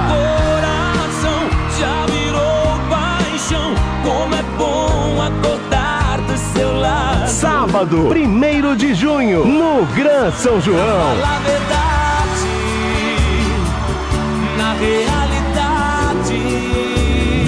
coração 0.08 1.48
já 1.78 2.04
virou 2.12 2.78
paixão. 2.90 3.74
Como 4.02 4.34
é 4.34 4.42
bom 4.58 5.22
acordar 5.22 6.20
do 6.20 6.36
seu 6.36 6.78
lado. 6.78 7.26
Sábado, 7.26 8.10
1 8.10 8.76
de 8.76 8.92
junho, 8.92 9.46
no 9.46 9.86
Gran 9.94 10.30
São 10.32 10.60
João. 10.60 11.14
Realidade. 14.78 15.24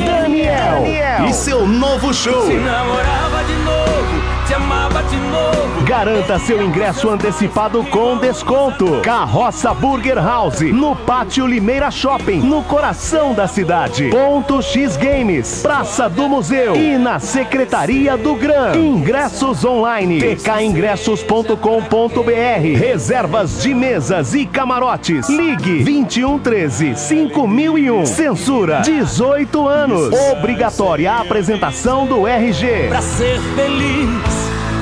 Daniel, 0.03 1.27
e 1.29 1.33
seu 1.35 1.67
novo 1.67 2.15
show. 2.15 2.47
Se 2.47 2.55
namorava 2.55 3.45
de 3.45 3.66
amava 4.57 5.03
de 5.05 5.17
novo. 5.17 5.85
Garanta 5.85 6.39
seu 6.39 6.63
ingresso 6.63 7.09
antecipado 7.09 7.85
com 7.85 8.17
desconto. 8.17 9.01
Carroça 9.03 9.73
Burger 9.73 10.17
House, 10.17 10.61
no 10.61 10.97
Pátio 10.97 11.47
Limeira 11.47 11.91
Shopping, 11.91 12.41
no 12.41 12.63
coração 12.65 13.35
da 13.35 13.47
cidade. 13.47 14.09
Ponto 14.09 14.61
X 14.61 14.97
Games, 14.97 15.63
Praça 15.63 16.09
do 16.09 16.29
Museu 16.29 16.75
e 16.75 16.99
na 16.99 17.21
Secretaria 17.21 18.17
do 18.17 18.35
Gran. 18.35 18.75
Ingressos 18.77 19.65
online. 19.65 20.21
pkingressos.com.br. 20.21 22.79
Reservas 22.79 23.63
de 23.63 23.73
mesas 23.75 24.35
e 24.35 24.45
camarotes. 24.45 25.29
Ligue 25.29 25.85
2113 25.85 26.97
5001. 26.97 28.07
Censura 28.07 28.81
18 28.81 29.69
anos. 29.69 30.13
Obrigatória 30.33 31.13
a 31.13 31.21
apresentação 31.21 32.07
do 32.07 32.27
RG. 32.27 32.89
Pra 32.89 33.03
ser 33.03 33.39
feliz, 33.55 34.09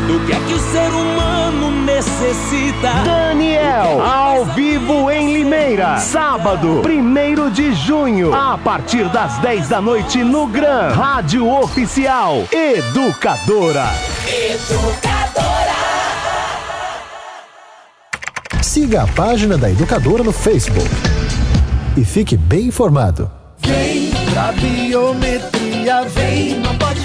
do 0.07 0.21
que 0.27 0.33
é 0.33 0.41
que 0.41 0.55
o 0.55 0.59
ser 0.59 0.89
humano 0.91 1.71
necessita? 1.71 2.93
Daniel, 3.05 4.03
ao 4.03 4.45
vivo 4.47 5.11
em 5.11 5.33
Limeira, 5.35 5.99
sábado, 5.99 6.83
1 6.87 7.51
de 7.51 7.73
junho, 7.73 8.35
a 8.35 8.59
partir 8.59 9.09
das 9.09 9.39
10 9.39 9.69
da 9.69 9.81
noite 9.81 10.23
no 10.23 10.47
Gran 10.47 10.93
Rádio 10.93 11.49
Oficial 11.49 12.47
Educadora. 12.53 13.87
Educadora. 14.27 15.25
Siga 18.63 19.03
a 19.03 19.07
página 19.07 19.57
da 19.57 19.71
Educadora 19.71 20.23
no 20.23 20.33
Facebook. 20.33 20.91
E 21.97 22.05
fique 22.05 22.37
bem 22.37 22.67
informado. 22.67 23.31
Vem 23.59 24.11
pra 24.33 24.53
biometria, 24.53 26.03
vem, 26.09 26.59
não 26.59 26.77
pode. 26.77 27.04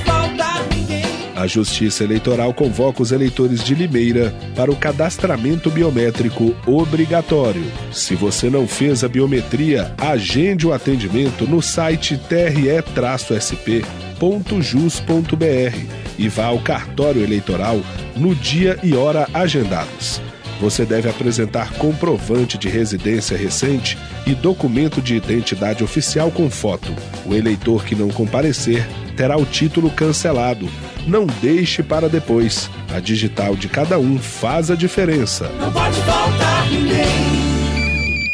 A 1.40 1.48
Justiça 1.48 2.04
Eleitoral 2.04 2.54
convoca 2.54 3.02
os 3.02 3.14
eleitores 3.14 3.64
de 3.64 3.74
Limeira 3.74 4.36
para 4.58 4.70
o 4.70 4.76
cadastramento 4.76 5.72
biométrico 5.72 6.54
obrigatório. 6.68 7.64
Se 7.94 8.14
você 8.14 8.50
não 8.50 8.68
fez 8.68 9.06
a 9.06 9.08
biometria, 9.08 9.96
agende 9.98 10.68
o 10.68 10.74
atendimento 10.74 11.48
no 11.48 11.62
site 11.62 12.18
tre-sp.jus.br 12.18 13.80
e 16.18 16.28
vá 16.28 16.46
ao 16.48 16.60
cartório 16.60 17.24
eleitoral 17.24 17.80
no 18.18 18.36
dia 18.36 18.78
e 18.84 18.94
hora 18.94 19.26
agendados. 19.34 20.22
Você 20.60 20.86
deve 20.86 21.10
apresentar 21.10 21.72
comprovante 21.74 22.58
de 22.58 22.68
residência 22.68 23.38
recente 23.38 23.98
e 24.26 24.36
documento 24.36 25.02
de 25.02 25.16
identidade 25.16 25.84
oficial 25.84 26.30
com 26.30 26.50
foto. 26.50 26.94
O 27.26 27.34
eleitor 27.34 27.86
que 27.86 27.96
não 27.96 28.10
comparecer 28.10 28.86
terá 29.16 29.38
o 29.38 29.46
título 29.46 29.90
cancelado. 29.90 30.70
Não 31.08 31.26
deixe 31.26 31.82
para 31.82 32.10
depois. 32.10 32.70
A 32.94 33.00
digital 33.00 33.56
de 33.56 33.68
cada 33.68 33.98
um 33.98 34.18
faz 34.18 34.70
a 34.70 34.76
diferença. 34.76 35.50
Não 35.60 35.72
pode 35.72 36.00
faltar 36.02 36.70
ninguém. 36.70 36.99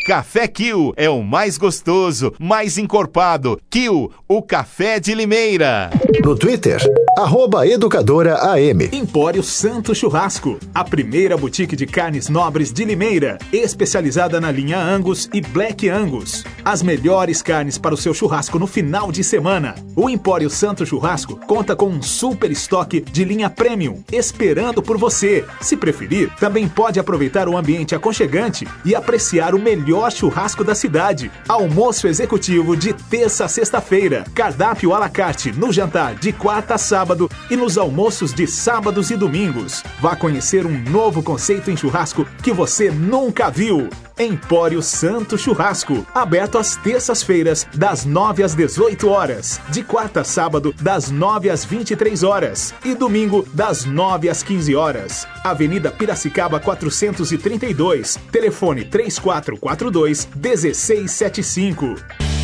Café 0.06 0.48
Kill 0.48 0.94
é 0.96 1.10
o 1.10 1.24
mais 1.24 1.58
gostoso, 1.58 2.32
mais 2.38 2.78
encorpado. 2.78 3.60
Kill, 3.72 4.12
o 4.28 4.40
café 4.40 5.00
de 5.00 5.16
Limeira. 5.16 5.90
No 6.24 6.36
Twitter, 6.38 6.80
arroba 7.18 7.68
Educadora 7.68 8.36
AM. 8.36 8.88
Empório 8.94 9.42
Santo 9.42 9.96
Churrasco, 9.96 10.60
a 10.76 10.84
primeira 10.84 11.36
boutique 11.36 11.76
de 11.76 11.88
carnes 11.88 12.30
nobres 12.30 12.72
de 12.72 12.86
Limeira, 12.86 13.40
especializada 13.52 14.40
na 14.40 14.52
linha 14.52 14.78
Angus 14.78 15.28
e 15.34 15.42
Black 15.42 15.90
Angus. 15.90 16.44
As 16.66 16.82
melhores 16.82 17.44
carnes 17.44 17.78
para 17.78 17.94
o 17.94 17.98
seu 17.98 18.12
churrasco 18.12 18.58
no 18.58 18.66
final 18.66 19.12
de 19.12 19.24
semana. 19.24 19.76
O 19.96 20.10
Empório 20.10 20.50
Santo 20.50 20.84
Churrasco 20.84 21.36
conta 21.46 21.76
com 21.76 21.88
um 21.88 22.02
super 22.02 22.50
estoque 22.50 23.02
de 23.02 23.24
linha 23.24 23.52
premium, 23.52 24.04
esperando 24.12 24.82
por 24.82 24.98
você. 24.98 25.46
Se 25.62 25.78
preferir, 25.78 26.34
também 26.40 26.68
pode 26.68 27.00
aproveitar 27.00 27.48
o 27.48 27.56
ambiente 27.56 27.94
aconchegante 27.94 28.68
e 28.84 28.96
apreciar 28.96 29.54
o 29.54 29.60
melhor 29.60 30.12
churrasco 30.12 30.64
da 30.64 30.74
cidade. 30.74 31.30
Almoço 31.48 32.08
executivo 32.08 32.76
de 32.76 32.94
terça 32.94 33.46
a 33.46 33.48
sexta-feira. 33.48 34.26
Cardápio 34.34 34.92
à 34.96 34.98
la 34.98 35.08
carte 35.08 35.52
no 35.52 35.72
jantar 35.72 36.16
de 36.16 36.34
quarta 36.34 36.74
a 36.74 36.78
sábado 36.80 37.30
e 37.48 37.56
nos 37.56 37.78
almoços 37.78 38.34
de 38.34 38.48
sábados 38.48 39.12
e 39.12 39.16
domingos. 39.16 39.84
Vá 40.02 40.16
conhecer 40.16 40.66
um 40.66 40.80
novo 40.90 41.22
conceito 41.22 41.70
em 41.70 41.78
churrasco 41.78 42.26
que 42.42 42.52
você 42.52 42.90
nunca 42.90 43.52
viu. 43.52 43.88
Empório 44.18 44.82
Santo 44.82 45.38
Churrasco, 45.38 46.06
aberto 46.14 46.58
às 46.58 46.76
terças-feiras, 46.78 47.68
das 47.74 48.06
9 48.06 48.44
às 48.44 48.56
18 48.56 49.10
horas, 49.10 49.60
de 49.70 49.84
quarta 49.84 50.22
a 50.22 50.24
sábado, 50.24 50.74
das 50.82 51.12
9 51.12 51.50
às 51.50 51.66
23 51.66 52.24
horas 52.24 52.74
e 52.84 52.96
domingo, 52.96 53.46
das 53.54 53.86
9 53.86 54.30
às 54.30 54.42
15 54.42 54.76
horas. 54.76 55.28
Avenida 55.44 55.92
Piracicaba 55.92 56.60
432, 56.60 58.18
telefone 58.32 58.86
3442 58.86 60.28
1675. 60.36 62.35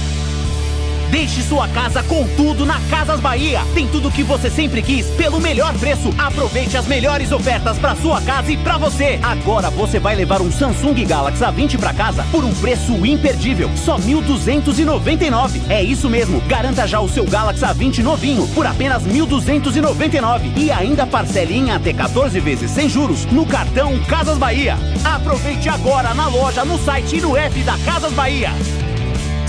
Deixe 1.11 1.41
sua 1.43 1.67
casa 1.67 2.01
com 2.03 2.25
tudo 2.37 2.65
na 2.65 2.79
Casas 2.89 3.19
Bahia. 3.19 3.61
Tem 3.75 3.85
tudo 3.85 4.09
que 4.09 4.23
você 4.23 4.49
sempre 4.49 4.81
quis 4.81 5.05
pelo 5.07 5.41
melhor 5.41 5.73
preço. 5.77 6.09
Aproveite 6.17 6.77
as 6.77 6.87
melhores 6.87 7.33
ofertas 7.33 7.77
para 7.77 7.97
sua 7.97 8.21
casa 8.21 8.49
e 8.49 8.55
para 8.55 8.77
você. 8.77 9.19
Agora 9.21 9.69
você 9.69 9.99
vai 9.99 10.15
levar 10.15 10.41
um 10.41 10.49
Samsung 10.49 11.05
Galaxy 11.05 11.43
A20 11.43 11.77
para 11.77 11.93
casa 11.93 12.25
por 12.31 12.45
um 12.45 12.53
preço 12.55 13.05
imperdível, 13.05 13.69
só 13.75 13.97
1.299. 13.99 15.61
É 15.69 15.83
isso 15.83 16.09
mesmo. 16.09 16.39
Garanta 16.47 16.87
já 16.87 17.01
o 17.01 17.09
seu 17.09 17.25
Galaxy 17.25 17.65
A20 17.65 17.99
novinho 17.99 18.47
por 18.47 18.65
apenas 18.65 19.03
1.299 19.03 20.53
e 20.55 20.71
ainda 20.71 21.05
parcele 21.05 21.57
em 21.57 21.71
até 21.71 21.91
14 21.91 22.39
vezes 22.39 22.71
sem 22.71 22.87
juros 22.87 23.25
no 23.25 23.45
cartão 23.45 23.99
Casas 24.07 24.37
Bahia. 24.37 24.77
Aproveite 25.03 25.67
agora 25.67 26.13
na 26.13 26.29
loja, 26.29 26.63
no 26.63 26.79
site 26.79 27.17
e 27.17 27.21
no 27.21 27.35
app 27.35 27.59
da 27.63 27.77
Casas 27.79 28.13
Bahia. 28.13 28.51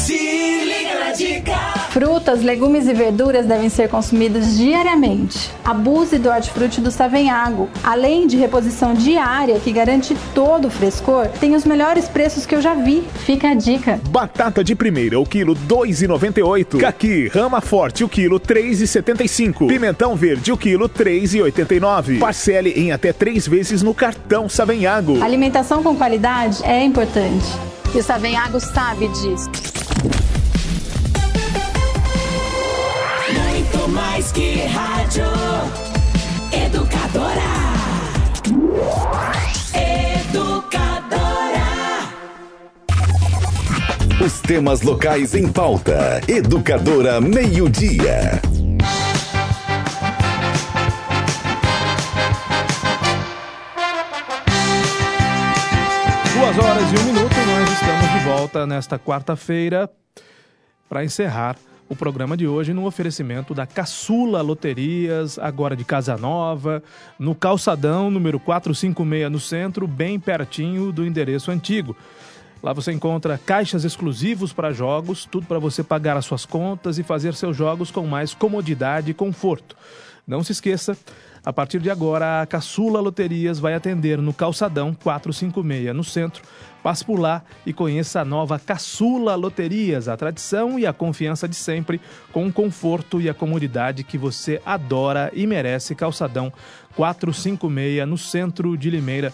Se 0.02 0.64
liga 0.64 0.98
na 0.98 1.12
dica. 1.12 1.56
Frutas, 1.90 2.42
legumes 2.42 2.88
e 2.88 2.92
verduras 2.92 3.46
devem 3.46 3.68
ser 3.68 3.88
consumidos 3.88 4.56
diariamente. 4.56 5.48
Abuse 5.64 6.18
do 6.18 6.28
hortifruti 6.28 6.80
do 6.80 6.90
Savenhago. 6.90 7.70
Além 7.84 8.26
de 8.26 8.36
reposição 8.36 8.94
diária 8.94 9.60
que 9.60 9.70
garante 9.70 10.16
todo 10.34 10.66
o 10.66 10.70
frescor, 10.70 11.28
tem 11.38 11.54
os 11.54 11.64
melhores 11.64 12.08
preços 12.08 12.44
que 12.44 12.52
eu 12.52 12.60
já 12.60 12.74
vi. 12.74 13.04
Fica 13.24 13.50
a 13.50 13.54
dica. 13.54 14.00
Batata 14.08 14.64
de 14.64 14.74
primeira, 14.74 15.20
o 15.20 15.24
quilo 15.24 15.54
2,98. 15.54 16.80
Caqui, 16.80 17.28
rama 17.28 17.60
forte, 17.60 18.02
o 18.02 18.08
quilo 18.08 18.40
3,75. 18.40 19.68
Pimentão 19.68 20.16
verde, 20.16 20.50
o 20.50 20.56
quilo 20.56 20.88
3,89. 20.88 22.18
Parcele 22.18 22.70
em 22.70 22.90
até 22.90 23.12
três 23.12 23.46
vezes 23.46 23.84
no 23.84 23.94
cartão 23.94 24.48
Savenhago. 24.48 25.22
Alimentação 25.22 25.80
com 25.80 25.94
qualidade 25.94 26.58
é 26.64 26.82
importante. 26.82 27.46
E 27.94 27.98
o 27.98 28.02
Savenhago 28.02 28.58
sabe 28.58 29.06
disso. 29.08 29.50
Muito 33.28 33.88
mais 33.88 34.32
que 34.32 34.62
rádio. 34.64 35.26
Educadora. 36.50 37.42
Educadora. 40.30 41.02
Os 44.24 44.40
temas 44.40 44.80
locais 44.80 45.34
em 45.34 45.46
pauta. 45.52 46.22
Educadora 46.26 47.20
Meio-Dia. 47.20 48.40
Duas 56.34 56.58
horas 56.58 56.92
e 56.92 56.98
um 57.08 57.11
volta 58.24 58.64
nesta 58.64 59.00
quarta-feira 59.00 59.90
para 60.88 61.04
encerrar 61.04 61.56
o 61.88 61.96
programa 61.96 62.36
de 62.36 62.46
hoje 62.46 62.72
no 62.72 62.86
oferecimento 62.86 63.52
da 63.52 63.66
Caçula 63.66 64.40
Loterias, 64.40 65.40
agora 65.40 65.74
de 65.74 65.84
Casa 65.84 66.16
Nova, 66.16 66.82
no 67.18 67.34
Calçadão, 67.34 68.12
número 68.12 68.38
456 68.38 69.30
no 69.30 69.40
centro, 69.40 69.88
bem 69.88 70.20
pertinho 70.20 70.92
do 70.92 71.04
endereço 71.04 71.50
antigo. 71.50 71.96
Lá 72.62 72.72
você 72.72 72.92
encontra 72.92 73.36
caixas 73.36 73.84
exclusivos 73.84 74.52
para 74.52 74.72
jogos, 74.72 75.24
tudo 75.24 75.46
para 75.46 75.58
você 75.58 75.82
pagar 75.82 76.16
as 76.16 76.24
suas 76.24 76.46
contas 76.46 76.98
e 76.98 77.02
fazer 77.02 77.34
seus 77.34 77.56
jogos 77.56 77.90
com 77.90 78.06
mais 78.06 78.32
comodidade 78.34 79.10
e 79.10 79.14
conforto. 79.14 79.76
Não 80.24 80.44
se 80.44 80.52
esqueça, 80.52 80.96
a 81.44 81.52
partir 81.52 81.80
de 81.80 81.90
agora, 81.90 82.40
a 82.40 82.46
Caçula 82.46 83.00
Loterias 83.00 83.58
vai 83.58 83.74
atender 83.74 84.18
no 84.18 84.32
Calçadão 84.32 84.94
456, 84.94 85.92
no 85.92 86.04
centro. 86.04 86.40
Passe 86.84 87.04
por 87.04 87.18
lá 87.18 87.42
e 87.66 87.72
conheça 87.72 88.20
a 88.20 88.24
nova 88.24 88.60
Caçula 88.60 89.34
Loterias, 89.34 90.06
a 90.06 90.16
tradição 90.16 90.78
e 90.78 90.86
a 90.86 90.92
confiança 90.92 91.48
de 91.48 91.56
sempre, 91.56 92.00
com 92.32 92.46
o 92.46 92.52
conforto 92.52 93.20
e 93.20 93.28
a 93.28 93.34
comodidade 93.34 94.04
que 94.04 94.16
você 94.16 94.62
adora 94.64 95.32
e 95.34 95.44
merece. 95.44 95.96
Calçadão 95.96 96.52
456, 96.94 98.06
no 98.06 98.16
centro 98.16 98.76
de 98.76 98.88
Limeira. 98.88 99.32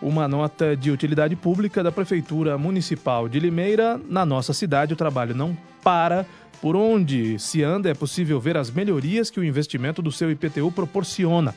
Uma 0.00 0.26
nota 0.26 0.74
de 0.74 0.90
utilidade 0.90 1.36
pública 1.36 1.82
da 1.82 1.92
Prefeitura 1.92 2.56
Municipal 2.56 3.28
de 3.28 3.38
Limeira. 3.38 4.00
Na 4.08 4.24
nossa 4.24 4.54
cidade, 4.54 4.94
o 4.94 4.96
trabalho 4.96 5.34
não 5.34 5.56
para. 5.82 6.26
Por 6.62 6.76
onde 6.76 7.40
se 7.40 7.60
anda, 7.64 7.90
é 7.90 7.94
possível 7.94 8.38
ver 8.38 8.56
as 8.56 8.70
melhorias 8.70 9.28
que 9.28 9.40
o 9.40 9.44
investimento 9.44 10.00
do 10.00 10.12
seu 10.12 10.30
IPTU 10.30 10.70
proporciona. 10.70 11.56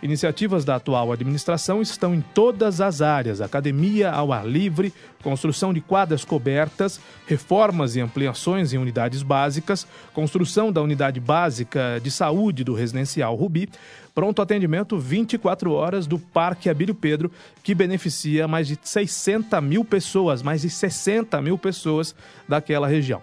Iniciativas 0.00 0.64
da 0.64 0.76
atual 0.76 1.10
administração 1.10 1.82
estão 1.82 2.14
em 2.14 2.20
todas 2.20 2.80
as 2.80 3.02
áreas: 3.02 3.40
academia 3.40 4.08
ao 4.08 4.32
ar 4.32 4.46
livre, 4.46 4.94
construção 5.20 5.74
de 5.74 5.80
quadras 5.80 6.24
cobertas, 6.24 7.00
reformas 7.26 7.96
e 7.96 8.00
ampliações 8.00 8.72
em 8.72 8.78
unidades 8.78 9.24
básicas, 9.24 9.84
construção 10.14 10.70
da 10.70 10.80
unidade 10.80 11.18
básica 11.18 12.00
de 12.00 12.10
saúde 12.12 12.62
do 12.62 12.72
residencial 12.72 13.34
Rubi, 13.34 13.68
pronto 14.14 14.40
atendimento 14.40 14.96
24 14.96 15.72
horas 15.72 16.06
do 16.06 16.20
Parque 16.20 16.70
Abílio 16.70 16.94
Pedro, 16.94 17.32
que 17.64 17.74
beneficia 17.74 18.46
mais 18.46 18.68
de 18.68 18.78
60 18.80 19.60
mil 19.60 19.84
pessoas, 19.84 20.40
mais 20.40 20.62
de 20.62 20.70
60 20.70 21.42
mil 21.42 21.58
pessoas 21.58 22.14
daquela 22.48 22.86
região. 22.86 23.20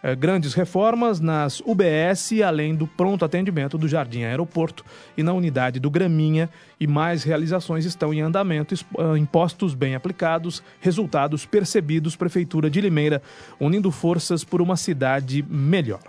Eh, 0.00 0.14
grandes 0.14 0.54
reformas 0.54 1.18
nas 1.18 1.60
UBS, 1.60 2.40
além 2.46 2.74
do 2.74 2.86
pronto 2.86 3.24
atendimento 3.24 3.76
do 3.76 3.88
Jardim 3.88 4.22
Aeroporto 4.22 4.84
e 5.16 5.22
na 5.22 5.32
unidade 5.32 5.80
do 5.80 5.90
Graminha, 5.90 6.48
e 6.78 6.86
mais 6.86 7.24
realizações 7.24 7.84
estão 7.84 8.14
em 8.14 8.20
andamento, 8.20 8.76
ah, 8.96 9.18
impostos 9.18 9.74
bem 9.74 9.96
aplicados, 9.96 10.62
resultados 10.80 11.44
percebidos, 11.44 12.14
Prefeitura 12.14 12.70
de 12.70 12.80
Limeira, 12.80 13.20
unindo 13.58 13.90
forças 13.90 14.44
por 14.44 14.62
uma 14.62 14.76
cidade 14.76 15.44
melhor. 15.48 16.02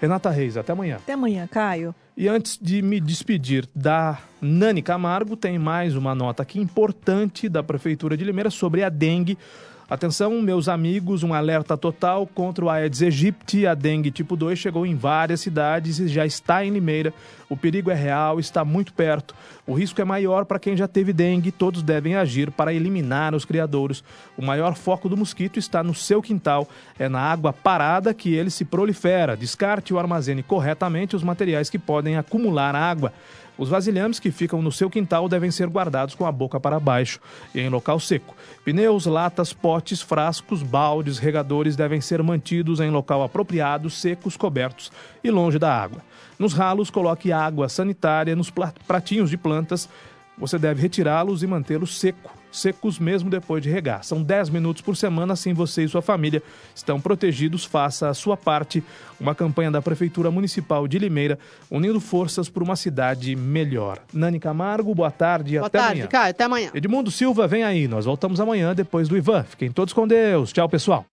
Renata 0.00 0.30
Reis, 0.30 0.56
até 0.56 0.72
amanhã. 0.72 0.96
Até 0.96 1.12
amanhã, 1.14 1.46
Caio. 1.46 1.94
E 2.16 2.28
antes 2.28 2.58
de 2.60 2.80
me 2.80 2.98
despedir 2.98 3.68
da 3.74 4.18
Nani 4.40 4.80
Camargo, 4.80 5.36
tem 5.36 5.58
mais 5.58 5.96
uma 5.96 6.14
nota 6.14 6.42
aqui 6.42 6.58
importante 6.58 7.48
da 7.48 7.62
Prefeitura 7.62 8.16
de 8.16 8.24
Limeira 8.24 8.50
sobre 8.50 8.82
a 8.82 8.88
dengue. 8.88 9.36
Atenção, 9.88 10.42
meus 10.42 10.68
amigos, 10.68 11.22
um 11.22 11.32
alerta 11.32 11.76
total 11.76 12.26
contra 12.26 12.64
o 12.64 12.68
Aedes 12.68 13.02
aegypti. 13.02 13.68
A 13.68 13.72
dengue 13.72 14.10
tipo 14.10 14.34
2 14.34 14.58
chegou 14.58 14.84
em 14.84 14.96
várias 14.96 15.40
cidades 15.40 16.00
e 16.00 16.08
já 16.08 16.26
está 16.26 16.64
em 16.64 16.70
Limeira. 16.70 17.14
O 17.48 17.56
perigo 17.56 17.88
é 17.88 17.94
real, 17.94 18.40
está 18.40 18.64
muito 18.64 18.92
perto. 18.92 19.32
O 19.64 19.74
risco 19.74 20.00
é 20.00 20.04
maior 20.04 20.44
para 20.44 20.58
quem 20.58 20.76
já 20.76 20.88
teve 20.88 21.12
dengue. 21.12 21.52
Todos 21.52 21.84
devem 21.84 22.16
agir 22.16 22.50
para 22.50 22.74
eliminar 22.74 23.32
os 23.32 23.44
criadouros. 23.44 24.02
O 24.36 24.44
maior 24.44 24.74
foco 24.74 25.08
do 25.08 25.16
mosquito 25.16 25.56
está 25.56 25.84
no 25.84 25.94
seu 25.94 26.20
quintal. 26.20 26.66
É 26.98 27.08
na 27.08 27.20
água 27.20 27.52
parada 27.52 28.12
que 28.12 28.34
ele 28.34 28.50
se 28.50 28.64
prolifera. 28.64 29.36
Descarte 29.36 29.94
ou 29.94 30.00
armazene 30.00 30.42
corretamente 30.42 31.14
os 31.14 31.22
materiais 31.22 31.70
que 31.70 31.78
podem 31.78 32.16
acumular 32.16 32.74
água. 32.74 33.12
Os 33.58 33.68
vasilhames 33.68 34.18
que 34.18 34.30
ficam 34.30 34.60
no 34.60 34.70
seu 34.70 34.90
quintal 34.90 35.28
devem 35.28 35.50
ser 35.50 35.68
guardados 35.68 36.14
com 36.14 36.26
a 36.26 36.32
boca 36.32 36.60
para 36.60 36.78
baixo 36.78 37.20
e 37.54 37.60
em 37.60 37.68
local 37.68 37.98
seco. 37.98 38.34
Pneus, 38.64 39.06
latas, 39.06 39.52
potes, 39.52 40.02
frascos, 40.02 40.62
baldes, 40.62 41.18
regadores 41.18 41.74
devem 41.74 42.00
ser 42.00 42.22
mantidos 42.22 42.80
em 42.80 42.90
local 42.90 43.22
apropriado, 43.22 43.88
secos, 43.88 44.36
cobertos 44.36 44.92
e 45.24 45.30
longe 45.30 45.58
da 45.58 45.72
água. 45.72 46.02
Nos 46.38 46.52
ralos, 46.52 46.90
coloque 46.90 47.32
água 47.32 47.68
sanitária 47.68 48.36
nos 48.36 48.52
pratinhos 48.86 49.30
de 49.30 49.38
plantas. 49.38 49.88
Você 50.36 50.58
deve 50.58 50.82
retirá-los 50.82 51.42
e 51.42 51.46
mantê-los 51.46 51.98
seco, 51.98 52.30
secos 52.58 52.98
mesmo 52.98 53.28
depois 53.28 53.62
de 53.62 53.70
regar. 53.70 54.02
São 54.04 54.22
10 54.22 54.50
minutos 54.50 54.82
por 54.82 54.96
semana, 54.96 55.34
assim 55.34 55.52
você 55.52 55.84
e 55.84 55.88
sua 55.88 56.02
família 56.02 56.42
estão 56.74 57.00
protegidos. 57.00 57.64
Faça 57.64 58.08
a 58.08 58.14
sua 58.14 58.36
parte. 58.36 58.82
Uma 59.18 59.34
campanha 59.34 59.70
da 59.70 59.80
Prefeitura 59.80 60.30
Municipal 60.30 60.86
de 60.86 60.98
Limeira, 60.98 61.38
unindo 61.70 61.98
forças 62.00 62.48
por 62.48 62.62
uma 62.62 62.76
cidade 62.76 63.34
melhor. 63.34 63.98
Nani 64.12 64.38
Camargo, 64.38 64.94
boa 64.94 65.10
tarde 65.10 65.56
Boa 65.56 65.66
até 65.66 65.78
tarde, 65.78 65.92
amanhã. 65.92 66.06
Caio. 66.08 66.30
Até 66.30 66.44
amanhã. 66.44 66.70
Edmundo 66.74 67.10
Silva, 67.10 67.46
vem 67.46 67.62
aí. 67.62 67.88
Nós 67.88 68.04
voltamos 68.04 68.40
amanhã 68.40 68.74
depois 68.74 69.08
do 69.08 69.16
Ivan. 69.16 69.42
Fiquem 69.44 69.70
todos 69.70 69.92
com 69.92 70.06
Deus. 70.06 70.52
Tchau, 70.52 70.68
pessoal. 70.68 71.04